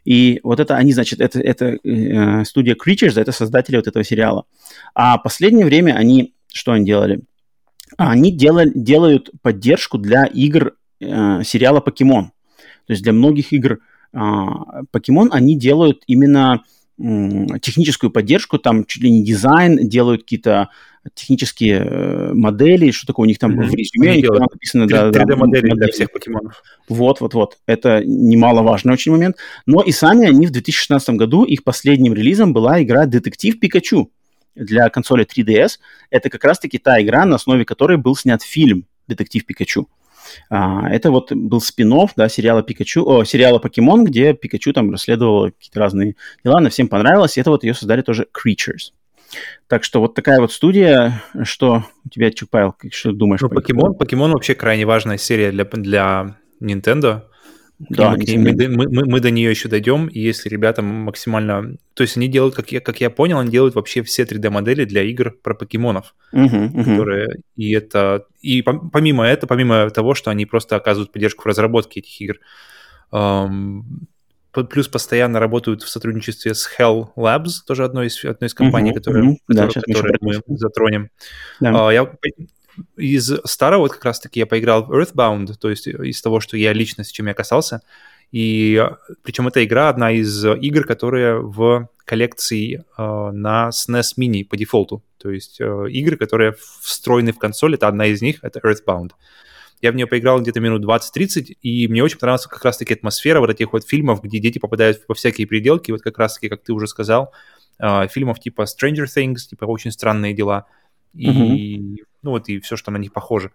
[0.04, 4.44] И вот это они, значит, это, это э, студия Creatures, это создатели вот этого сериала.
[4.94, 7.20] А последнее время они, что они делали?
[7.96, 12.32] Они делали, делают поддержку для игр э, сериала «Покемон».
[12.86, 13.78] То есть для многих игр
[14.12, 14.18] э,
[14.90, 16.64] «Покемон» они делают именно
[16.98, 17.02] э,
[17.60, 20.70] техническую поддержку, там чуть ли не дизайн, делают какие-то
[21.14, 23.68] технические э, модели, что такое у них там mm-hmm.
[23.68, 24.86] в резюме они делают написано.
[24.86, 26.62] 3, да, 3D-модели для всех покемонов.
[26.88, 27.58] Вот, вот, вот.
[27.66, 29.36] Это немаловажный очень момент.
[29.66, 34.10] Но и сами они в 2016 году, их последним релизом была игра «Детектив Пикачу»
[34.54, 35.78] для консоли 3DS.
[36.10, 39.88] Это как раз-таки та игра, на основе которой был снят фильм «Детектив Пикачу».
[40.48, 45.46] А, это вот был спин да, сериала Пикачу, о, сериала Покемон, где Пикачу там расследовал
[45.46, 48.92] какие-то разные дела, она всем понравилась, и это вот ее создали тоже Creatures.
[49.68, 53.40] Так что вот такая вот студия, что у тебя, Чупайл, что думаешь?
[53.40, 57.22] Ну, Покемон, Покемон вообще крайне важная серия для, для Nintendo.
[57.88, 61.76] Да, мы, мы, мы, мы, мы до нее еще дойдем, и если ребята максимально...
[61.94, 65.02] То есть они делают, как я, как я понял, они делают вообще все 3D-модели для
[65.02, 66.14] игр про покемонов.
[66.32, 66.84] Uh-huh, uh-huh.
[66.84, 67.36] Которые...
[67.56, 68.26] И это...
[68.42, 72.36] И помимо этого, помимо того, что они просто оказывают поддержку в разработке этих игр,
[73.12, 74.06] эм,
[74.52, 78.94] плюс постоянно работают в сотрудничестве с Hell Labs, тоже одной из, одной из компаний, uh-huh,
[78.94, 79.36] которые, uh-huh.
[79.48, 81.08] Которые, да, которые мы затронем.
[81.60, 81.70] Да.
[81.70, 82.12] Uh, я
[82.96, 86.72] из старого вот как раз-таки я поиграл в Earthbound, то есть из того, что я
[86.72, 87.82] лично, с чем я касался.
[88.32, 88.82] И
[89.22, 95.02] причем эта игра одна из игр, которые в коллекции э, на SNES Mini по дефолту.
[95.18, 99.10] То есть э, игры, которые встроены в консоль, это одна из них, это Earthbound.
[99.80, 103.50] Я в нее поиграл где-то минут 20-30, и мне очень понравилась как раз-таки атмосфера вот
[103.50, 106.86] этих вот фильмов, где дети попадают во всякие пределки, вот как раз-таки, как ты уже
[106.86, 107.32] сказал,
[107.78, 110.66] э, фильмов типа Stranger Things, типа «Очень странные дела»,
[111.14, 112.06] и, угу.
[112.22, 113.52] Ну вот, и все, что на них похоже.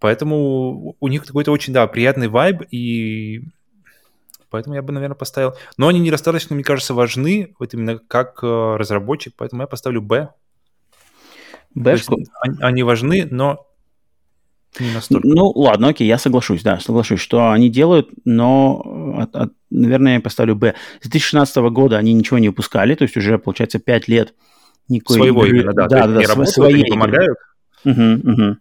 [0.00, 3.42] Поэтому у них какой-то очень, да, приятный вайб, и
[4.50, 5.54] поэтому я бы, наверное, поставил...
[5.76, 10.30] Но они недостаточно, мне кажется, важны, вот именно как э, разработчик, поэтому я поставлю Б.
[11.74, 12.18] Бэшку?
[12.60, 13.66] Они, важны, но
[14.78, 15.26] не настолько.
[15.26, 20.20] Ну, ладно, окей, я соглашусь, да, соглашусь, что они делают, но, от, от, наверное, я
[20.20, 20.74] поставлю Б.
[21.00, 24.34] С 2016 года они ничего не выпускали, то есть уже, получается, 5 лет
[24.88, 25.58] никакой Своего игры.
[25.58, 25.88] именно, да.
[25.88, 27.36] Да, да, да, свои помогают.
[27.84, 28.56] Угу, угу.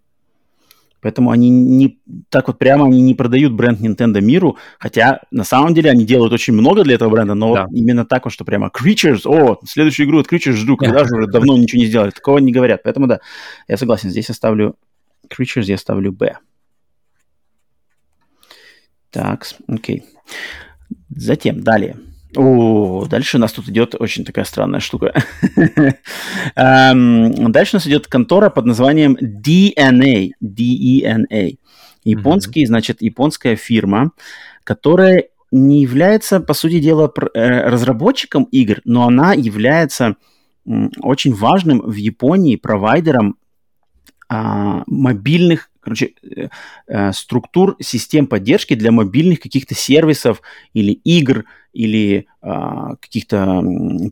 [1.02, 2.00] Поэтому они не
[2.30, 6.34] так вот прямо они не продают бренд Nintendo миру, хотя на самом деле они делают
[6.34, 7.64] очень много для этого бренда, но да.
[7.64, 11.16] вот именно так вот, что прямо Creatures, о, следующую игру от Creatures жду, когда же
[11.18, 12.82] уже давно ничего не сделали, такого не говорят.
[12.84, 13.20] Поэтому да,
[13.68, 14.76] я согласен, здесь я ставлю
[15.30, 16.38] Creatures, я ставлю B.
[19.12, 20.04] Так, окей.
[21.10, 21.98] Затем, далее.
[22.36, 25.14] О, дальше у нас тут идет очень такая странная штука.
[26.56, 30.32] Эм, дальше у нас идет контора под названием DNA.
[30.40, 31.52] D-E-N-A.
[32.04, 34.12] Японский, значит, японская фирма,
[34.64, 40.16] которая не является, по сути дела, э, разработчиком игр, но она является
[41.02, 43.38] очень важным в Японии провайдером
[44.30, 46.50] а, мобильных, короче, э,
[46.88, 50.42] э, структур систем поддержки для мобильных каких-то сервисов
[50.74, 53.64] или игр, или а, каких-то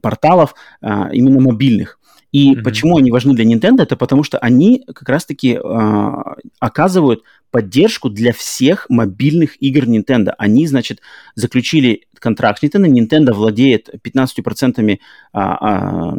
[0.02, 2.00] порталов а, именно мобильных.
[2.32, 2.64] И mm-hmm.
[2.64, 3.84] почему они важны для Nintendo?
[3.84, 6.12] Это потому что они как раз-таки э,
[6.60, 7.24] оказывают
[7.56, 10.34] поддержку для всех мобильных игр Nintendo.
[10.38, 11.00] Они, значит,
[11.36, 12.90] заключили контракт с Nintendo.
[12.90, 15.00] Nintendo владеет 15%
[15.32, 16.16] а, а,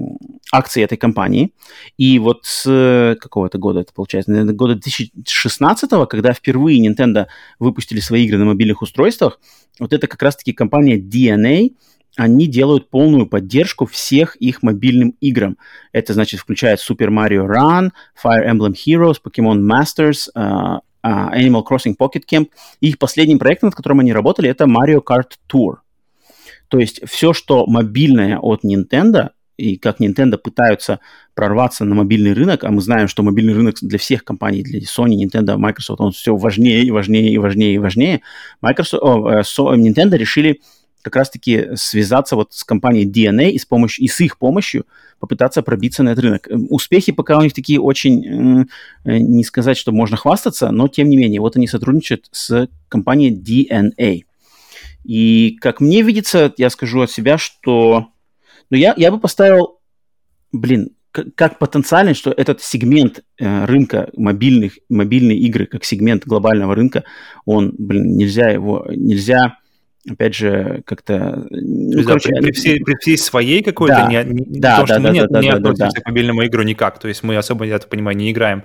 [0.50, 1.52] акций этой компании.
[1.98, 4.32] И вот с какого-то года это получается?
[4.54, 7.26] Года 2016, когда впервые Nintendo
[7.58, 9.38] выпустили свои игры на мобильных устройствах,
[9.78, 11.74] вот это как раз-таки компания DNA,
[12.16, 15.58] они делают полную поддержку всех их мобильным играм.
[15.92, 17.90] Это, значит, включает Super Mario Run,
[18.24, 22.48] Fire Emblem Heroes, Pokemon Masters, uh, Animal Crossing Pocket Camp.
[22.80, 25.76] И их последним проектом, над которым они работали, это Mario Kart Tour.
[26.68, 31.00] То есть все, что мобильное от Nintendo, и как Nintendo пытаются
[31.34, 35.16] прорваться на мобильный рынок, а мы знаем, что мобильный рынок для всех компаний, для Sony,
[35.16, 38.20] Nintendo, Microsoft, он все важнее и важнее и важнее и важнее.
[38.60, 40.60] Microsoft, о, э, Nintendo решили
[41.06, 44.86] как раз-таки связаться вот с компанией DNA и с, помощью, и с их помощью
[45.20, 46.50] попытаться пробиться на этот рынок.
[46.50, 48.66] Эм, успехи пока у них такие очень,
[49.04, 53.30] э, не сказать, что можно хвастаться, но тем не менее, вот они сотрудничают с компанией
[53.30, 54.24] DNA.
[55.04, 58.08] И как мне видится, я скажу от себя, что
[58.68, 59.78] ну, я, я бы поставил,
[60.50, 60.90] блин,
[61.36, 67.04] как потенциально, что этот сегмент э, рынка мобильных, мобильные игры, как сегмент глобального рынка,
[67.44, 69.58] он, блин, нельзя его, нельзя
[70.08, 71.46] опять же, как-то...
[71.50, 74.86] Ну, короче, при, при, всей, при всей своей какой-то, да, не, не, да, то, да,
[74.86, 76.00] что да, мы да, не, да, не да, относимся да.
[76.00, 78.64] к мобильному игру никак, то есть мы особо, я так понимаю, не играем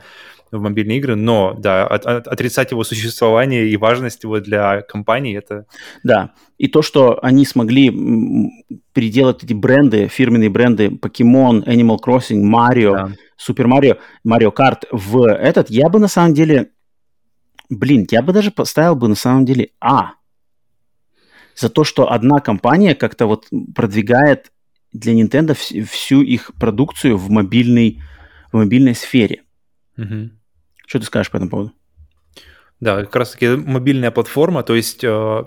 [0.51, 5.37] в мобильные игры, но, да, от, от, отрицать его существование и важность его для компании,
[5.37, 5.65] это...
[6.03, 7.89] Да, и то, что они смогли
[8.93, 13.11] переделать эти бренды, фирменные бренды Pokemon, Animal Crossing, Mario, да.
[13.39, 13.97] Super Mario,
[14.27, 16.71] Mario Kart в этот, я бы на самом деле...
[17.69, 20.15] Блин, я бы даже поставил бы на самом деле А
[21.61, 24.51] за то, что одна компания как-то вот продвигает
[24.91, 28.01] для Nintendo вс- всю их продукцию в мобильной,
[28.51, 29.43] в мобильной сфере.
[29.97, 30.31] Угу.
[30.87, 31.71] Что ты скажешь по этому поводу?
[32.79, 35.43] Да, как раз-таки мобильная платформа, то есть, э,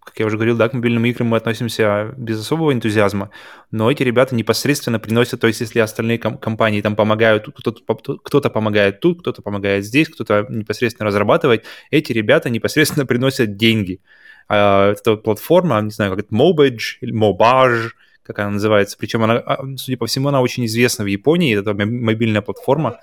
[0.00, 3.30] как я уже говорил, да, к мобильным играм мы относимся без особого энтузиазма,
[3.70, 7.82] но эти ребята непосредственно приносят, то есть, если остальные ком- компании там помогают, кто-то,
[8.16, 14.00] кто-то помогает тут, кто-то помогает здесь, кто-то непосредственно разрабатывает, эти ребята непосредственно приносят деньги.
[14.48, 17.90] А, это платформа, не знаю, как это, Mobage или Mobage,
[18.22, 18.96] как она называется.
[18.98, 22.98] Причем она, а, судя по всему, она очень известна в Японии, это мобильная платформа.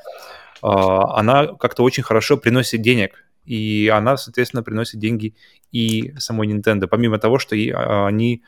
[0.62, 3.24] А, она как-то очень хорошо приносит денег.
[3.46, 5.36] И она, соответственно, приносит деньги
[5.72, 6.88] и самой Nintendo.
[6.88, 8.42] Помимо того, что они,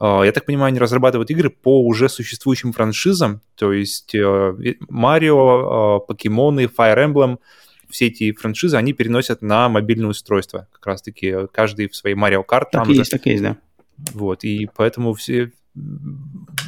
[0.00, 3.42] я так понимаю, они разрабатывают игры по уже существующим франшизам.
[3.54, 4.12] То есть
[4.88, 7.38] Марио, Покемоны, Fire Emblem—
[7.90, 10.68] все эти франшизы, они переносят на мобильное устройство.
[10.72, 12.66] Как раз-таки каждый в своей Mario Kart.
[12.72, 13.56] Так там есть, так есть, да.
[14.12, 15.52] Вот, и поэтому все,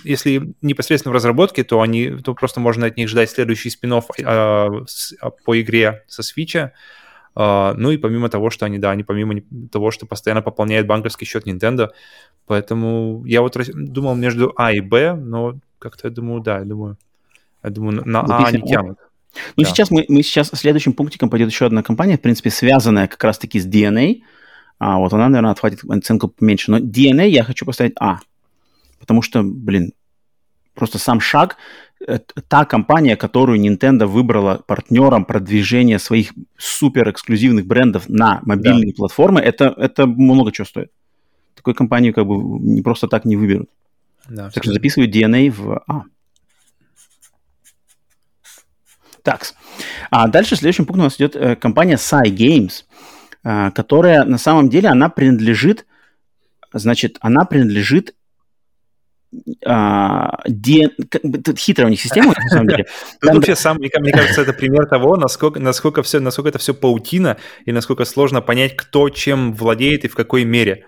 [0.05, 4.01] если непосредственно в разработке, то они, то просто можно от них ждать следующий спин э,
[5.45, 6.73] по игре со свича.
[7.35, 9.41] Э, ну и помимо того, что они, да, они помимо
[9.71, 11.91] того, что постоянно пополняют банковский счет Nintendo,
[12.47, 16.99] поэтому я вот думал между А и Б, но как-то я думаю, да, я думаю,
[17.63, 18.99] я думаю, на А они тянут.
[19.57, 19.69] Ну, да.
[19.69, 23.59] сейчас мы, мы сейчас следующим пунктиком пойдет еще одна компания, в принципе, связанная как раз-таки
[23.59, 24.23] с DNA.
[24.79, 26.71] А вот она, наверное, отхватит оценку поменьше.
[26.71, 28.19] Но DNA я хочу поставить А.
[28.99, 29.93] Потому что, блин,
[30.75, 31.57] просто сам шаг,
[32.07, 32.19] э,
[32.49, 38.97] та компания, которую Nintendo выбрала партнером продвижения своих супер эксклюзивных брендов на мобильные да.
[38.97, 40.91] платформы, это, это много чего стоит.
[41.55, 43.69] Такую компанию как бы не просто так не выберут.
[44.29, 46.03] Да, так что записываю DNA в А.
[49.23, 49.47] Так,
[50.11, 52.85] а дальше следующим пунктом у нас идет э, компания Sai Games,
[53.45, 55.87] э, которая на самом деле, она принадлежит,
[56.73, 58.15] значит, она принадлежит
[59.65, 60.91] а, де...
[61.57, 62.87] Хитрая у них система, на самом деле.
[63.21, 63.37] Там...
[63.37, 67.73] Вообще сам, мне кажется, это пример того, насколько, насколько, все, насколько это все паутина и
[67.73, 70.87] насколько сложно понять, кто чем владеет и в какой мере.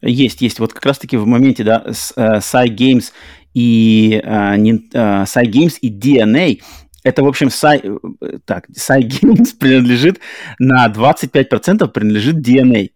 [0.00, 0.60] Есть, есть.
[0.60, 3.12] Вот как раз-таки в моменте, да, с, uh, Games
[3.54, 4.56] и uh,
[4.92, 6.60] uh, Games и DNA
[7.04, 10.20] это, в общем, Sai, э, так, Sai Games принадлежит
[10.58, 12.90] на 25% принадлежит DNA,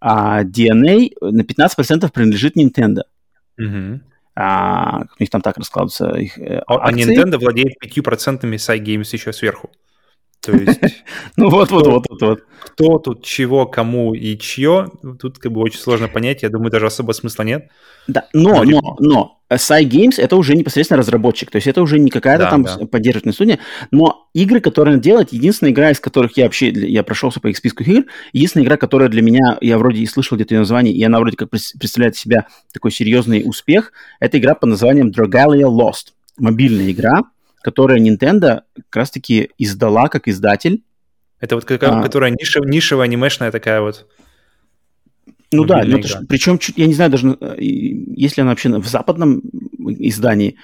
[0.00, 3.02] а DNA на 15% принадлежит Nintendo.
[3.58, 4.00] Угу.
[4.34, 9.08] А, у них там так раскладываются их э, а, а Nintendo владеет 5% Sai Games
[9.12, 9.70] еще сверху.
[10.40, 10.80] То есть...
[11.36, 12.40] Ну вот, вот, вот, вот, вот.
[12.60, 14.88] Кто тут чего, кому и чье,
[15.20, 16.42] тут как бы очень сложно понять.
[16.42, 17.68] Я думаю, даже особо смысла нет.
[18.08, 22.44] Да, но, но, но, Cygames это уже непосредственно разработчик, то есть это уже не какая-то
[22.44, 22.86] да, там да.
[22.86, 23.58] поддерживательная студия,
[23.90, 27.56] но игры, которые он делает, единственная игра, из которых я вообще, я прошелся по их
[27.56, 31.02] списку игр, единственная игра, которая для меня, я вроде и слышал где-то ее название, и
[31.02, 36.90] она вроде как представляет себя такой серьезный успех, это игра под названием Dragalia Lost, мобильная
[36.90, 37.22] игра,
[37.68, 40.84] которая Nintendo как раз-таки издала как издатель.
[41.38, 44.06] Это вот какая, а, которая нишев, нишевая анимешная такая вот.
[45.52, 48.86] Ну да, ну, это ж, причем, я не знаю даже, э, если она вообще в
[48.86, 49.42] западном
[49.98, 50.56] издании,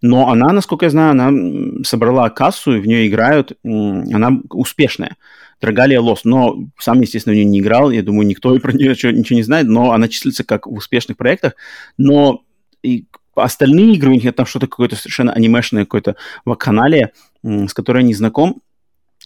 [0.00, 5.16] но она, насколько я знаю, она собрала кассу, и в нее играют, она успешная.
[5.60, 9.10] Драгалия Лос, но сам, естественно, в нее не играл, я думаю, никто про нее ничего,
[9.10, 11.54] ничего не знает, но она числится как в успешных проектах,
[11.98, 12.44] но
[12.82, 13.06] и
[13.36, 17.12] остальные игры, у них там что-то какое-то совершенно анимешное какое-то в канале,
[17.42, 18.62] с которой я не знаком,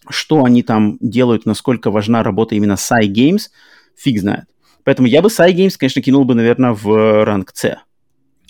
[0.09, 3.51] что они там делают, насколько важна работа именно Psy Games,
[3.97, 4.45] фиг знает.
[4.85, 7.79] Поэтому я бы Psy Games, конечно, кинул бы, наверное, в ранг С.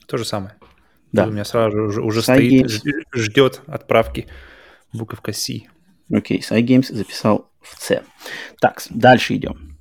[0.07, 0.55] То же самое.
[1.13, 1.27] Да.
[1.27, 3.03] У меня сразу уже, уже стоит, Games.
[3.15, 4.27] ждет отправки
[4.93, 5.63] буковка C.
[6.13, 8.03] Окей, okay, Games записал в С.
[8.61, 9.78] Так, дальше идем.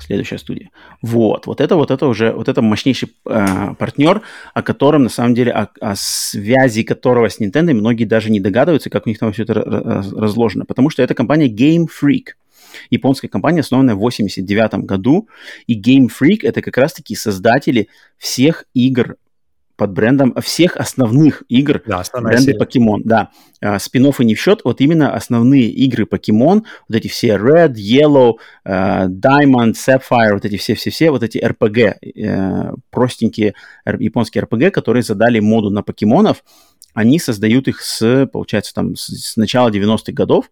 [0.00, 0.70] Следующая студия.
[1.02, 4.22] Вот, вот это, вот это уже, вот это мощнейший э, партнер,
[4.54, 8.90] о котором, на самом деле, о, о связи которого с Nintendo многие даже не догадываются,
[8.90, 10.64] как у них там все это разложено.
[10.64, 12.34] Потому что это компания Game Freak
[12.90, 15.28] японская компания, основанная в 89 году,
[15.66, 19.16] и Game Freak это как раз-таки создатели всех игр
[19.80, 23.00] под брендом всех основных игр да, бренда Pokemon.
[23.02, 23.30] Да,
[23.62, 28.34] а, спин не в счет, вот именно основные игры Pokemon, вот эти все Red, Yellow,
[28.68, 33.54] uh, Diamond, Sapphire, вот эти все-все-все, вот эти RPG, uh, простенькие
[33.86, 36.44] японские RPG, которые задали моду на покемонов,
[36.94, 40.50] они создают их с, получается, там, с, начала 90-х годов.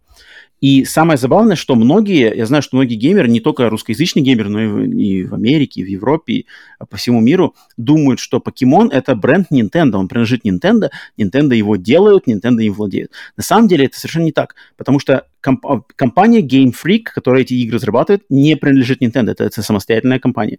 [0.60, 4.60] И самое забавное, что многие, я знаю, что многие геймеры, не только русскоязычные геймеры, но
[4.60, 6.46] и в, и в Америке, и в Европе, и
[6.90, 12.26] по всему миру, думают, что Покемон это бренд Nintendo, он принадлежит Nintendo, Nintendo его делают,
[12.26, 13.12] Nintendo им владеет.
[13.36, 17.54] На самом деле это совершенно не так, потому что комп- компания Game Freak, которая эти
[17.54, 20.58] игры разрабатывает, не принадлежит Nintendo, это, это самостоятельная компания.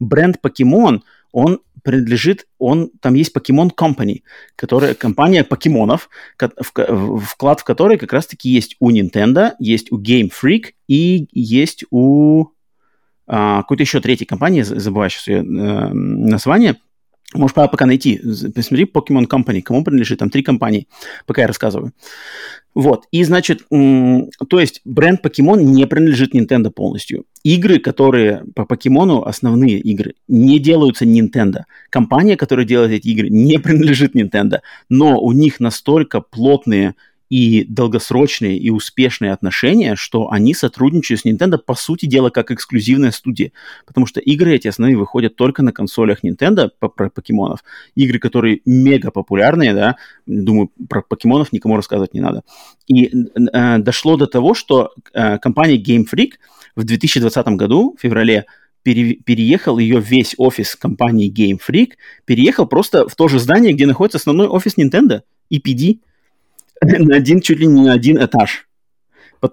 [0.00, 1.04] Бренд Покемон–
[1.36, 4.22] он принадлежит, он, там есть Pokemon Company,
[4.56, 10.72] которая, компания покемонов, вклад в которой как раз-таки есть у Nintendo, есть у Game Freak
[10.88, 12.46] и есть у
[13.28, 15.42] а, какой-то еще третьей компании, забываю сейчас ее э,
[15.92, 16.76] название,
[17.34, 18.20] Можешь пока найти,
[18.54, 20.86] посмотри Pokemon Company, кому принадлежит, там три компании,
[21.26, 21.92] пока я рассказываю.
[22.72, 27.24] Вот, и значит, то есть бренд Pokemon не принадлежит Nintendo полностью.
[27.42, 31.62] Игры, которые по покемону, основные игры, не делаются Nintendo.
[31.90, 36.94] Компания, которая делает эти игры, не принадлежит Nintendo, но у них настолько плотные
[37.28, 43.10] и долгосрочные и успешные отношения, что они сотрудничают с Nintendo, по сути дела, как эксклюзивная
[43.10, 43.52] студия.
[43.84, 47.64] Потому что игры эти основные выходят только на консолях Nintendo по, про покемонов.
[47.94, 49.96] Игры, которые мега популярные, да,
[50.26, 52.42] думаю, про покемонов никому рассказывать не надо.
[52.86, 53.10] И
[53.52, 56.32] э, дошло до того, что э, компания Game Freak
[56.76, 58.46] в 2020 году, в феврале,
[58.86, 61.94] пере, переехал ее весь офис компании Game Freak,
[62.24, 65.22] переехал просто в то же здание, где находится основной офис Nintendo,
[65.52, 65.98] EPD.
[66.82, 68.68] на один, чуть ли не на один этаж.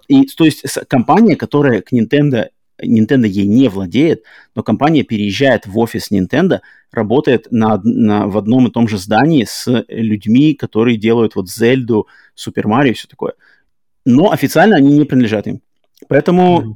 [0.07, 2.49] И, то есть компания, которая к Nintendo,
[2.81, 4.23] Nintendo ей не владеет,
[4.55, 9.43] но компания переезжает в офис Nintendo, работает на, на, в одном и том же здании
[9.43, 13.33] с людьми, которые делают вот Зельду, Супер Марио и все такое.
[14.05, 15.61] Но официально они не принадлежат им.
[16.07, 16.73] Поэтому mm-hmm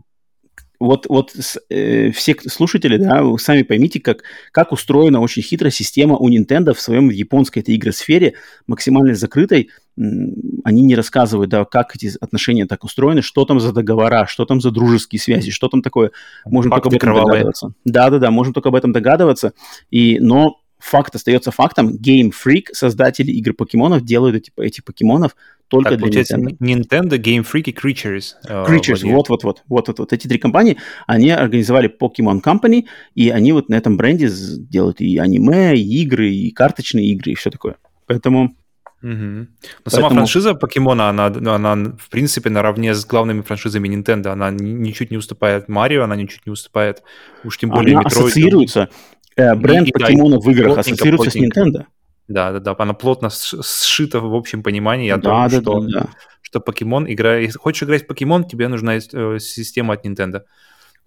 [0.79, 1.33] вот, вот
[1.69, 6.73] э, все слушатели, да, вы сами поймите, как, как устроена очень хитрая система у Nintendo
[6.73, 8.35] в своем японской этой игросфере,
[8.67, 9.69] максимально закрытой.
[9.97, 14.61] Они не рассказывают, да, как эти отношения так устроены, что там за договора, что там
[14.61, 16.11] за дружеские связи, что там такое.
[16.45, 17.31] Можем Факты только об этом кровавые.
[17.31, 17.73] догадываться.
[17.83, 19.53] Да-да-да, можем только об этом догадываться.
[19.89, 21.95] И, но факт остается фактом.
[21.95, 25.35] Game Freak, создатели игр покемонов, делают эти, эти покемонов
[25.67, 26.57] только так, для Nintendo.
[26.59, 28.35] Nintendo, Game Freak и Creatures.
[28.47, 29.63] Э, Creatures, вот-вот-вот.
[29.67, 30.13] Вот-вот.
[30.13, 35.17] Эти три компании, они организовали Pokemon Company, и они вот на этом бренде делают и
[35.17, 37.77] аниме, и игры, и карточные игры, и все такое.
[38.05, 38.55] Поэтому...
[39.03, 39.11] Угу.
[39.11, 39.47] Но
[39.83, 40.09] Поэтому...
[40.09, 44.29] сама франшиза покемона, она, она, в принципе, наравне с главными франшизами Nintendo.
[44.29, 47.03] Она ничуть не уступает Марио, она ничуть не уступает,
[47.43, 48.07] уж тем более, Она Metroid.
[48.07, 48.89] ассоциируется,
[49.35, 51.59] э, бренд и, покемона да, в играх ассоциируется плотненько.
[51.59, 51.85] с Nintendo.
[52.27, 56.09] Да, да, да, она плотно сшита в общем понимании о том, да, что, да, да.
[56.41, 57.37] что покемон игра...
[57.37, 60.41] Если хочешь играть в покемон, тебе нужна э, система от Nintendo.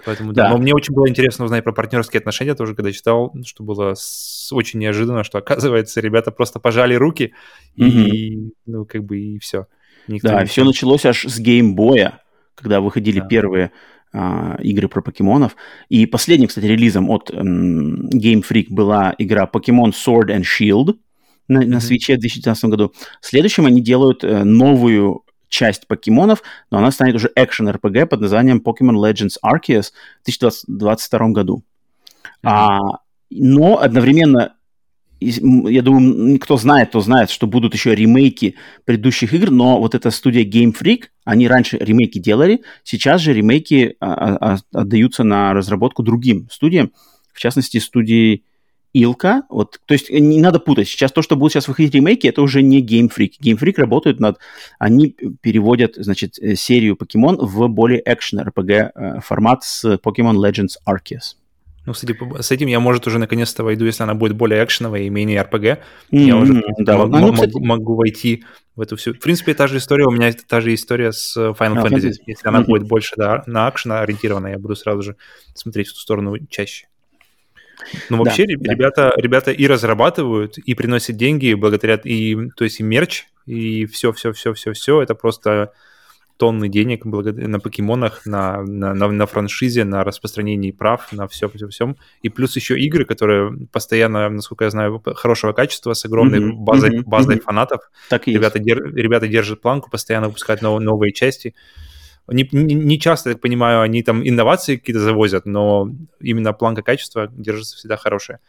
[0.05, 0.45] Поэтому, да.
[0.45, 0.51] да.
[0.51, 4.53] Но мне очень было интересно узнать про партнерские отношения тоже, когда читал, что было с...
[4.53, 7.35] очень неожиданно, что, оказывается, ребята просто пожали руки
[7.77, 8.51] и, mm-hmm.
[8.67, 9.67] ну, как бы, и все.
[10.09, 12.21] Никто да, не все началось аж с геймбоя,
[12.55, 13.27] когда выходили да.
[13.27, 13.73] первые
[14.13, 15.55] а, игры про покемонов.
[15.89, 20.97] И последним, кстати, релизом от м, Game Freak была игра Pokemon Sword and Shield
[21.47, 22.93] на, на Switch в 2019 году.
[23.21, 28.97] Следующим они делают э, новую часть покемонов, но она станет уже экшен-РПГ под названием Pokemon
[28.97, 31.63] Legends Arceus в 2022 году.
[32.23, 32.49] Mm-hmm.
[32.49, 32.79] А,
[33.31, 34.55] но одновременно
[35.21, 38.55] я думаю, кто знает, то знает, что будут еще ремейки
[38.87, 43.97] предыдущих игр, но вот эта студия Game Freak, они раньше ремейки делали, сейчас же ремейки
[44.01, 46.93] а, а, а, отдаются на разработку другим студиям,
[47.35, 48.45] в частности, студии
[48.93, 49.43] Илка.
[49.49, 50.89] Вот, то есть не надо путать.
[50.89, 53.33] Сейчас то, что будут сейчас выходить ремейки, это уже не Game Freak.
[53.43, 54.39] Game Freak работают над...
[54.79, 60.77] Они переводят, значит, э, серию покемон в более экшен RPG э, формат с Pokemon Legends
[60.89, 61.37] Arceus.
[61.87, 65.09] Ну, кстати, с этим я, может, уже наконец-то войду, если она будет более экшеновая и
[65.09, 65.79] менее RPG.
[66.13, 67.59] Mm-hmm, я уже да, могу, ну, кстати...
[67.59, 68.45] могу, войти
[68.77, 69.15] в эту всю...
[69.15, 72.11] В принципе, та же история, у меня та же история с Final ah, Fantasy.
[72.11, 72.15] Fantasy.
[72.27, 72.67] Если она mm-hmm.
[72.67, 75.17] будет больше да, на акшен ориентированная, я буду сразу же
[75.55, 76.90] смотреть в ту сторону чаще.
[78.09, 79.23] Ну, вообще, да, ребята, да.
[79.23, 85.03] ребята и разрабатывают, и приносят деньги благодаря, и, то есть и мерч, и все-все-все-все-все.
[85.03, 85.73] Это просто
[86.41, 91.69] тонны денег на покемонах, на, на, на, на франшизе, на распространении прав, на все, все,
[91.69, 91.99] всем.
[92.23, 96.91] И плюс еще игры, которые постоянно, насколько я знаю, хорошего качества, с огромной mm-hmm, базой,
[96.91, 97.43] mm-hmm, базой mm-hmm.
[97.43, 97.91] фанатов.
[98.09, 101.55] Так и ребята, дер, ребята держат планку, постоянно выпускают нов, новые части.
[102.29, 105.91] Не, не, не часто, я так понимаю, они там инновации какие-то завозят, но
[106.21, 108.41] именно планка качества держится всегда хорошая.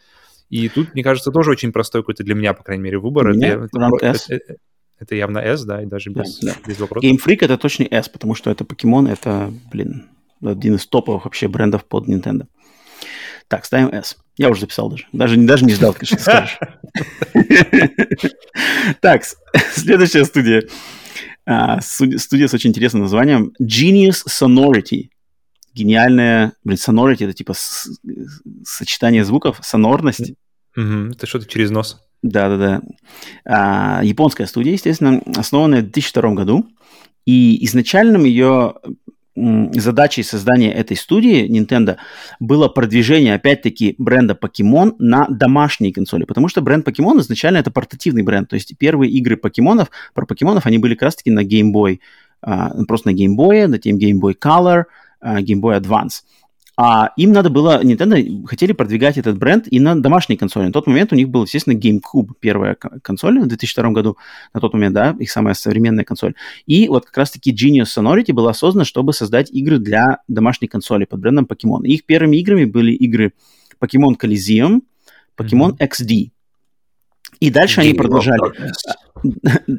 [0.50, 3.34] И тут, мне кажется, тоже очень простой какой-то для меня, по крайней мере, выбор.
[3.34, 4.56] Меня это, это, это,
[5.00, 6.70] это явно S, да, и даже без, да, да.
[6.70, 7.10] без вопросов.
[7.10, 10.10] Game Freak это точно S, потому что это Pokemon, это, блин,
[10.44, 12.48] один из топовых вообще брендов под Nintendo.
[13.48, 14.18] Так, ставим S.
[14.38, 15.08] Я уже записал даже.
[15.12, 16.58] Даже, даже не ждал, конечно, скажешь.
[19.02, 19.24] Так,
[19.74, 20.64] следующая студия.
[21.46, 25.10] А, студия с очень интересным названием Genius Sonority.
[25.74, 27.54] Гениальная, блин, sonority это типа
[28.64, 30.34] сочетание звуков, сонорность.
[30.76, 32.02] Это что-то через нос.
[32.22, 32.82] Да-да-да.
[33.46, 36.70] А, японская студия, естественно, основанная в 2002 году.
[37.26, 38.76] И изначальным ее
[39.36, 41.98] задачей создания этой студии Nintendo
[42.40, 48.24] было продвижение, опять-таки, бренда Pokemon на домашние консоли, потому что бренд Pokemon изначально это портативный
[48.24, 52.00] бренд, то есть первые игры покемонов, про покемонов, они были как раз-таки на Game Boy,
[52.42, 54.84] а, просто на Game Boy, затем Game Boy Color,
[55.22, 56.24] а, Game Boy Advance.
[56.78, 60.68] А им надо было, Nintendo хотели продвигать этот бренд и на домашней консоли.
[60.68, 64.18] На тот момент у них был, естественно, GameCube, первая консоль в 2002 году,
[64.54, 66.34] на тот момент, да, их самая современная консоль.
[66.66, 71.20] И вот как раз-таки Genius Sonority была создана, чтобы создать игры для домашней консоли под
[71.20, 71.84] брендом Pokemon.
[71.84, 73.34] Их первыми играми были игры
[73.80, 74.82] Pokemon Coliseum,
[75.38, 75.90] Pokemon mm-hmm.
[75.90, 76.32] XD.
[77.42, 78.42] И дальше Game они продолжали...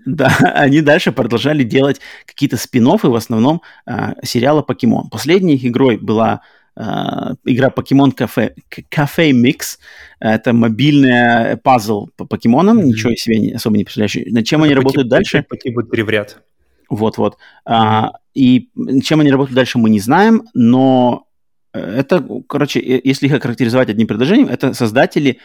[0.06, 5.09] да, они дальше продолжали делать какие-то спин в основном э, сериала Pokemon.
[5.10, 6.43] Последней их игрой была
[6.77, 8.55] игра Pokemon Cafe,
[8.90, 9.78] Cafe Mix.
[10.20, 12.85] Это мобильный пазл по покемонам, mm-hmm.
[12.85, 14.31] ничего себе особо не представляющий.
[14.31, 15.44] Над чем это они работают дальше?
[15.49, 16.43] По типу три в ряд.
[16.89, 17.36] Вот-вот.
[17.66, 18.05] Mm-hmm.
[18.05, 18.70] Uh, и
[19.03, 21.27] чем они работают дальше, мы не знаем, но
[21.74, 25.39] э, это, короче, если их охарактеризовать одним предложением, это создатели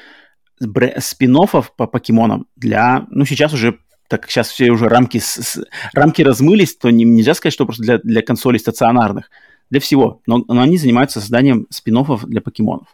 [1.00, 1.38] спин
[1.76, 6.22] по покемонам для, ну, сейчас уже так как сейчас все уже рамки, с, с, рамки
[6.22, 9.30] размылись, то не, нельзя сказать, что просто для, для консолей стационарных
[9.70, 10.22] для всего.
[10.26, 12.88] Но, но они занимаются созданием спин для покемонов.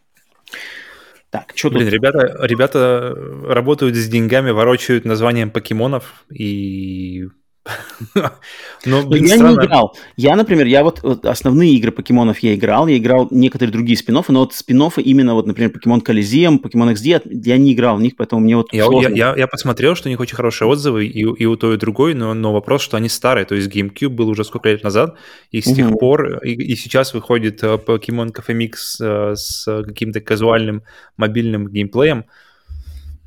[1.29, 1.93] Так, что Блин, тут?
[1.93, 3.15] ребята, ребята
[3.47, 7.27] работают с деньгами, ворочают названием покемонов и
[8.85, 9.59] Но, блин, я странно.
[9.59, 9.95] не играл.
[10.17, 14.13] Я, например, я вот, вот основные игры покемонов я играл, я играл некоторые другие спин
[14.27, 18.15] но вот спин именно вот, например, Покемон Coliseum, Покемон XD, я не играл в них,
[18.17, 21.21] поэтому мне вот я, я, я, я посмотрел, что у них очень хорошие отзывы и,
[21.21, 24.09] и у той, и у другой, но, но вопрос, что они старые, то есть GameCube
[24.09, 25.15] был уже сколько лет назад,
[25.51, 25.75] и с угу.
[25.75, 30.83] тех пор, и, и сейчас выходит Покемон Cafe Mix с каким-то казуальным
[31.15, 32.25] мобильным геймплеем.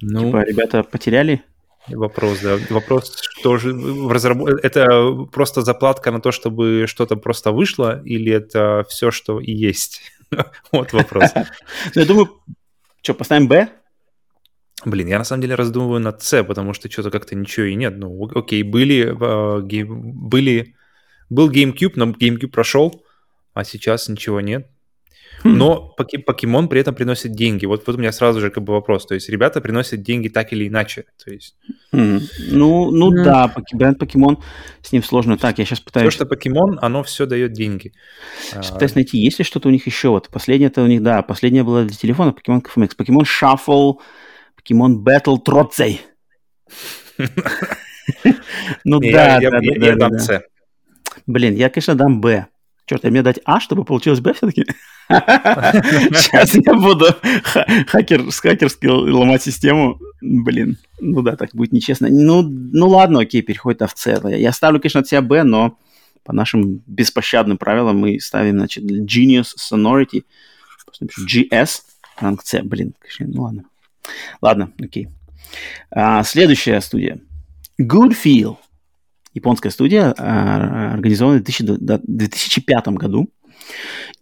[0.02, 1.42] Ну, типа, ребята потеряли
[1.88, 2.58] Вопрос, да.
[2.70, 4.44] Вопрос, что же в разраб...
[4.62, 10.02] это просто заплатка на то, чтобы что-то просто вышло, или это все, что и есть?
[10.72, 11.30] Вот вопрос.
[11.94, 12.28] Ну, я думаю,
[13.02, 13.68] что, поставим Б?
[14.84, 17.96] Блин, я на самом деле раздумываю над С, потому что что-то как-то ничего и нет.
[17.96, 20.74] Ну, окей, были, э, были,
[21.30, 23.04] был GameCube, но GameCube прошел,
[23.54, 24.70] а сейчас ничего нет.
[25.44, 25.56] Хм.
[25.56, 27.66] Но покемон при этом приносит деньги.
[27.66, 29.06] Вот, вот у меня сразу же как бы вопрос.
[29.06, 31.04] То есть ребята приносят деньги так или иначе.
[31.22, 31.56] То есть...
[31.92, 32.22] Mm.
[32.50, 33.24] Ну, ну mm.
[33.24, 34.38] да, бренд покемон,
[34.82, 35.36] с ним сложно.
[35.38, 36.08] Так, я сейчас пытаюсь...
[36.08, 37.92] Все, что покемон, оно все дает деньги.
[38.40, 40.08] Сейчас пытаюсь найти, есть ли что-то у них еще.
[40.08, 42.96] Вот последнее это у них, да, последнее было для телефона, покемон KFMX.
[42.96, 43.96] Покемон Shuffle,
[44.56, 46.00] покемон Battle Троцей.
[48.84, 49.58] Ну да, да, да.
[49.60, 50.40] Я дам С.
[51.26, 52.46] Блин, я, конечно, дам Б.
[52.86, 54.64] Черт, я мне дать А, чтобы получилось Б все-таки?
[55.08, 57.06] Сейчас я буду
[57.86, 60.00] хакер, с хакерски ломать систему.
[60.20, 62.08] Блин, ну да, так будет нечестно.
[62.08, 64.20] Ну, ну ладно, окей, переходит в С.
[64.28, 65.76] Я ставлю, конечно, от себя Б, но
[66.22, 70.24] по нашим беспощадным правилам мы ставим, значит, Genius Sonority,
[71.02, 71.82] GS,
[72.18, 73.64] ранг C, блин, конечно, ну ладно.
[74.40, 75.08] Ладно, окей.
[75.90, 77.18] А, следующая студия.
[77.80, 78.56] Good Feel.
[79.36, 83.28] Японская студия, а, организована в 2005 году.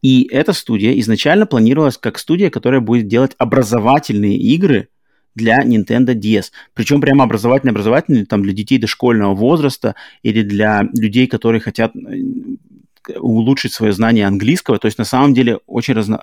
[0.03, 4.89] И эта студия изначально планировалась как студия, которая будет делать образовательные игры
[5.37, 6.47] для Nintendo DS.
[6.75, 13.73] Причем прямо образовательные-образовательные, там, для детей дошкольного возраста или для людей, которые хотят э, улучшить
[13.73, 14.79] свое знание английского.
[14.81, 16.19] То есть на самом деле очень разно...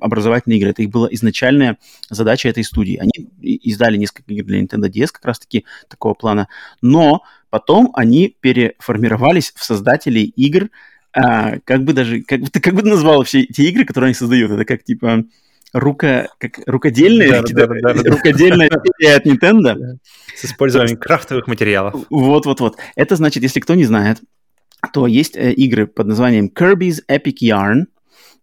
[0.00, 0.70] образовательные игры.
[0.70, 1.78] Это их была изначальная
[2.10, 2.96] задача этой студии.
[2.96, 6.48] Они издали несколько игр для Nintendo DS как раз-таки такого плана.
[6.80, 10.70] Но потом они переформировались в создателей игр,
[11.12, 14.14] а, как бы даже, как бы ты как бы назвал все эти игры, которые они
[14.14, 14.50] создают?
[14.50, 15.24] Это как типа
[15.74, 19.98] рука, как рукодельные, да, да, да, да, рукодельная серия от Nintendo.
[20.34, 21.94] С использованием крафтовых материалов.
[22.08, 22.78] Вот-вот-вот.
[22.96, 24.22] Это значит, если кто не знает,
[24.94, 27.84] то есть э, игры под названием Kirby's Epic Yarn,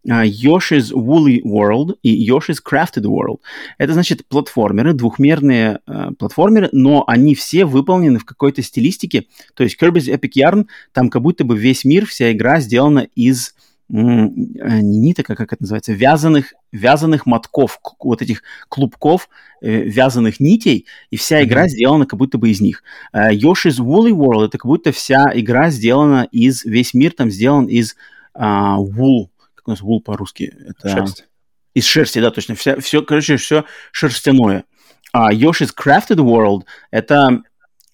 [0.07, 3.39] Yoshi's Woolly World и Yoshi's Crafted World.
[3.77, 9.25] Это значит платформеры, двухмерные uh, платформеры, но они все выполнены в какой-то стилистике.
[9.55, 13.53] То есть Kirby's Epic Yarn, там как будто бы весь мир, вся игра сделана из
[13.89, 19.29] не ниток, а как это называется, вязаных, вязаных мотков, вот этих клубков,
[19.61, 21.69] э, вязаных нитей, и вся игра mm-hmm.
[21.69, 22.83] сделана как будто бы из них.
[23.15, 27.65] Uh, Yoshi's Woolly World, это как будто вся игра сделана из, весь мир там сделан
[27.65, 27.95] из
[28.37, 29.28] uh, wool, как
[29.69, 30.53] у нас wool по-русски?
[30.67, 30.89] Это...
[30.89, 31.25] Шерсть.
[31.73, 32.55] Из шерсти, да, точно.
[32.55, 34.65] Вся, все, короче, все шерстяное.
[35.13, 37.43] А Yoshi's Crafted World— это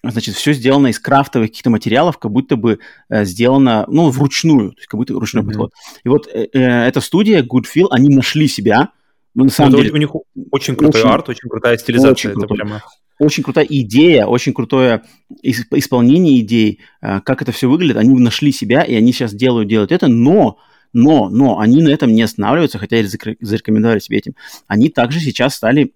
[0.02, 2.78] значит, все сделано из крафтовых каких-то материалов, как будто бы
[3.08, 5.46] э, сделано, ну, вручную, то есть как будто ручной mm-hmm.
[5.46, 5.72] подход.
[6.04, 8.90] И вот э, э, эта студия Good Feel, они нашли себя.
[9.34, 10.10] Ну, на самом ну, деле, у них
[10.50, 12.12] очень крутой очень, арт, очень крутая стилизация.
[12.12, 12.56] Очень, это крутой.
[12.56, 12.82] прямо...
[13.18, 15.02] очень крутая идея, очень крутое
[15.42, 17.96] исполнение идей, э, как это все выглядит.
[17.96, 20.58] Они нашли себя, и они сейчас делают, делают это, но
[20.96, 24.34] но, но они на этом не останавливаются, хотя и зарекомендовали себе этим.
[24.66, 25.92] Они также сейчас стали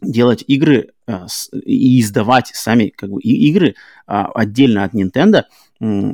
[0.00, 3.74] делать игры с, и издавать сами как бы и, игры
[4.06, 5.42] а, отдельно от Nintendo,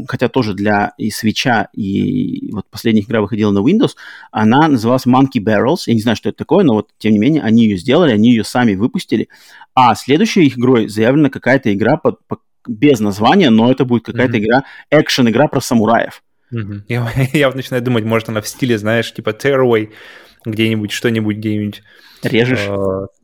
[0.08, 3.90] хотя тоже для и Switch, и вот последняя игра выходила на Windows,
[4.30, 5.82] она называлась Monkey Barrels.
[5.84, 8.30] Я не знаю, что это такое, но вот тем не менее они ее сделали, они
[8.30, 9.28] ее сами выпустили.
[9.74, 14.38] А следующей их игрой заявлена какая-то игра под, под, без названия, но это будет какая-то
[14.38, 14.40] mm-hmm.
[14.40, 16.22] игра, экшен-игра про самураев.
[16.52, 16.82] Mm-hmm.
[16.88, 19.90] Я, я вот начинаю думать, может она в стиле, знаешь, типа Tearaway,
[20.44, 21.82] где-нибудь, что-нибудь, где-нибудь
[22.22, 22.68] Режешь?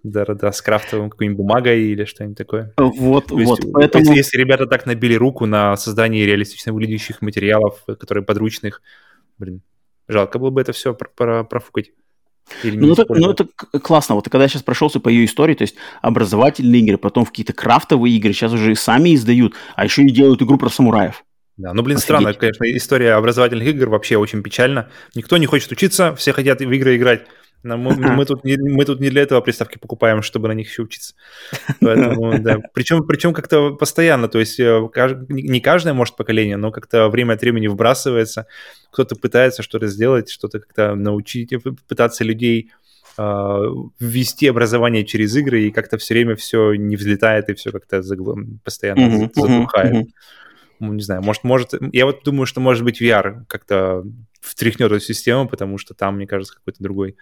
[0.02, 2.72] Да-да-да, с крафтовым какой-нибудь бумагой или что-нибудь такое.
[2.76, 3.60] Вот, То вот.
[3.60, 4.05] Есть, поэтому...
[4.05, 8.82] если, если ребята так набили руку на создание реалистично выглядящих материалов, которые подручных,
[9.38, 9.62] блин,
[10.09, 11.92] жалко было бы это все про про профукать.
[12.64, 13.46] ну, это, ну, это
[13.80, 14.14] классно.
[14.14, 17.52] Вот когда я сейчас прошелся по ее истории, то есть образовательные игры, потом в какие-то
[17.52, 21.24] крафтовые игры, сейчас уже сами издают, а еще и делают игру про самураев.
[21.59, 22.05] Да, ну, блин, Офигеть.
[22.05, 24.90] странно, конечно, история образовательных игр вообще очень печальна.
[25.16, 27.26] Никто не хочет учиться, все хотят в игры играть.
[27.64, 30.68] Но мы, мы, тут не, мы тут не для этого приставки покупаем, чтобы на них
[30.68, 31.14] еще учиться.
[31.80, 32.59] Поэтому, да.
[32.74, 34.89] Причем, причем как-то постоянно, то есть э,
[35.28, 38.47] не каждое, может, поколение, но как-то время от времени вбрасывается.
[38.93, 41.52] Кто-то пытается что-то сделать, что-то как-то научить,
[41.89, 42.70] пытаться людей
[43.18, 43.62] э,
[43.98, 48.39] ввести образование через игры, и как-то все время все не взлетает, и все как-то загл...
[48.62, 49.93] постоянно uh-huh, затухает.
[49.93, 50.06] Uh-huh.
[50.80, 54.05] Ну, не знаю, может, может, я вот думаю, что, может быть, VR как-то
[54.40, 57.16] втряхнет эту систему, потому что там, мне кажется, какой-то другой.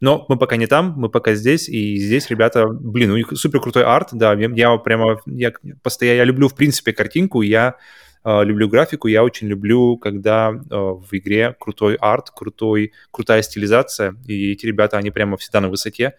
[0.00, 3.60] Но мы пока не там, мы пока здесь, и здесь ребята, блин, у них супер
[3.60, 5.52] крутой арт, да, я, я прямо, я
[5.82, 7.76] постоянно, я люблю, в принципе, картинку, я
[8.24, 14.16] э, люблю графику, я очень люблю, когда э, в игре крутой арт, крутой, крутая стилизация,
[14.26, 16.14] и эти ребята, они прямо всегда на высоте,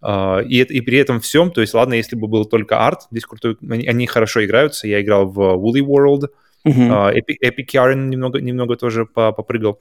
[0.00, 3.24] Uh, и, и при этом всем, то есть, ладно, если бы был только арт, здесь
[3.24, 4.86] крутой, они, они хорошо играются.
[4.86, 6.28] Я играл в Woolly World,
[6.66, 7.14] Uh-huh.
[7.14, 9.80] Epic, Epic Yarn немного, немного тоже попрыгал.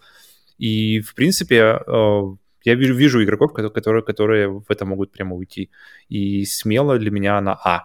[0.57, 1.79] И, в принципе,
[2.63, 5.69] я вижу, вижу игроков, которые, которые в это могут прямо уйти.
[6.07, 7.83] И смело для меня на А.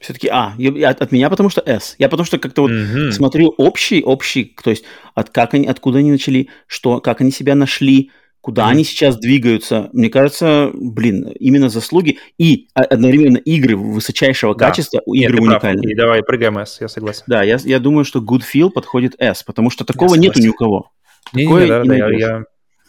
[0.00, 0.54] Все-таки А.
[0.88, 1.96] От, от меня потому что С.
[1.98, 3.10] Я потому что как-то вот mm-hmm.
[3.10, 4.84] смотрю общий, общий, то есть
[5.14, 8.10] от как они, откуда они начали, что, как они себя нашли,
[8.44, 8.72] куда mm-hmm.
[8.72, 9.88] они сейчас двигаются.
[9.94, 14.66] Мне кажется, блин, именно заслуги и одновременно игры высочайшего да.
[14.66, 15.92] качества, Нет, игры уникальные.
[15.92, 17.22] И давай прыгаем S, я согласен.
[17.26, 20.52] Да, я, я думаю, что Good Feel подходит S, потому что такого нету ни у
[20.52, 20.90] кого.
[21.32, 22.44] Не, не, не, да, да, я, я...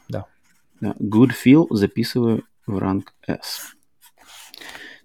[0.10, 0.26] Да.
[0.82, 3.62] Good Feel записываю в ранг S.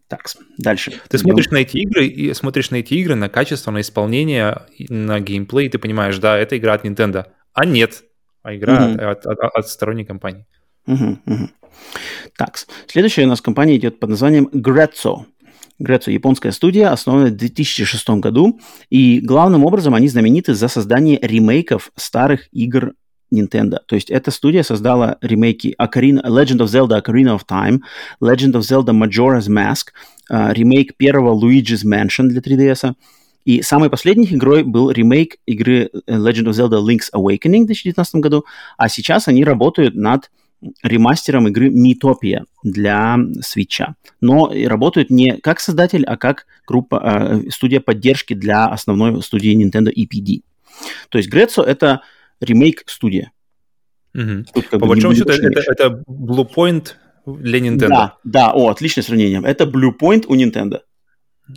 [0.09, 0.25] Так,
[0.59, 0.91] дальше.
[1.09, 1.27] Ты Идем.
[1.27, 5.67] смотришь на эти игры и смотришь на эти игры, на качество, на исполнение, на геймплей,
[5.67, 7.27] и ты понимаешь, да, это игра от Nintendo.
[7.53, 8.03] А нет,
[8.43, 9.03] а игра угу.
[9.03, 10.47] от, от, от, от сторонней компании.
[10.87, 11.49] Угу, угу.
[12.37, 15.25] Так, следующая у нас компания идет под названием Grezzo.
[15.81, 18.61] Grezzo– японская студия, основанная в 2006 году,
[18.91, 22.93] и главным образом они знамениты за создание ремейков старых игр
[23.33, 23.79] Nintendo.
[23.87, 27.81] То есть эта студия создала ремейки Ocarina, Legend of Zelda Ocarina of Time,
[28.21, 29.93] Legend of Zelda Majora's Mask,
[30.31, 32.95] uh, ремейк первого Luigi's Mansion для 3DS.
[33.45, 38.45] И самой последней игрой был ремейк игры Legend of Zelda Link's Awakening в 2019 году,
[38.77, 40.31] а сейчас они работают над
[40.83, 43.83] ремастером игры Miitopia для Switch.
[44.21, 49.91] Но работают не как создатель, а как группа, э, студия поддержки для основной студии Nintendo
[49.91, 50.43] EPD.
[51.09, 52.03] То есть Grezzo— это
[52.41, 53.33] ремейк-студия.
[54.15, 54.63] Угу.
[54.79, 56.95] По большому счету, это, это Bluepoint
[57.27, 57.89] для Nintendo.
[57.89, 59.41] Да, да, о, отличное сравнение.
[59.45, 60.81] Это Bluepoint у Nintendo.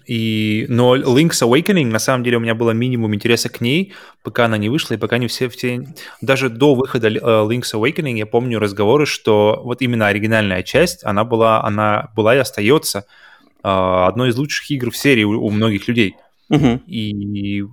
[0.06, 4.46] И, но Link's Awakening, на самом деле, у меня было минимум интереса к ней, пока
[4.46, 5.88] она не вышла, и пока не все, все...
[6.22, 11.24] Даже до выхода uh, Link's Awakening я помню разговоры, что вот именно оригинальная часть, она
[11.24, 13.06] была, она была и остается
[13.64, 16.16] uh, одной из лучших игр в серии у, у многих людей.
[16.50, 16.80] Uh-huh.
[16.88, 17.66] И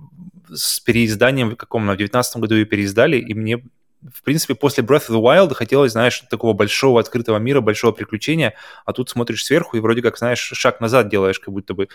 [0.53, 3.63] с переизданием, в каком на в 19 году ее переиздали, и мне,
[4.01, 8.53] в принципе, после Breath of the Wild хотелось, знаешь, такого большого открытого мира, большого приключения,
[8.85, 11.87] а тут смотришь сверху и вроде как, знаешь, шаг назад делаешь, как будто бы.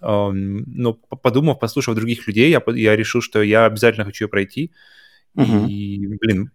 [0.00, 4.72] Но подумав, послушав других людей, я, я решил, что я обязательно хочу ее пройти.
[5.34, 5.66] Угу.
[5.68, 6.50] И, блин,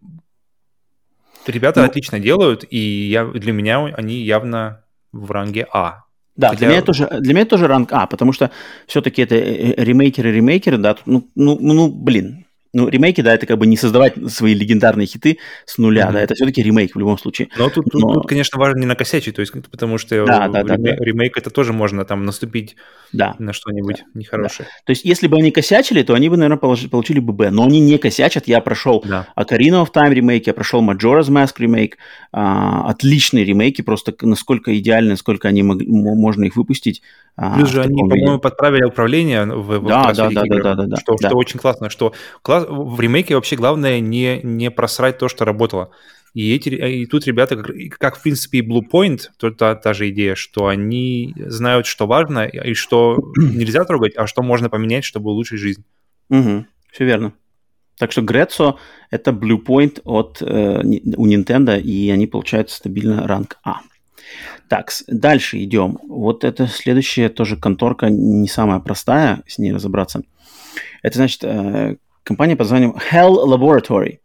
[1.46, 6.04] ребята ну, отлично делают, и я, для меня они явно в ранге А.
[6.36, 6.60] Да, Хотя...
[6.60, 8.52] для, меня тоже, для меня тоже ранг А, потому что
[8.86, 12.46] все-таки это э, э, ремейкеры-ремейкеры, да, ну, ну, ну, блин,
[12.78, 16.14] ну, ремейки, да, это как бы не создавать свои легендарные хиты с нуля, mm-hmm.
[16.14, 17.50] да, это все-таки ремейк в любом случае.
[17.58, 18.14] Но тут, Но...
[18.14, 21.50] тут, конечно, важно не накосячить, то есть, потому что да, да, ремейк, да, ремейк это
[21.50, 22.76] тоже можно там наступить
[23.12, 23.36] да.
[23.40, 24.20] на что-нибудь да.
[24.20, 24.68] нехорошее.
[24.70, 24.86] Да.
[24.86, 27.80] То есть, если бы они косячили, то они бы, наверное, получили бы Б, но они
[27.80, 29.28] не косячат, я прошел да.
[29.36, 31.98] Ocarina of Time ремейк, я прошел Majora's Mask ремейк,
[32.32, 37.02] а, отличные ремейки, просто насколько идеальны, насколько они мог, можно их выпустить.
[37.40, 40.98] А, Плюс же они, по-моему, подправили управление в, в да, да, да, да, да, да,
[40.98, 41.30] что, да.
[41.30, 45.92] что очень классно, что класс, в ремейке вообще главное не, не просрать то, что работало.
[46.34, 50.10] И, эти, и тут ребята, как, как в принципе и Bluepoint, то та, та же
[50.10, 55.30] идея, что они знают, что важно и что нельзя трогать, а что можно поменять, чтобы
[55.30, 55.84] улучшить жизнь.
[56.30, 57.34] Угу, все верно.
[58.00, 58.78] Так что Grezzo—
[59.12, 60.82] это Bluepoint от, э,
[61.18, 63.82] у Nintendo, и они получают стабильно ранг А.
[64.70, 65.98] Так, дальше идем.
[66.08, 70.24] Вот это следующая тоже конторка не самая простая, с ней разобраться.
[71.04, 74.20] Это значит э, компания под названием Hell Laboratory,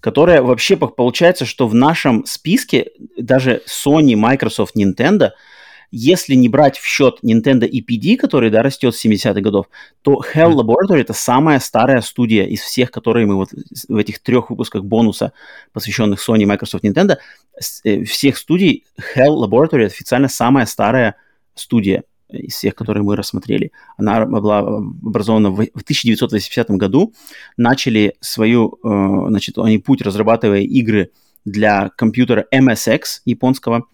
[0.00, 5.30] которая вообще получается, что в нашем списке даже Sony, Microsoft, Nintendo–
[5.90, 9.66] если не брать в счет Nintendo EPD, который, да, растет с 70-х годов,
[10.02, 13.50] то Hell Laboratory это самая старая студия из всех, которые мы вот
[13.88, 15.32] в этих трех выпусках бонуса,
[15.72, 17.18] посвященных Sony, Microsoft, Nintendo,
[17.84, 18.84] э, всех студий
[19.16, 21.16] Hell Laboratory официально самая старая
[21.54, 23.72] студия из всех, которые мы рассмотрели.
[23.96, 27.12] Она была образована в 1980 году.
[27.56, 31.10] Начали свою, э, значит, они путь, разрабатывая игры
[31.44, 33.84] для компьютера MSX японского,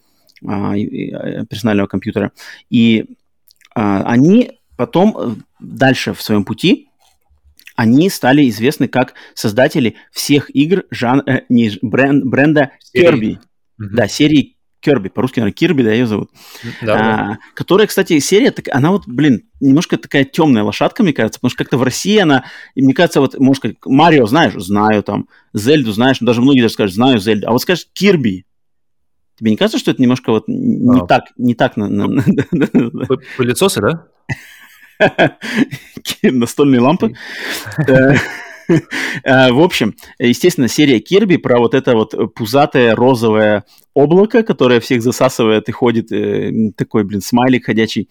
[0.41, 2.33] персонального компьютера.
[2.71, 3.07] И
[3.75, 6.89] а, они потом э, дальше в своем пути
[7.77, 11.23] они стали известны как создатели всех игр жан...
[11.27, 13.39] э, не, бренд, бренда Kirby.
[13.39, 13.39] Mm-hmm.
[13.79, 16.31] Да, серии Kirby, по-русски, наверное, Кирби, да, ее зовут.
[16.83, 17.39] Да, а, да.
[17.55, 21.59] Которая, кстати, серия, так, она вот, блин, немножко такая темная лошадка, мне кажется, потому что
[21.59, 22.45] как-то в России она,
[22.75, 26.95] мне кажется, вот, может, как Марио знаешь, знаю, там, Зельду знаешь, даже многие даже скажут,
[26.95, 28.45] знаю Зельду, а вот скажешь Кирби,
[29.41, 31.07] Тебе не кажется, что это немножко вот не а.
[31.07, 31.89] так, не так на...
[31.89, 32.23] на...
[33.39, 34.07] Пылесосы, да?
[36.23, 37.15] Настольные лампы.
[37.89, 38.17] Э,
[39.25, 43.65] э, в общем, естественно, серия Кирби про вот это вот пузатое розовое
[43.95, 48.11] облако, которое всех засасывает и ходит, э, такой, блин, смайлик ходячий,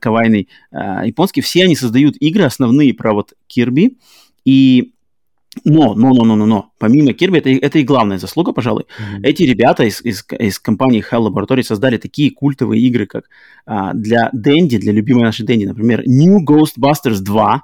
[0.00, 1.40] кавайный, японский.
[1.40, 3.96] Все они создают игры основные про вот Кирби,
[4.44, 4.92] и
[5.64, 8.84] но, но, но, но, но, но, помимо Kirby, это, это и главная заслуга, пожалуй.
[8.84, 9.22] Mm-hmm.
[9.22, 13.24] Эти ребята из, из, из компании Hell Laboratory создали такие культовые игры, как
[13.66, 17.62] а, для Дэнди, для любимой нашей Дэнди, например, New Ghostbusters 2,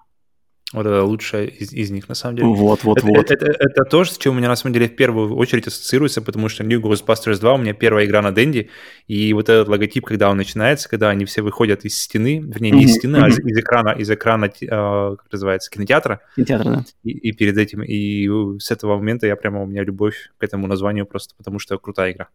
[0.72, 2.48] вот это лучшая из, из них, на самом деле.
[2.48, 3.30] Вот, вот, это, вот.
[3.30, 6.22] Это, это, это то, с чем у меня, на самом деле, в первую очередь ассоциируется,
[6.22, 8.70] потому что New Ghostbusters 2 у меня первая игра на Денди,
[9.06, 12.84] и вот этот логотип, когда он начинается, когда они все выходят из стены, вернее, не
[12.84, 16.20] из стены, а из, из экрана, из экрана, э, как называется, кинотеатра.
[16.34, 16.84] Кинотеатр, да.
[17.04, 20.66] И, и перед этим, и с этого момента я прямо, у меня любовь к этому
[20.66, 22.28] названию просто потому, что крутая игра.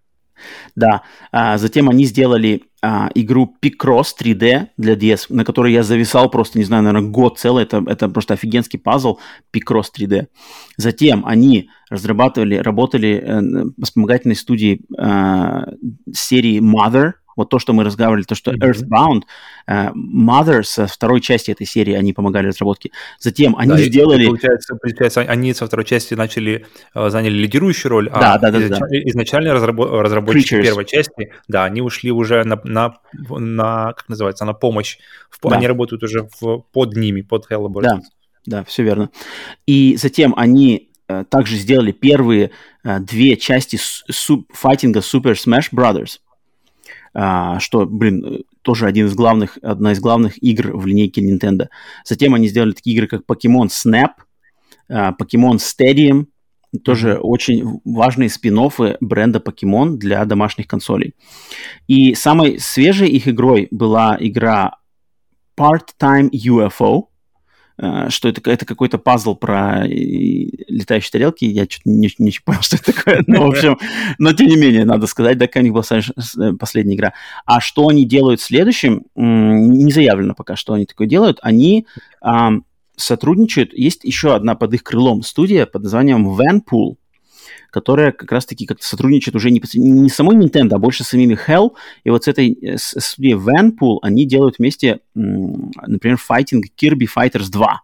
[0.75, 1.03] Да.
[1.31, 6.57] А, затем они сделали а, игру Picross 3D для DS, на которой я зависал просто,
[6.57, 7.63] не знаю, наверное, год целый.
[7.63, 9.19] Это, это просто офигенский пазл
[9.53, 10.27] Picross 3D.
[10.77, 15.73] Затем они разрабатывали, работали э, вспомогательной студии э,
[16.13, 19.23] серии Mother, вот то, что мы разговаривали, то, что Earthbound,
[19.67, 22.91] uh, Mother со второй части этой серии они помогали разработке.
[23.19, 24.25] Затем они да, сделали...
[24.25, 28.65] Получается, получается, они со второй части начали, э, заняли лидирующую роль, да, а да, да,
[28.65, 28.79] изнач...
[28.79, 28.87] да.
[29.09, 30.03] изначально разрабо...
[30.03, 30.63] разработчики Creatures.
[30.63, 34.97] первой части, да, они ушли уже на, на, на как называется, на помощь.
[35.29, 35.49] В...
[35.49, 35.55] Да.
[35.55, 36.59] Они работают уже в...
[36.71, 37.81] под ними, под Hell Laboratories.
[37.81, 38.01] Да,
[38.45, 39.09] да, все верно.
[39.65, 42.51] И затем они э, также сделали первые
[42.83, 46.19] э, две части су- файтинга Super Smash Brothers
[47.59, 51.67] что, блин, тоже один из главных, одна из главных игр в линейке Nintendo.
[52.05, 54.11] Затем они сделали такие игры, как Pokemon Snap,
[54.89, 56.27] а, Pokemon Stadium,
[56.83, 58.59] тоже очень важные спин
[59.01, 61.15] бренда Pokemon для домашних консолей.
[61.87, 64.77] И самой свежей их игрой была игра
[65.59, 67.08] Part-Time UFO,
[68.09, 71.45] что это, это какой-то пазл про летающие тарелки.
[71.45, 73.23] Я что-то не, не понял, что это такое.
[73.27, 73.77] Но, в общем,
[74.17, 77.13] но тем не менее, надо сказать, да, какая у них была э, последняя игра.
[77.45, 81.39] А что они делают следующим, не заявлено пока, что они такое делают.
[81.41, 81.87] Они
[82.95, 86.95] сотрудничают, есть еще одна под их крылом студия под названием Vanpool
[87.71, 91.71] которая как раз-таки как-то сотрудничает уже не, не самой Nintendo, а больше с самими Hell.
[92.03, 97.49] И вот с этой э, с студией Vanpool они делают вместе, например, файтинг Kirby Fighters
[97.49, 97.81] 2.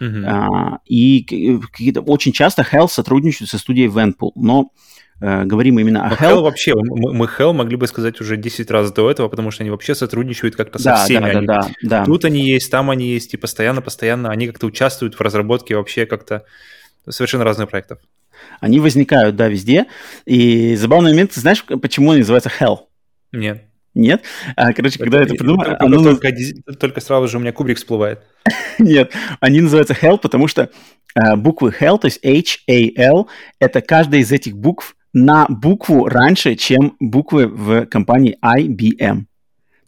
[0.00, 0.24] Uh-huh.
[0.26, 4.72] А, и какие-то, очень часто Hell сотрудничают со студией Vanpool, но
[5.20, 6.36] э, говорим именно о Hell.
[6.36, 9.62] Hell вообще, мы, мы Hell могли бы сказать уже 10 раз до этого, потому что
[9.62, 11.20] они вообще сотрудничают как-то со да, всеми.
[11.20, 15.14] Да, они, да, да, Тут они есть, там они есть, и постоянно-постоянно они как-то участвуют
[15.14, 16.44] в разработке вообще как-то
[17.08, 17.98] совершенно разных проектов.
[18.60, 19.86] Они возникают, да, везде.
[20.26, 22.78] И забавный момент, ты знаешь, почему они называются Hell?
[23.32, 23.64] Нет.
[23.94, 24.22] Нет?
[24.56, 25.64] А, короче, когда это придумал...
[25.64, 26.02] Только, оно...
[26.02, 26.32] только,
[26.78, 28.20] только сразу же у меня кубрик всплывает.
[28.78, 30.70] Нет, они называются Hell, потому что
[31.14, 36.96] э, буквы Hell, то есть H-A-L, это каждая из этих букв на букву раньше, чем
[37.00, 39.24] буквы в компании IBM.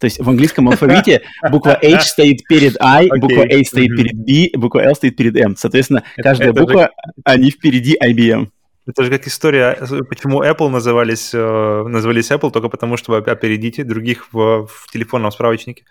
[0.02, 3.18] То есть в английском алфавите буква H стоит перед I, okay.
[3.20, 3.96] буква A стоит mm-hmm.
[3.96, 5.54] перед B, буква L стоит перед M.
[5.56, 6.90] Соответственно, каждая это, буква, же...
[7.22, 8.48] они впереди IBM.
[8.84, 13.84] Это же как история, почему Apple назывались, э, назывались Apple, только потому, что вы опередите
[13.84, 15.84] других в, в телефонном справочнике.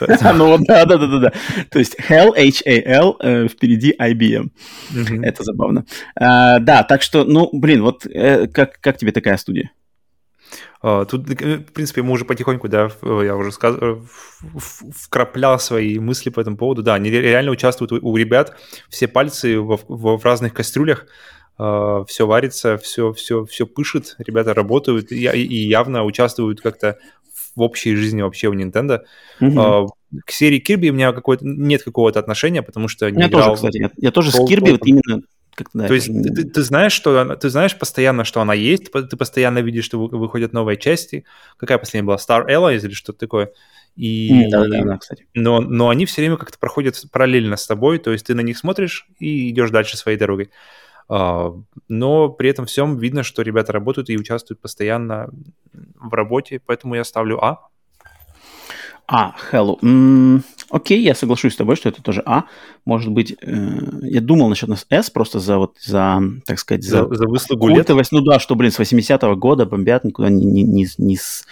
[0.00, 1.32] Ну вот, да, да, да, да, да.
[1.70, 4.48] То есть Hell, H-A-L, э, впереди IBM.
[5.22, 5.84] Это забавно.
[6.16, 9.70] А, да, так что, ну, блин, вот э, как тебе такая студия?
[10.82, 14.00] А, тут, э, в принципе, мы уже потихоньку, да, я уже сказал,
[14.52, 16.82] вкраплял свои мысли по этому поводу.
[16.82, 18.56] Да, они реально участвуют у ребят,
[18.88, 21.06] все пальцы в, в, в разных кастрюлях,
[21.56, 26.98] а, все варится, все, все, все пышет, ребята работают и, и явно участвуют как-то
[27.54, 29.02] в общей жизни вообще у Nintendo.
[29.40, 29.88] Mm-hmm.
[30.26, 33.50] К серии Kirby у меня какой-то, нет какого-то отношения, потому что не я играл...
[33.50, 35.22] тоже, кстати, я, я тоже с Kirby вот именно
[35.54, 39.58] как-то, То есть ты, ты знаешь, что ты знаешь постоянно, что она есть, ты постоянно
[39.58, 41.24] видишь, что выходят новые части.
[41.56, 42.16] Какая последняя была?
[42.16, 43.52] Star Allies или что-то такое?
[43.94, 45.26] И, да, да, да, кстати.
[45.34, 48.56] Но, но они все время как-то проходят параллельно с тобой, то есть ты на них
[48.56, 50.50] смотришь и идешь дальше своей дорогой.
[51.08, 55.28] Uh, но при этом всем видно, что ребята работают и участвуют постоянно
[55.72, 57.68] в работе, поэтому я ставлю А.
[59.08, 59.78] А, hello.
[60.72, 62.44] Окей, я соглашусь с тобой, что это тоже А.
[62.86, 67.06] Может быть, э, я думал насчет нас С просто за вот, за, так сказать, за,
[67.08, 67.90] за, за выслугу лет.
[68.10, 71.44] Ну да, что, блин, с 80-го года бомбят, никуда ни, ни, ни, ни с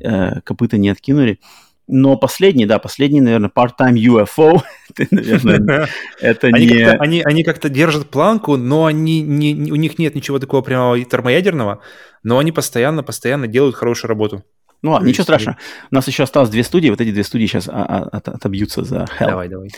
[0.00, 1.38] э, копыта не откинули.
[1.86, 4.62] Но последний, да, последний, наверное, part-time UFO,
[5.10, 5.86] наверное,
[6.22, 6.88] это они не...
[6.88, 11.82] Они, они как-то держат планку, но они не, у них нет ничего такого прямо термоядерного,
[12.22, 14.42] но они постоянно-постоянно делают хорошую работу.
[14.82, 15.58] Ну ладно, ничего страшного.
[15.90, 18.82] У нас еще осталось две студии, вот эти две студии сейчас а, а, от, отобьются
[18.82, 19.28] за Hell.
[19.28, 19.68] Давай, давай.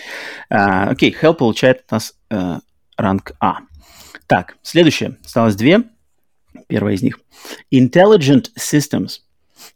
[0.51, 2.61] Uh, окей, Hell получает у нас uh,
[2.97, 3.59] ранг А.
[4.27, 5.19] Так, следующее.
[5.25, 5.83] Осталось две.
[6.69, 7.21] Первая из них.
[7.73, 9.21] Intelligent Systems.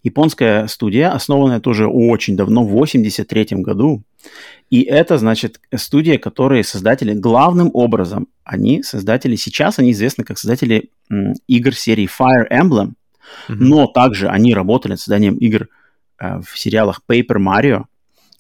[0.03, 4.03] Японская студия, основанная тоже очень давно, в 83 году.
[4.71, 10.91] И это, значит, студия, которые создатели главным образом, они создатели, сейчас они известны как создатели
[11.11, 12.93] м, игр серии Fire Emblem,
[13.49, 13.57] Mm-hmm.
[13.59, 15.69] Но также они работали над созданием игр
[16.19, 17.85] э, в сериалах Paper Mario.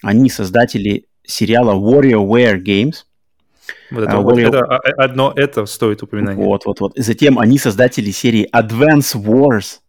[0.02, 3.04] Они создатели сериала WarioWare Games.
[3.90, 4.48] Вот это, uh, Wario...
[4.48, 6.42] это а, а, одно это стоит упоминания.
[6.42, 6.92] Вот, вот, вот.
[6.96, 9.80] Затем они создатели серии Advance Wars.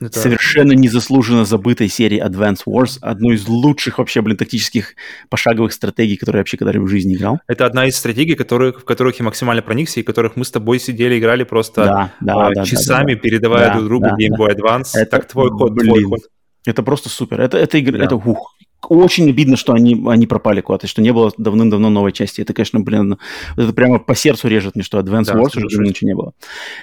[0.00, 0.18] Это...
[0.18, 4.94] Совершенно незаслуженно забытой серии Advance Wars, одной из лучших вообще, блин, тактических
[5.28, 7.40] пошаговых стратегий, которые я вообще когда-либо в жизни играл.
[7.46, 10.78] Это одна из стратегий, которых, в которых я максимально проникся, и которых мы с тобой
[10.78, 14.16] сидели, играли просто да, да, э, да, часами, да, да, передавая да, друг другу да,
[14.16, 14.90] Game Boy Advance.
[14.94, 16.20] Это, так твой ход, блин, твой ход.
[16.66, 17.40] Это просто супер.
[17.40, 18.04] Это, это игра, да.
[18.04, 18.54] это ух,
[18.90, 22.40] очень обидно, что они, они пропали куда-то, что не было давным-давно новой части.
[22.40, 23.18] Это, конечно, блин,
[23.56, 26.32] это прямо по сердцу режет мне, что Advance да, Wars уже ничего не было.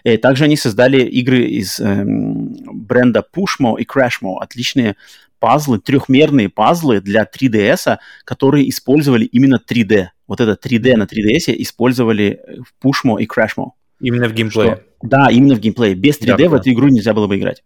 [0.04, 4.38] И также они создали игры из эм, бренда Pushmo и Crashmo.
[4.40, 4.96] Отличные
[5.40, 10.08] пазлы, трехмерные пазлы для 3DS, которые использовали именно 3D.
[10.28, 13.72] Вот это 3D на 3DS использовали в Pushmo и Crashmo.
[14.00, 14.76] Именно в геймплее.
[14.76, 15.96] Что, да, именно в геймплее.
[15.96, 17.64] Без 3D да, в эту игру нельзя было бы играть.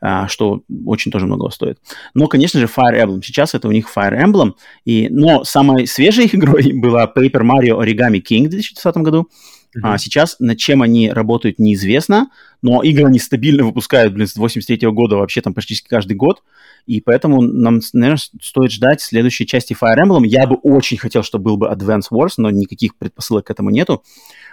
[0.00, 1.78] А, что очень тоже много стоит.
[2.14, 3.22] Но, конечно же, Fire Emblem.
[3.22, 4.52] Сейчас это у них Fire Emblem.
[4.84, 9.28] И, но самой свежей игрой была Paper Mario Origami King в 2020 году.
[9.76, 9.80] Uh-huh.
[9.84, 12.30] А сейчас над чем они работают, неизвестно,
[12.60, 16.42] но игры они стабильно выпускают, блин, с 83 года, вообще там почти каждый год,
[16.86, 20.26] и поэтому нам, наверное, стоит ждать следующей части Fire Emblem.
[20.26, 24.02] Я бы очень хотел, чтобы был бы Advance Wars, но никаких предпосылок к этому нету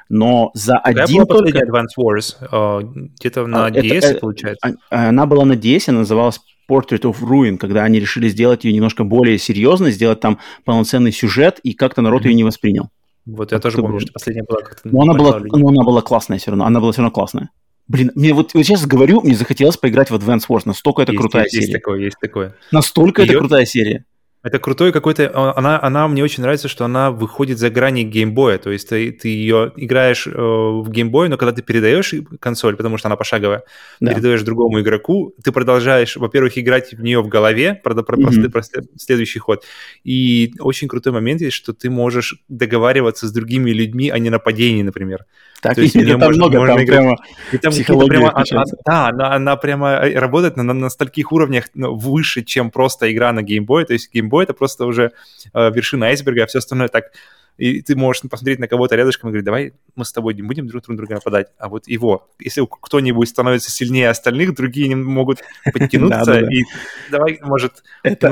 [0.09, 1.59] но за Когда один была только...
[1.59, 2.35] Advance Wars?
[2.51, 4.77] Uh, где-то на DS, это, э, получается?
[4.89, 6.39] А, она была на DS, она называлась
[6.69, 11.59] Portrait of Ruin, когда они решили сделать ее немножко более серьезно, сделать там полноценный сюжет,
[11.63, 12.29] и как-то народ mm-hmm.
[12.29, 12.89] ее не воспринял.
[13.27, 14.87] Вот я тоже помню, что последняя была как-то...
[14.87, 17.49] Но она была, но она была классная все равно, она была все равно классная.
[17.89, 21.21] Блин, мне вот, вот сейчас говорю, мне захотелось поиграть в Advance Wars, настолько это есть,
[21.21, 21.65] крутая есть, серия.
[21.65, 22.55] Есть такое, есть такое.
[22.71, 23.29] Настолько Ее...
[23.29, 24.05] это крутая серия.
[24.43, 25.31] Это крутой какой-то...
[25.33, 28.57] А, она, она мне очень нравится, что она выходит за грани геймбоя.
[28.59, 32.97] То есть ты, ты ее играешь э, в геймбой, но когда ты передаешь консоль, потому
[32.97, 33.63] что она пошаговая,
[33.99, 34.13] да.
[34.13, 38.49] передаешь другому игроку, ты продолжаешь, во-первых, играть в нее в голове, про, про, mm-hmm.
[38.49, 39.65] про, про следующий ход.
[40.03, 45.25] И очень крутой момент есть, что ты можешь договариваться с другими людьми о ненападении, например.
[45.61, 46.99] Так, То есть и там можно, много, можно там играть.
[46.99, 47.17] прямо
[47.51, 51.31] и там психология прямо, она, Да, она, она прямо э, работает на, на, на стольких
[51.31, 53.85] уровнях ну, выше, чем просто игра на геймбой.
[53.85, 55.13] То есть геймбой— это просто уже
[55.53, 57.11] э, вершина айсберга, а все остальное так...
[57.57, 60.67] И ты можешь посмотреть на кого-то рядышком и говорить, давай мы с тобой не будем
[60.67, 62.29] друг друга нападать, а вот его.
[62.39, 65.39] Если кто-нибудь становится сильнее остальных, другие не могут
[65.73, 66.65] подтянуться, и
[67.09, 68.29] давай, может, это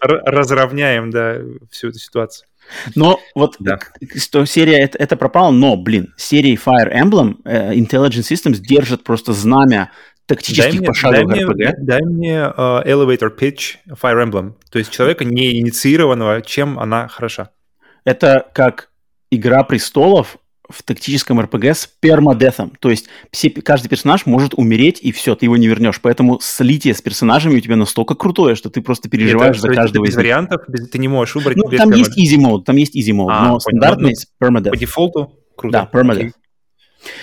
[0.00, 1.36] разровняем, да,
[1.70, 2.46] всю эту ситуацию.
[2.94, 3.78] Но вот да.
[4.16, 9.32] что серия это, это пропало, но, блин, серии Fire Emblem uh, Intelligent Systems держит просто
[9.32, 9.90] знамя
[10.26, 11.54] тактических пошаговых дай RPG.
[11.54, 17.08] Мне, дай мне uh, elevator pitch Fire Emblem, то есть человека не инициированного, чем она
[17.08, 17.50] хороша.
[18.04, 18.90] Это как
[19.30, 20.38] Игра престолов
[20.70, 22.72] в тактическом РПГ с пермадетом.
[22.80, 26.00] То есть все, каждый персонаж может умереть, и все, ты его не вернешь.
[26.00, 30.04] Поэтому слитие с персонажами у тебя настолько крутое, что ты просто переживаешь Это, за каждого
[30.06, 31.56] из вариантов, ты не можешь выбрать.
[31.56, 34.70] Ну, там есть easy mode, там есть easy mode, а, но стандартный с permadeath.
[34.70, 35.38] По дефолту?
[35.56, 35.88] Круто.
[35.92, 36.26] Да, permadeath.
[36.26, 36.32] Okay.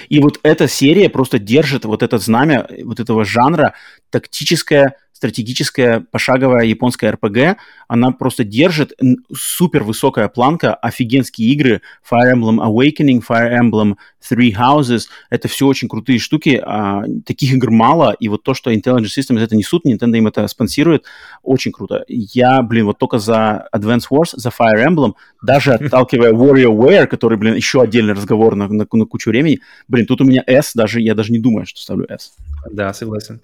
[0.09, 3.73] И вот эта серия просто держит вот это знамя вот этого жанра
[4.09, 7.57] тактическое стратегическая пошаговая японская РПГ,
[7.87, 8.93] она просто держит
[9.33, 15.87] супер высокая планка, офигенские игры, Fire Emblem Awakening, Fire Emblem Three Houses, это все очень
[15.87, 20.17] крутые штуки, а, таких игр мало, и вот то, что Intelligent Systems это несут, Nintendo
[20.19, 21.05] им это спонсирует,
[21.41, 22.05] очень круто.
[22.07, 27.55] Я, блин, вот только за Advance Wars, за Fire Emblem, даже отталкивая WarioWare, который, блин,
[27.55, 31.15] еще отдельный разговор на, на, на кучу времени, блин, тут у меня S, даже я
[31.15, 32.33] даже не думаю, что ставлю S.
[32.71, 33.41] Да, согласен.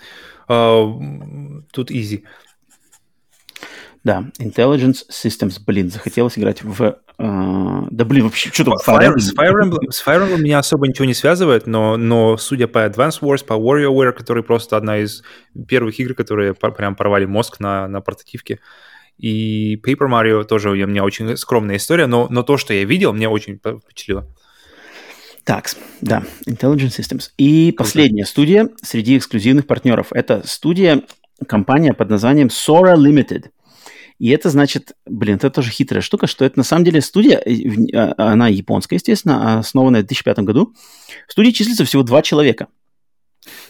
[0.48, 2.24] Uh, тут easy.
[4.04, 6.98] Да, Intelligence Systems, блин, захотелось играть в...
[7.18, 8.74] Uh, да, блин, вообще, что там?
[8.86, 12.68] Fire, с, Fire Emblem, с Fire Emblem меня особо ничего не связывает, но, но судя
[12.68, 15.24] по Advance Wars, по WarioWare, который просто одна из
[15.68, 18.60] первых игр, которые прям порвали мозг на, на портативке,
[19.18, 23.14] и Paper Mario тоже у меня очень скромная история, но, но то, что я видел,
[23.14, 24.28] мне очень впечатлило.
[25.44, 25.70] Так,
[26.02, 27.32] да, Intelligent Systems.
[27.38, 27.84] И Круто.
[27.84, 30.08] последняя студия среди эксклюзивных партнеров.
[30.12, 31.04] Это студия,
[31.48, 33.50] компания под названием Sora Limited.
[34.20, 37.44] И это значит, блин, это тоже хитрая штука, что это на самом деле студия,
[37.94, 40.74] а, она японская, естественно, основанная в 2005 году.
[41.28, 42.68] В студии числится всего два человека.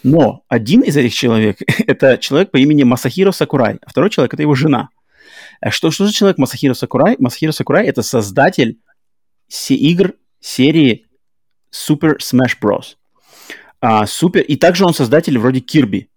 [0.04, 4.42] Но один из этих человек– это человек по имени Масахиро Сакурай, а второй человек– это
[4.42, 4.90] его жена.
[5.60, 7.16] А что, что за человек Масахиро Сакурай?
[7.18, 8.78] Масахиро Сакурай– это создатель
[9.68, 11.06] игр серии
[11.74, 12.96] Super Smash Bros.
[13.80, 14.42] А, супер.
[14.42, 16.08] И также он создатель вроде Кирби.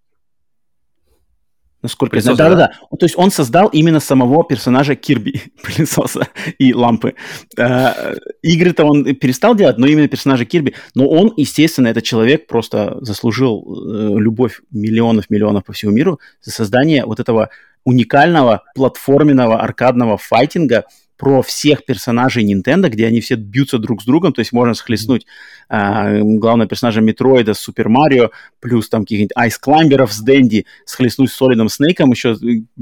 [1.80, 2.36] Насколько я знаю.
[2.38, 2.72] Да-да-да.
[2.96, 6.28] То есть он создал именно самого персонажа Кирби, пылесоса
[6.58, 7.14] и лампы.
[7.56, 10.74] А, игры-то он перестал делать, но именно персонажа Кирби.
[10.94, 17.04] Но он, естественно, этот человек просто заслужил э, любовь миллионов-миллионов по всему миру за создание
[17.04, 17.50] вот этого
[17.84, 20.84] уникального платформенного аркадного файтинга
[21.18, 25.26] про всех персонажей Nintendo, где они все бьются друг с другом, то есть можно схлестнуть
[25.68, 28.30] э, главного персонажа Метроида с Супер Марио,
[28.60, 32.36] плюс там каких-нибудь Айс Клаймберов с Дэнди, схлестнуть с Солидом Снейком, еще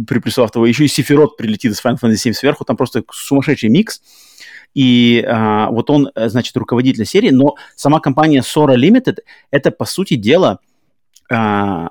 [0.06, 4.02] приплюсовав того, еще и Сефирот прилетит из Final Fantasy 7 сверху, там просто сумасшедший микс.
[4.74, 9.86] И а, вот он, э, значит, руководитель серии, но сама компания Sora Limited это, по
[9.86, 10.58] сути дела,
[11.32, 11.88] а,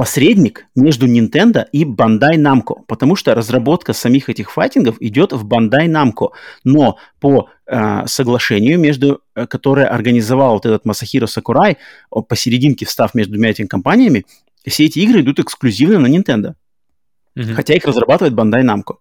[0.00, 5.88] посредник между Nintendo и Bandai Namco, потому что разработка самих этих файтингов идет в Bandai
[5.88, 6.30] Namco,
[6.64, 11.76] но по э, соглашению, между, э, которое организовал вот этот Масахиро Сакурай,
[12.28, 14.24] посерединке встав между двумя этими компаниями,
[14.66, 16.54] все эти игры идут эксклюзивно на Nintendo,
[17.36, 17.52] mm-hmm.
[17.52, 18.96] хотя их разрабатывает Bandai Namco.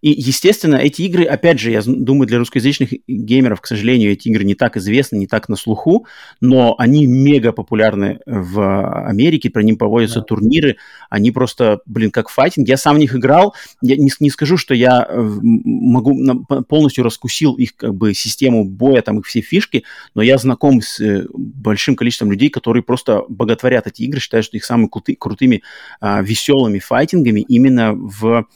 [0.00, 4.44] И, естественно, эти игры, опять же, я думаю, для русскоязычных геймеров, к сожалению, эти игры
[4.44, 6.06] не так известны, не так на слуху,
[6.40, 10.24] но они мега популярны в Америке, про них проводятся да.
[10.26, 10.76] турниры,
[11.10, 12.68] они просто, блин, как файтинг.
[12.68, 17.54] Я сам в них играл, я не, не скажу, что я э, могу полностью раскусил
[17.54, 21.96] их как бы систему боя, там их все фишки, но я знаком с э, большим
[21.96, 25.62] количеством людей, которые просто боготворят эти игры, считают, что их самыми крутыми,
[26.00, 28.46] а, веселыми файтингами именно в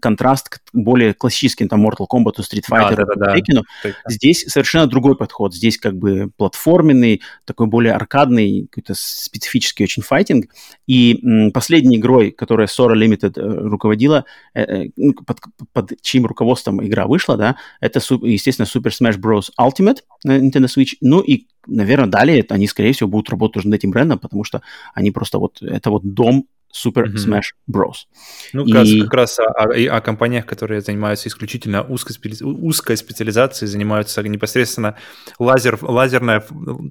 [0.00, 3.62] контраст к более классическим там Mortal Kombat, Street Fighter, да, да, да, Tekken.
[3.84, 3.90] Да.
[4.08, 5.54] Здесь совершенно другой подход.
[5.54, 10.46] Здесь как бы платформенный, такой более аркадный, какой-то специфический очень файтинг.
[10.86, 14.24] И м, последней игрой, которая Sora Limited э, руководила,
[14.54, 15.38] э, э, ну, под,
[15.72, 19.50] под чьим руководством игра вышла, да, это, естественно, Super Smash Bros.
[19.58, 20.96] Ultimate на Nintendo Switch.
[21.00, 24.62] Ну и наверное, далее они, скорее всего, будут работать уже над этим брендом, потому что
[24.94, 27.14] они просто вот, это вот дом Super mm-hmm.
[27.14, 28.06] Smash Bros.
[28.52, 29.02] Ну, как, и...
[29.02, 32.44] как раз о, о, о компаниях, которые занимаются исключительно узкой, спе...
[32.44, 34.96] узкой специализацией, занимаются непосредственно
[35.38, 36.44] лазер, лазерная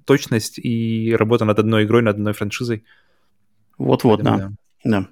[0.05, 2.83] точность и работа над одной игрой, над одной франшизой.
[3.77, 4.37] Вот-вот, да.
[4.37, 4.51] да.
[4.83, 5.07] да.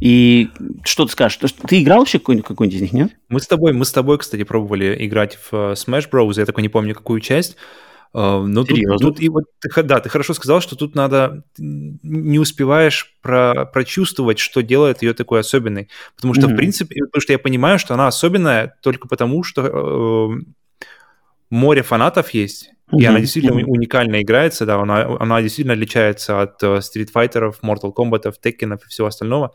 [0.00, 0.50] И
[0.84, 1.38] что ты скажешь?
[1.66, 3.12] Ты играл вообще какой-нибудь, какой из них, нет?
[3.28, 6.34] Мы с тобой, мы с тобой, кстати, пробовали играть в э, Smash Bros.
[6.36, 7.56] Я такой не помню, какую часть.
[8.14, 9.44] А, но тут, тут и вот
[9.84, 15.40] да, ты хорошо сказал, что тут надо не успеваешь про, прочувствовать, что делает ее такой
[15.40, 16.52] особенной, потому что mm-hmm.
[16.52, 20.82] в принципе, потому что я понимаю, что она особенная только потому, что э,
[21.50, 22.70] море фанатов есть.
[22.90, 23.06] И mm-hmm.
[23.06, 23.66] она действительно mm-hmm.
[23.66, 28.88] уникально играется, да, она, она действительно отличается от э, Street Fighter, Mortal Kombat, Tekken и
[28.88, 29.54] всего остального.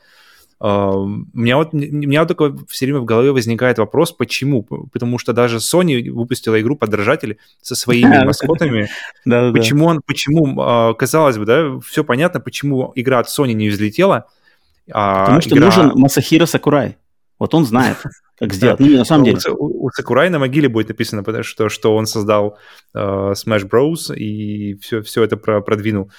[0.66, 4.64] У меня вот, у меня вот такой все время в голове возникает вопрос, почему?
[4.64, 8.88] Потому что даже Sony выпустила игру подражатели со своими маскотами.
[9.26, 14.28] Почему он, почему, а, казалось бы, да, все понятно, почему игра от Sony не взлетела.
[14.90, 16.98] А Потому что нужен Масахиро Сакурай.
[17.40, 17.98] Вот он знает,
[18.40, 18.80] как сделать.
[18.80, 19.40] Ну, на самом деле.
[19.50, 22.58] У, у Сакурай на могиле будет написано, потому что, что он создал
[22.96, 24.16] Smash Bros.
[24.16, 26.10] и все, все это про, продвинул.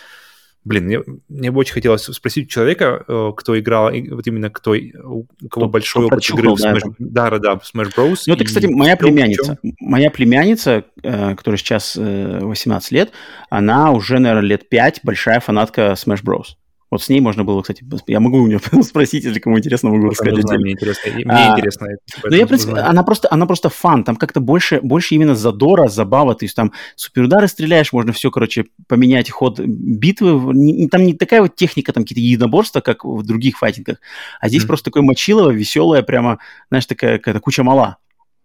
[0.65, 5.27] Блин, мне, мне бы очень хотелось спросить человека, э, кто играл, вот именно кто, у
[5.51, 8.23] кого кто, большой кто опыт игры в Smash, да, да, да, в Smash Bros.
[8.27, 9.59] Ну, это, кстати, моя племянница.
[9.81, 13.13] Моя племянница, э, которая сейчас 18 э, лет,
[13.51, 16.57] она уже, наверное, лет 5 большая фанатка Smash Bros.
[16.95, 20.11] Вот с ней можно было, кстати, я могу у нее спросить, если кому интересно, могу
[20.11, 20.43] рассказать.
[20.43, 21.13] Знаю, мне интересно.
[21.13, 21.89] Мне а, интересно.
[22.23, 24.05] Ну, я, в принципе, она просто, она просто фан.
[24.05, 26.37] Там как-то больше, больше именно задора, забава.
[26.37, 30.55] То есть там суперудары стреляешь, можно все, короче, поменять ход битвы.
[30.55, 33.99] Не, там не такая вот техника, там какие-то единоборства, как в других файтингах.
[34.39, 34.67] А здесь mm-hmm.
[34.69, 36.39] просто такое мочилово, веселое, прямо,
[36.69, 37.97] знаешь, такая какая-то куча мала.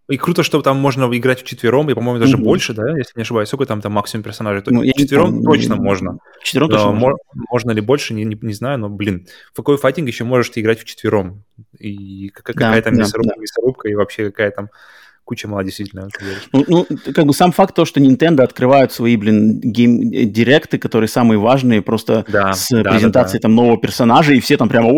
[0.10, 2.44] И круто, что там можно играть в четвером, и, по-моему, даже mm-hmm.
[2.44, 3.48] больше, да, если не ошибаюсь.
[3.48, 4.64] Сколько там, там максимум персонажей?
[4.66, 6.18] Ну, четвером не, точно можно.
[6.44, 7.18] Четвером точно можно.
[7.52, 10.62] Можно ли больше, не, не, не знаю, но, блин, в какой файтинг еще можешь ты
[10.62, 11.44] играть в четвером?
[11.78, 13.42] И какая, да, там да, мясорубка, да.
[13.42, 14.70] мясорубка, и вообще какая там
[15.30, 16.08] куча мало действительно.
[16.52, 21.38] Ну, ну, как бы сам факт то, что Nintendo открывают свои, блин, гейм-директы, которые самые
[21.38, 23.42] важные, просто да, с да, презентацией да, да.
[23.44, 24.90] там нового персонажа, и все там прямо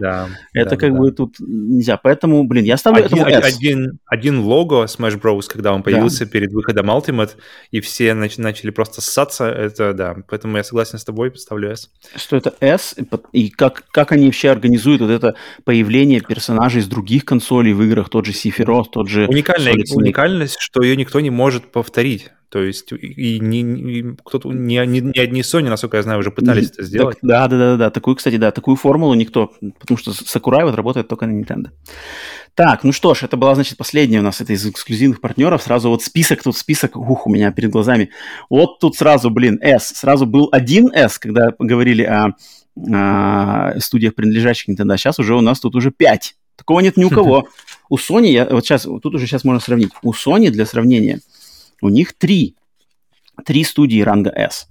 [0.00, 0.98] да, Это да, как да.
[0.98, 1.96] бы тут нельзя.
[1.96, 3.56] Поэтому, блин, я ставлю один, этому S.
[3.56, 6.30] Один, один лого Smash Bros, когда он появился да.
[6.30, 7.30] перед выходом Ultimate,
[7.70, 10.16] и все нач- начали просто ссаться, это да.
[10.28, 11.88] Поэтому я согласен с тобой, ставлю S.
[12.16, 12.96] Что это S,
[13.32, 18.10] и как, как они вообще организуют вот это появление персонажей с других консолей в играх,
[18.10, 22.30] тот же Sephiroth, тот же уникальная, уникальность, что ее никто не может повторить.
[22.50, 26.30] То есть и, не, и кто-то, не, не, не одни Sony, насколько я знаю, уже
[26.30, 27.18] пытались это сделать.
[27.20, 27.90] Так, да, да, да, да.
[27.90, 31.70] Такую, кстати, да, такую формулу никто, потому что Sakurai вот работает только на Nintendo.
[32.54, 35.62] Так, ну что ж, это была, значит, последняя у нас это из эксклюзивных партнеров.
[35.62, 38.10] Сразу вот список, тут список, ух, у меня перед глазами.
[38.48, 39.92] Вот тут сразу, блин, S.
[39.94, 42.32] Сразу был один S, когда говорили о,
[42.90, 44.94] о студиях, принадлежащих Nintendo.
[44.94, 46.34] А сейчас уже у нас тут уже пять.
[46.58, 47.48] Такого нет ни у кого.
[47.88, 49.90] У Sony, я, вот сейчас, тут уже сейчас можно сравнить.
[50.02, 51.20] У Sony, для сравнения,
[51.80, 52.56] у них три,
[53.46, 54.66] три студии ранга S.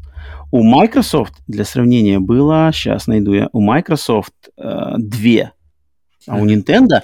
[0.51, 5.51] У Microsoft, для сравнения, было, сейчас найду я, у Microsoft э, две,
[6.25, 7.01] а у Nintendo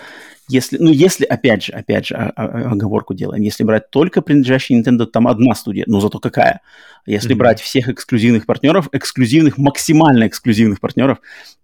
[0.50, 5.28] Если, ну, если, опять же, опять же, оговорку делаем, если брать только принадлежащие Nintendo, там
[5.28, 6.62] одна студия, но зато какая.
[7.06, 7.38] Если mm-hmm.
[7.38, 11.20] брать всех эксклюзивных партнеров, эксклюзивных, максимально эксклюзивных партнеров,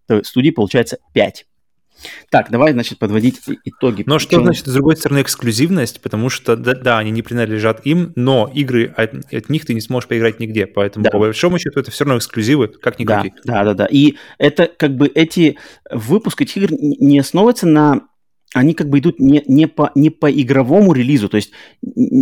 [0.08, 1.46] то студий получается 5.
[2.30, 4.04] Так, давай, значит, подводить итоги.
[4.06, 6.02] Но что значит, с другой стороны, эксклюзивность?
[6.02, 9.82] Потому что, да, да они не принадлежат им, но игры от, от них ты не
[9.82, 10.66] сможешь поиграть нигде.
[10.68, 11.12] Поэтому, да.
[11.12, 13.36] по большому счету, это все равно эксклюзивы, как ни да, крути.
[13.44, 13.86] Да, да, да.
[13.86, 15.58] И это как бы эти...
[15.92, 18.02] Выпуск этих игр не основывается на
[18.54, 21.30] они как бы идут не, не, по, не по игровому релизу.
[21.30, 21.52] То есть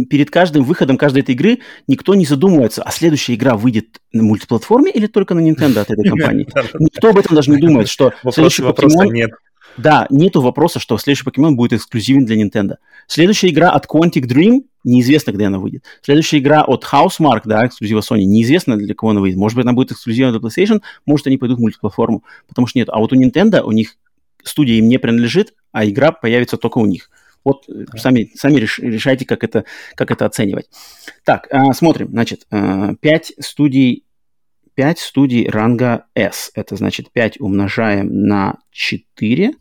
[0.09, 4.91] перед каждым выходом каждой этой игры никто не задумывается, а следующая игра выйдет на мультиплатформе
[4.91, 6.47] или только на Nintendo от этой компании.
[6.79, 9.29] Никто об этом даже не думает, что следующий Pokemon...
[9.77, 12.75] Да, нету вопроса, что следующий покемон будет эксклюзивен для Nintendo.
[13.07, 15.83] Следующая игра от Quantic Dream, неизвестно, когда она выйдет.
[16.01, 19.37] Следующая игра от Housemark, да, эксклюзива Sony, неизвестно, для кого она выйдет.
[19.37, 22.89] Может быть, она будет эксклюзивна для PlayStation, может, они пойдут в мультиплатформу, потому что нет.
[22.91, 23.97] А вот у Nintendo, у них
[24.43, 27.09] студия им не принадлежит, а игра появится только у них.
[27.43, 27.69] Вот.
[27.69, 29.63] Э, сами, сами реш, решайте, как это,
[29.95, 30.69] как это оценивать.
[31.23, 32.09] Так, э, смотрим.
[32.09, 34.03] Значит, э, 5 студий
[34.75, 36.51] 5 студий ранга S.
[36.53, 39.53] Это значит 5 умножаем на 4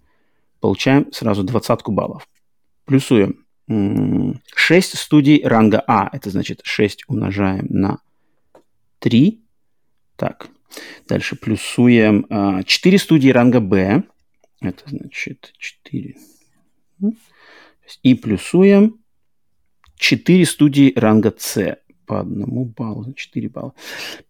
[0.66, 2.28] получаем сразу двадцатку баллов.
[2.86, 6.10] Плюсуем 6 студий ранга А.
[6.12, 8.00] Это значит 6 умножаем на
[8.98, 9.44] 3.
[10.16, 10.48] Так,
[11.06, 12.26] дальше плюсуем
[12.64, 14.02] 4 а, студии ранга Б.
[14.60, 16.16] Это значит 4.
[18.02, 18.98] И плюсуем
[19.94, 23.74] 4 студии ранга С по одному баллу, 4 балла.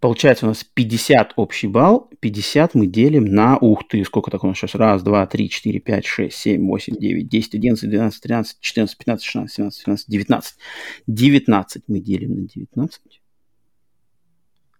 [0.00, 4.48] Получается у нас 50 общий балл, 50 мы делим на, ух ты, сколько так у
[4.48, 8.60] нас сейчас, раз, два, три, четыре, пять, шесть, семь, восемь, девять, десять, одиннадцать, двенадцать, тринадцать,
[8.60, 10.58] четырнадцать, пятнадцать, шестнадцать, семнадцать, семнадцать, девятнадцать.
[11.06, 13.20] Девятнадцать мы делим на девятнадцать.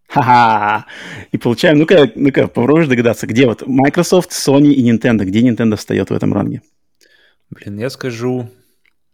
[0.08, 0.86] Ха-ха!
[1.32, 6.10] И получаем, ну-ка, ну-ка, попробуешь догадаться, где вот Microsoft, Sony и Nintendo, где Nintendo встает
[6.10, 6.62] в этом ранге?
[7.50, 8.48] Блин, я скажу,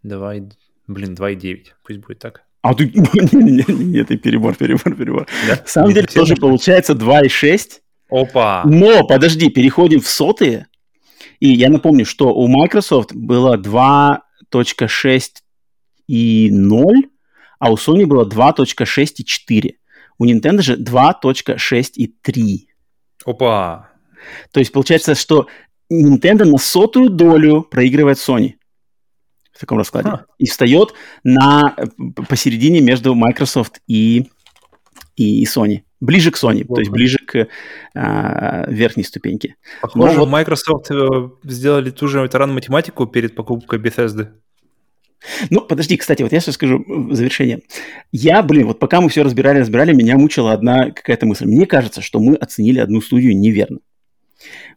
[0.03, 0.43] давай,
[0.87, 2.45] блин, 2,9, пусть будет так.
[2.63, 2.85] А ты...
[3.33, 5.27] Нет, это перебор, перебор, перебор.
[5.49, 5.57] Да?
[5.57, 7.81] На самом деле тоже получается 2,6.
[8.09, 8.63] Опа!
[8.65, 10.69] Но, подожди, переходим в сотые.
[11.41, 15.23] И я напомню, что у Microsoft было 2.6
[16.07, 16.95] и 0,
[17.59, 19.75] а у Sony было 2.6 и 4.
[20.19, 22.69] У Nintendo же 2.6 и 3.
[23.25, 23.91] Опа!
[24.53, 25.49] То есть получается, что
[25.93, 28.55] Nintendo на сотую долю проигрывает Sony
[29.63, 30.09] таком раскладе.
[30.09, 30.25] А.
[30.39, 30.93] И встает
[31.25, 31.75] на,
[32.29, 34.29] посередине между Microsoft и,
[35.17, 35.83] и, и Sony.
[36.01, 36.75] Ближе к Sony, вот.
[36.75, 37.49] то есть ближе к
[37.95, 39.55] а, верхней ступеньке.
[39.81, 40.29] Похоже, вот...
[40.29, 44.33] Microsoft э, сделали ту же таран математику перед покупкой Bethesda.
[45.51, 47.61] Ну, подожди, кстати, вот я сейчас скажу в завершение.
[48.11, 51.47] Я, блин, вот пока мы все разбирали, разбирали, меня мучила одна какая-то мысль.
[51.47, 53.79] Мне кажется, что мы оценили одну студию неверно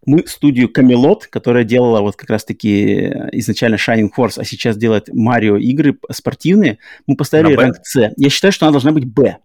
[0.06, 5.10] мы студию Camelot, которая делала вот как раз-таки э, изначально Shining Force, а сейчас делает
[5.14, 8.12] Марио игры спортивные, мы поставили ранг С.
[8.16, 9.38] Я считаю, что она должна быть Б.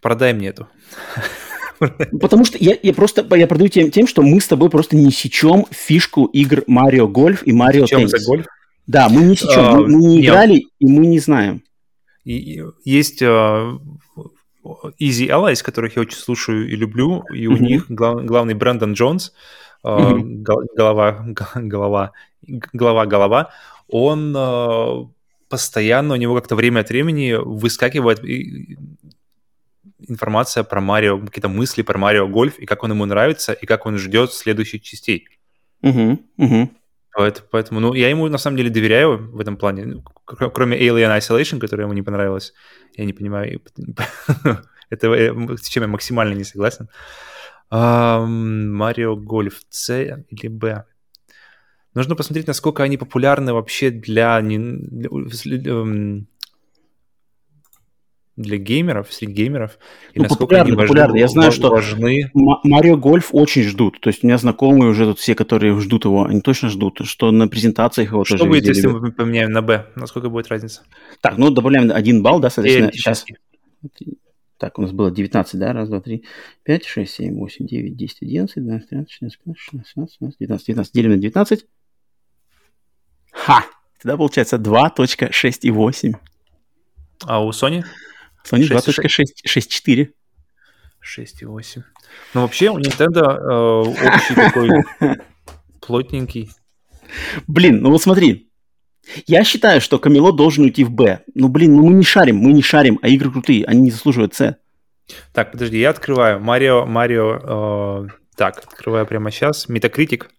[0.00, 0.68] Продай мне эту.
[1.78, 5.10] Потому что я, я просто я продаю тем, тем, что мы с тобой просто не
[5.10, 8.10] сечем фишку игр Марио Гольф и Марио Теннис.
[8.10, 8.46] за гольф?
[8.86, 10.24] Да, мы не сечем, а, мы, мы не нет.
[10.24, 11.62] играли, и мы не знаем.
[12.24, 13.78] И, есть а,
[14.64, 17.60] Easy Allies, которых я очень слушаю и люблю, и у mm-hmm.
[17.60, 19.32] них глав, главный Брэндон Джонс,
[19.84, 20.42] mm-hmm.
[20.76, 22.12] голова, голова,
[22.72, 23.50] голова, голова,
[23.88, 25.04] он э,
[25.48, 28.20] постоянно, у него как-то время от времени выскакивает
[30.06, 33.86] информация про Марио, какие-то мысли про Марио Гольф, и как он ему нравится, и как
[33.86, 35.28] он ждет следующих частей.
[35.82, 36.70] Угу, угу.
[37.14, 39.84] Поэтому, поэтому, ну, я ему на самом деле доверяю в этом плане.
[39.84, 42.52] Ну, кроме Alien Isolation, которая ему не понравилась.
[42.96, 43.60] Я не понимаю,
[44.90, 46.88] это, э, с чем я максимально не согласен.
[47.70, 49.90] Марио Гольф С
[50.30, 50.84] или Б?
[51.94, 56.28] Нужно посмотреть, насколько они популярны вообще для, эм,
[58.38, 59.78] для геймеров, среди геймеров,
[60.14, 61.18] и ну, насколько они важны, популярны.
[61.18, 62.30] Я знаю, что важны...
[62.34, 64.00] Марио Гольф очень ждут.
[64.00, 67.32] То есть у меня знакомые уже тут все, которые ждут его, они точно ждут, что
[67.32, 69.86] на презентациях его что тоже Что будет, если мы поменяем на Б?
[69.96, 70.82] Насколько будет разница?
[71.20, 73.26] Так, ну добавляем один балл, да, соответственно, сейчас.
[74.56, 75.72] Так, у нас было 19, да?
[75.72, 76.24] Раз, два, три,
[76.62, 80.94] пять, шесть, семь, восемь, девять, десять, одиннадцать, двенадцать, тринадцать, четырнадцать, пятнадцать, шестнадцать, семнадцать, девятнадцать, девятнадцать.
[80.94, 81.66] Делим на 19.
[83.32, 83.64] Ха!
[84.00, 86.14] Тогда получается 2.6,8.
[87.24, 87.84] А у Sony?
[88.44, 90.08] Sony 2.6.4.
[91.16, 91.82] 6.8.
[92.34, 94.70] Ну, вообще, у Nintendo э, общий такой
[95.80, 96.50] плотненький.
[97.46, 98.50] Блин, ну вот смотри.
[99.26, 101.20] Я считаю, что Камелот должен уйти в Б.
[101.34, 104.34] Ну, блин, ну мы не шарим, мы не шарим, а игры крутые, они не заслуживают
[104.34, 104.58] С.
[105.32, 106.40] Так, подожди, я открываю.
[106.40, 109.68] Марио, Марио, э, так, открываю прямо сейчас.
[109.68, 110.30] Метакритик.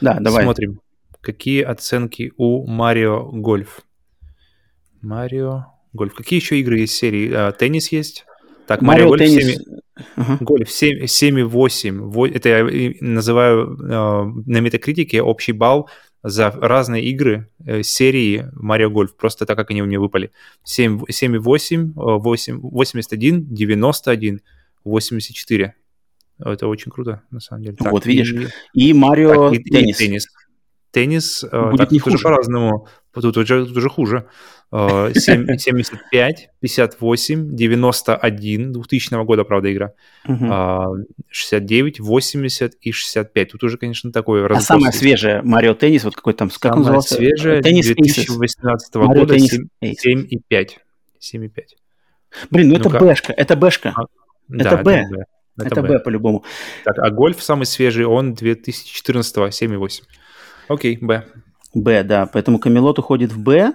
[0.00, 0.44] Да, давай.
[0.44, 0.80] Смотрим,
[1.20, 3.80] какие оценки у Марио Гольф.
[5.00, 6.14] Марио Гольф.
[6.14, 7.32] Какие еще игры есть серии?
[7.32, 8.24] А, теннис есть?
[8.66, 9.56] Так, Марио Гольф теннис...
[9.56, 9.82] 7...
[10.16, 10.38] Ага.
[10.40, 12.34] Гольф 7,8.
[12.34, 15.88] Это я называю э, на метакритике общий балл
[16.22, 20.30] за разные игры э, серии Марио Гольф, просто так, как они у меня выпали.
[20.66, 24.40] 7,8, 8, 81, 91,
[24.84, 25.74] 84.
[26.38, 27.76] Это очень круто, на самом деле.
[27.76, 28.34] Так, вот видишь.
[28.72, 30.00] И, Марио теннис.
[30.00, 30.28] И теннис.
[30.92, 32.18] Теннис, э, Будет так, не хуже.
[32.18, 32.86] по-разному.
[33.12, 34.26] Тут уже, тут уже хуже.
[34.72, 39.92] 75, 58, 91, 2000 года, правда, игра.
[40.26, 41.04] Угу.
[41.28, 43.52] 69, 80 и 65.
[43.52, 47.60] Тут уже, конечно, такой А самая свежая Марио Теннис, вот какой там, как самая свежая,
[47.62, 50.78] Теннис 2018 Mario года, 7, 7 и 5.
[51.18, 51.76] 7 и 5.
[52.50, 53.92] Блин, ну, ну это бэшка, это бэшка.
[53.94, 54.04] А,
[54.48, 55.04] это да, Б.
[55.58, 56.44] Это, это Б по-любому.
[56.84, 60.02] Так, а гольф самый свежий, он 2014 7,8.
[60.68, 61.24] Окей, Б.
[61.74, 62.26] Б, да.
[62.26, 63.72] Поэтому Камелот уходит в Б.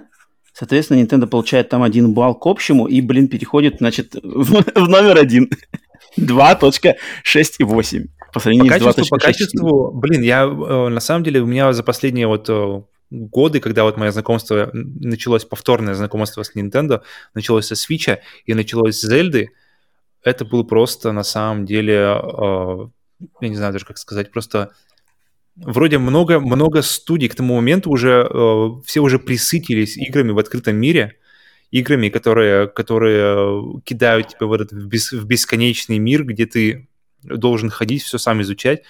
[0.52, 5.18] Соответственно, Nintendo получает там один балл к общему и, блин, переходит, значит, в, в номер
[5.18, 5.50] один.
[6.18, 9.10] 2.6,8 по сравнению по качеству, с 2.6.
[9.10, 13.60] По качеству, блин, я э, на самом деле у меня за последние вот э, годы,
[13.60, 17.02] когда вот мое знакомство началось, повторное знакомство с Nintendo,
[17.34, 19.50] началось со Switch и началось с Зельды,
[20.22, 22.88] это было просто на самом деле, э,
[23.40, 24.72] я не знаю даже как сказать, просто
[25.60, 30.76] вроде много, много студий к тому моменту уже, э, все уже присытились играми в открытом
[30.76, 31.16] мире,
[31.70, 36.88] играми, которые, которые кидают тебя в этот в, бес, в бесконечный мир, где ты
[37.22, 38.82] должен ходить, все сам изучать.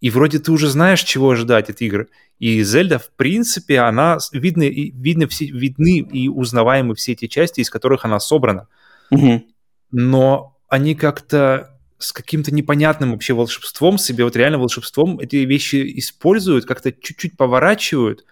[0.00, 2.08] И вроде ты уже знаешь, чего ожидать от игр.
[2.38, 7.68] И Зельда, в принципе, она видны, видны, все, видны и узнаваемы все эти части, из
[7.68, 8.66] которых она собрана.
[9.10, 9.44] Угу.
[9.92, 11.69] Но они как-то
[12.00, 18.24] с каким-то непонятным вообще волшебством себе, вот реально волшебством эти вещи используют, как-то чуть-чуть поворачивают,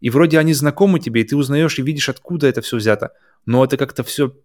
[0.00, 3.12] и вроде они знакомы тебе, и ты узнаешь и видишь, откуда это все взято.
[3.46, 4.36] Но это как-то все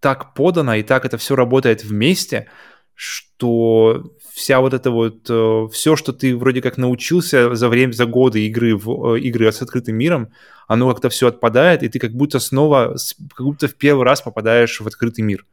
[0.00, 2.48] так подано, и так это все работает вместе,
[2.94, 8.06] что вся вот это вот, э, все, что ты вроде как научился за время, за
[8.06, 10.32] годы игры в э, игры с открытым миром,
[10.66, 12.96] оно как-то все отпадает, и ты как будто снова,
[13.34, 15.46] как будто в первый раз попадаешь в открытый мир.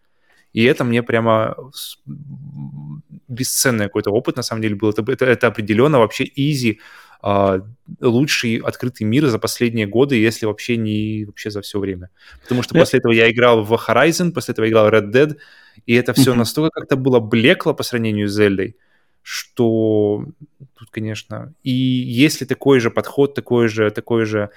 [0.53, 1.55] И это мне прямо
[3.27, 4.89] бесценный какой-то опыт, на самом деле, был.
[4.89, 6.79] Это, это, это определенно вообще изи,
[7.23, 7.61] Uh,
[7.99, 12.09] лучший открытый мир за последние годы, если вообще не вообще за все время.
[12.41, 12.79] Потому что yeah.
[12.79, 15.37] после этого я играл в Horizon, после этого я играл в Red Dead,
[15.85, 16.37] и это все mm-hmm.
[16.37, 18.75] настолько как-то было блекло по сравнению с Зельдой,
[19.21, 20.25] что
[20.79, 24.49] тут, конечно, и если такой же подход, такой же, такой же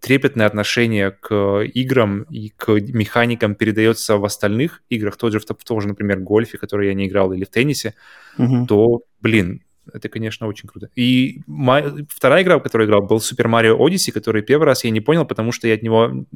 [0.00, 5.88] трепетное отношение к играм и к механикам передается в остальных играх, тот же, в тоже,
[5.88, 7.94] например, гольфе, который я не играл, или в теннисе,
[8.38, 8.66] угу.
[8.66, 10.88] то, блин, это, конечно, очень круто.
[10.96, 11.92] И моя...
[12.08, 15.00] вторая игра, в которой я играл, был Super Mario Odyssey, который первый раз я не
[15.00, 16.26] понял, потому что я от него...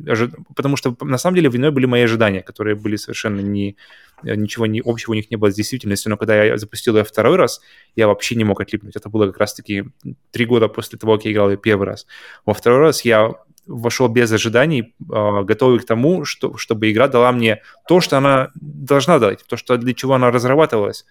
[0.54, 3.76] Потому что, на самом деле, виной были мои ожидания, которые были совершенно не...
[4.22, 4.82] Ничего не...
[4.84, 7.60] общего у них не было с действительностью, но когда я запустил ее второй раз,
[7.96, 8.96] я вообще не мог отлипнуть.
[8.96, 9.84] Это было как раз-таки
[10.30, 12.06] три года после того, как я играл ее первый раз.
[12.44, 13.34] Во второй раз я
[13.68, 18.50] вошел без ожиданий, а, готовый к тому, что, чтобы игра дала мне то, что она
[18.54, 21.04] должна дать, то, что для чего она разрабатывалась.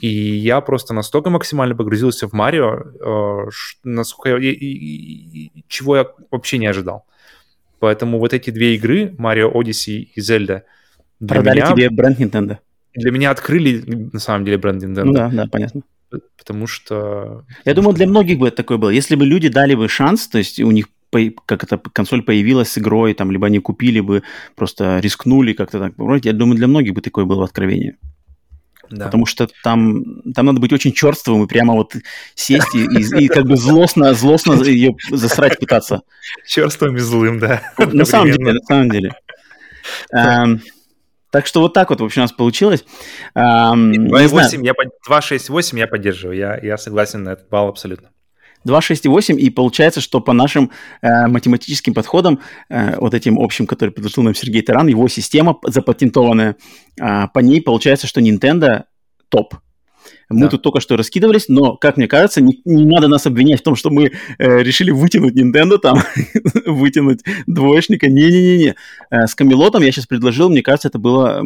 [0.00, 3.50] И я просто настолько максимально погрузился в Марио, э,
[3.84, 7.04] насколько я, и, и, и, чего я вообще не ожидал.
[7.80, 10.64] Поэтому вот эти две игры, Марио Odyssey и Зельда,
[11.26, 12.58] Продали меня, тебе бренд Nintendo.
[12.94, 15.04] Для меня открыли, на самом деле, бренд Nintendo.
[15.04, 15.82] Ну да, да, понятно.
[16.38, 17.44] Потому что...
[17.64, 18.90] Я думаю, для многих бы это такое было.
[18.90, 20.86] Если бы люди дали бы шанс, то есть у них
[21.46, 24.22] как эта консоль появилась с игрой, там, либо они купили бы,
[24.56, 25.94] просто рискнули как-то так.
[26.22, 27.96] Я думаю, для многих бы такое было откровение.
[28.90, 29.06] Да.
[29.06, 31.94] Потому что там, там надо быть очень черствым и прямо вот
[32.34, 36.02] сесть и, и, и как бы злостно, злостно ее засрать пытаться.
[36.46, 37.62] Черствым и злым, да.
[37.78, 39.14] На самом деле, на самом деле.
[40.14, 40.60] Um,
[41.30, 42.84] так что вот так вот, в общем, у нас получилось.
[43.34, 44.72] Um, 2,8 я,
[45.08, 48.10] 2,68 я поддерживаю, я, я согласен на этот балл абсолютно.
[48.66, 50.70] 2,6,8, и получается, что по нашим
[51.02, 56.56] э, математическим подходам, э, вот этим общим, который предложил нам Сергей Таран, его система запатентованная,
[57.00, 58.84] э, по ней получается, что Nintendo
[59.28, 59.54] топ.
[60.30, 60.48] Мы да.
[60.48, 63.76] тут только что раскидывались, но, как мне кажется, не, не надо нас обвинять в том,
[63.76, 66.02] что мы э, решили вытянуть Nintendo, там,
[66.66, 68.08] вытянуть двоечника.
[68.08, 68.74] Не-не-не-не.
[69.10, 71.42] Э, с Камелотом я сейчас предложил, мне кажется, это было...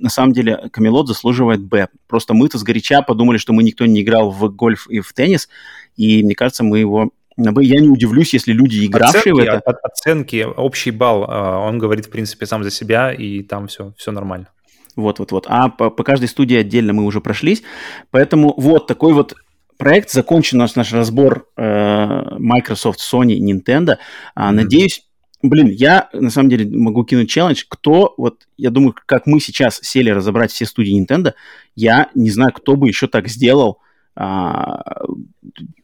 [0.00, 1.88] На самом деле, Камелот заслуживает Б.
[2.06, 5.48] Просто мы-то сгоряча подумали, что мы никто не играл в гольф и в теннис,
[5.96, 9.58] и мне кажется, мы его я не удивлюсь, если люди, игравшие оценки, в это...
[9.58, 13.92] От, оценки, общий балл, а, он говорит, в принципе, сам за себя, и там все,
[13.98, 14.48] все нормально.
[14.96, 15.44] Вот-вот-вот.
[15.48, 17.62] А по, по каждой студии отдельно мы уже прошлись.
[18.10, 19.34] Поэтому вот такой вот
[19.76, 23.96] проект, закончен наш, наш разбор э, Microsoft, Sony, Nintendo.
[24.34, 24.54] А, mm-hmm.
[24.54, 25.05] Надеюсь,
[25.48, 27.64] блин, я на самом деле могу кинуть челлендж.
[27.68, 31.34] Кто, вот, я думаю, как мы сейчас сели разобрать все студии Nintendo,
[31.74, 33.80] я не знаю, кто бы еще так сделал.
[34.18, 35.02] А,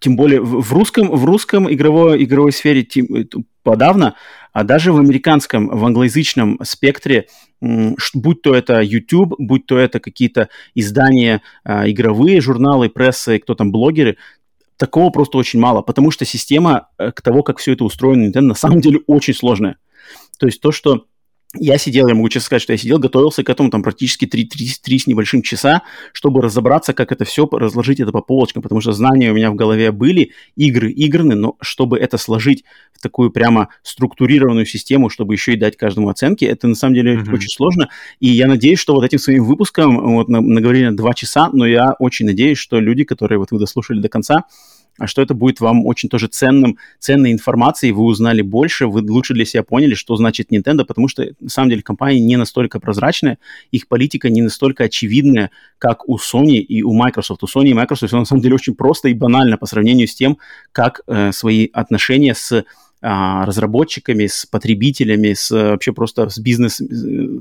[0.00, 3.06] тем более в, русском, в русском игровой, игровой сфере тем,
[3.62, 4.14] подавно,
[4.52, 7.26] а даже в американском, в англоязычном спектре,
[7.60, 13.70] будь то это YouTube, будь то это какие-то издания а, игровые, журналы, прессы, кто там,
[13.70, 14.16] блогеры,
[14.82, 18.48] такого просто очень мало, потому что система э, к того, как все это устроено Nintendo,
[18.48, 19.76] на самом деле очень сложная.
[20.40, 21.06] То есть то, что
[21.54, 24.46] я сидел, я могу честно сказать, что я сидел, готовился к этому там практически 3,
[24.46, 28.80] 3, 3 с небольшим часа, чтобы разобраться, как это все, разложить это по полочкам, потому
[28.80, 33.30] что знания у меня в голове были, игры играны, но чтобы это сложить в такую
[33.30, 37.34] прямо структурированную систему, чтобы еще и дать каждому оценки, это на самом деле mm-hmm.
[37.34, 37.88] очень сложно.
[38.20, 41.94] И я надеюсь, что вот этим своим выпуском, вот наговорили на 2 часа, но я
[41.98, 44.44] очень надеюсь, что люди, которые вот вы дослушали до конца,
[45.04, 49.44] что это будет вам очень тоже ценным, ценной информацией, вы узнали больше, вы лучше для
[49.44, 53.38] себя поняли, что значит Nintendo, потому что, на самом деле, компания не настолько прозрачная,
[53.70, 57.42] их политика не настолько очевидная, как у Sony и у Microsoft.
[57.42, 60.14] У Sony и Microsoft все на самом деле очень просто и банально по сравнению с
[60.14, 60.38] тем,
[60.72, 62.64] как э, свои отношения с
[63.04, 67.38] а, разработчиками, с потребителями, с вообще просто с бизнес э, Э,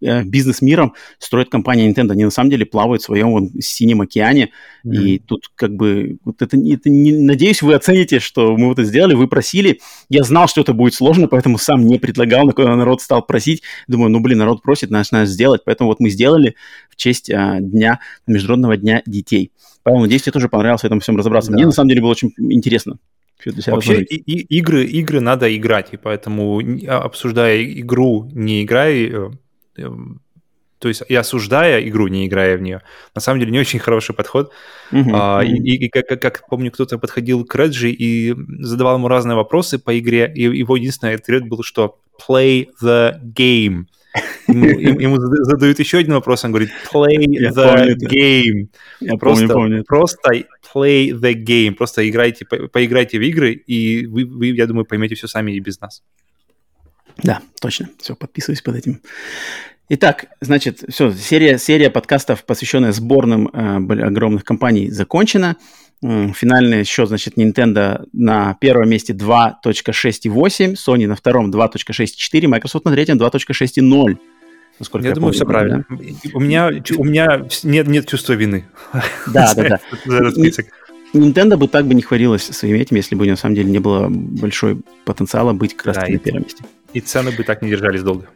[0.00, 2.12] бизнес-миром строит компания Nintendo.
[2.12, 4.50] Они на самом деле плавают в своем вон, синем океане.
[4.84, 5.02] Mm-hmm.
[5.02, 9.14] И тут как бы вот это, это не, надеюсь, вы оцените, что мы это сделали.
[9.14, 9.80] Вы просили.
[10.08, 13.62] Я знал, что это будет сложно, поэтому сам не предлагал, но когда народ стал просить,
[13.86, 15.62] думаю, ну блин, народ просит, надо, надо сделать.
[15.64, 16.54] Поэтому вот мы сделали
[16.90, 19.52] в честь а, дня Международного дня детей.
[19.82, 21.50] Павел, надеюсь, тебе тоже понравилось в этом всем разобраться.
[21.50, 21.56] Да.
[21.56, 22.98] Мне на самом деле было очень интересно.
[23.66, 29.30] Вообще и, и, игры, игры надо играть, и поэтому а, обсуждая игру, не играй э,
[30.78, 32.82] то есть я осуждая игру, не играя в нее,
[33.14, 34.52] на самом деле не очень хороший подход.
[34.92, 35.42] Uh-huh, а.
[35.42, 39.98] И, и как, как помню, кто-то подходил к Реджи и задавал ему разные вопросы по
[39.98, 43.86] игре, и его единственный ответ был, что play the game.
[44.46, 44.66] Ему,
[45.00, 48.68] ему задают еще один вопрос, он говорит play я the game.
[49.00, 49.84] Я просто, помню, помню.
[49.84, 50.30] Просто
[50.74, 55.16] play the game, просто играйте, по, поиграйте в игры, и вы, вы, я думаю, поймете
[55.16, 56.02] все сами и без нас.
[57.22, 57.88] Да, точно.
[57.98, 59.00] Все, подписываюсь под этим.
[59.90, 65.56] Итак, значит, все, серия, серия подкастов, посвященная сборным э, огромных компаний, закончена.
[66.00, 73.16] Финальный счет, значит, Nintendo на первом месте 2.6.8, Sony на втором 2.6.4, Microsoft на третьем
[73.16, 74.18] 2.6.0.
[74.78, 75.84] Насколько я, я думаю, помню, все правильно.
[75.88, 75.96] Да?
[76.34, 78.64] У меня, у меня нет, нет чувства вины.
[79.26, 79.80] Да, да, да.
[81.14, 84.08] Nintendo бы так бы не хвалилась своим этим, если бы на самом деле не было
[84.08, 86.64] большой потенциала быть как раз да, на первом месте.
[86.92, 88.26] И цены бы так не держались долго.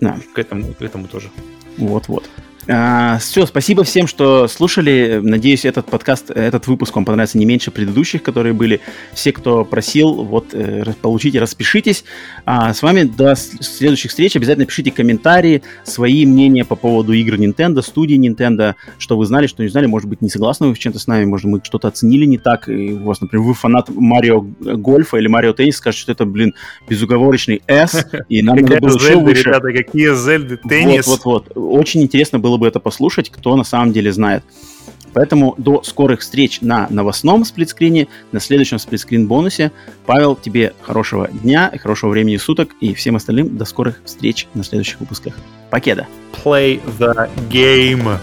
[0.00, 0.18] Да.
[0.34, 1.30] К этому, к этому тоже.
[1.78, 2.28] Вот-вот.
[2.68, 5.20] А, все, спасибо всем, что слушали.
[5.22, 8.80] Надеюсь, этот подкаст, этот выпуск вам понравится не меньше предыдущих, которые были.
[9.12, 12.04] Все, кто просил, вот, э, получите, распишитесь.
[12.44, 14.36] А с вами до следующих встреч.
[14.36, 19.62] Обязательно пишите комментарии, свои мнения по поводу игр Nintendo, студии Nintendo, что вы знали, что
[19.62, 19.86] не знали.
[19.86, 22.68] Может быть, не согласны вы с чем-то с нами, может, мы что-то оценили не так.
[22.68, 26.54] И у вас, например, вы фанат Марио Гольфа или Марио Теннис, скажете, что это, блин,
[26.88, 29.48] безуговорочный S, и нам надо было еще выше.
[29.48, 31.06] Ребята, какие Зельды, теннис.
[31.06, 31.56] Вот-вот-вот.
[31.56, 34.44] Очень интересно было было бы это послушать, кто на самом деле знает.
[35.14, 39.72] Поэтому до скорых встреч на новостном сплитскрине, на следующем сплитскрин бонусе.
[40.04, 45.00] Павел, тебе хорошего дня хорошего времени суток, и всем остальным до скорых встреч на следующих
[45.00, 45.34] выпусках.
[45.70, 46.06] Покеда!
[46.44, 48.18] Play the game!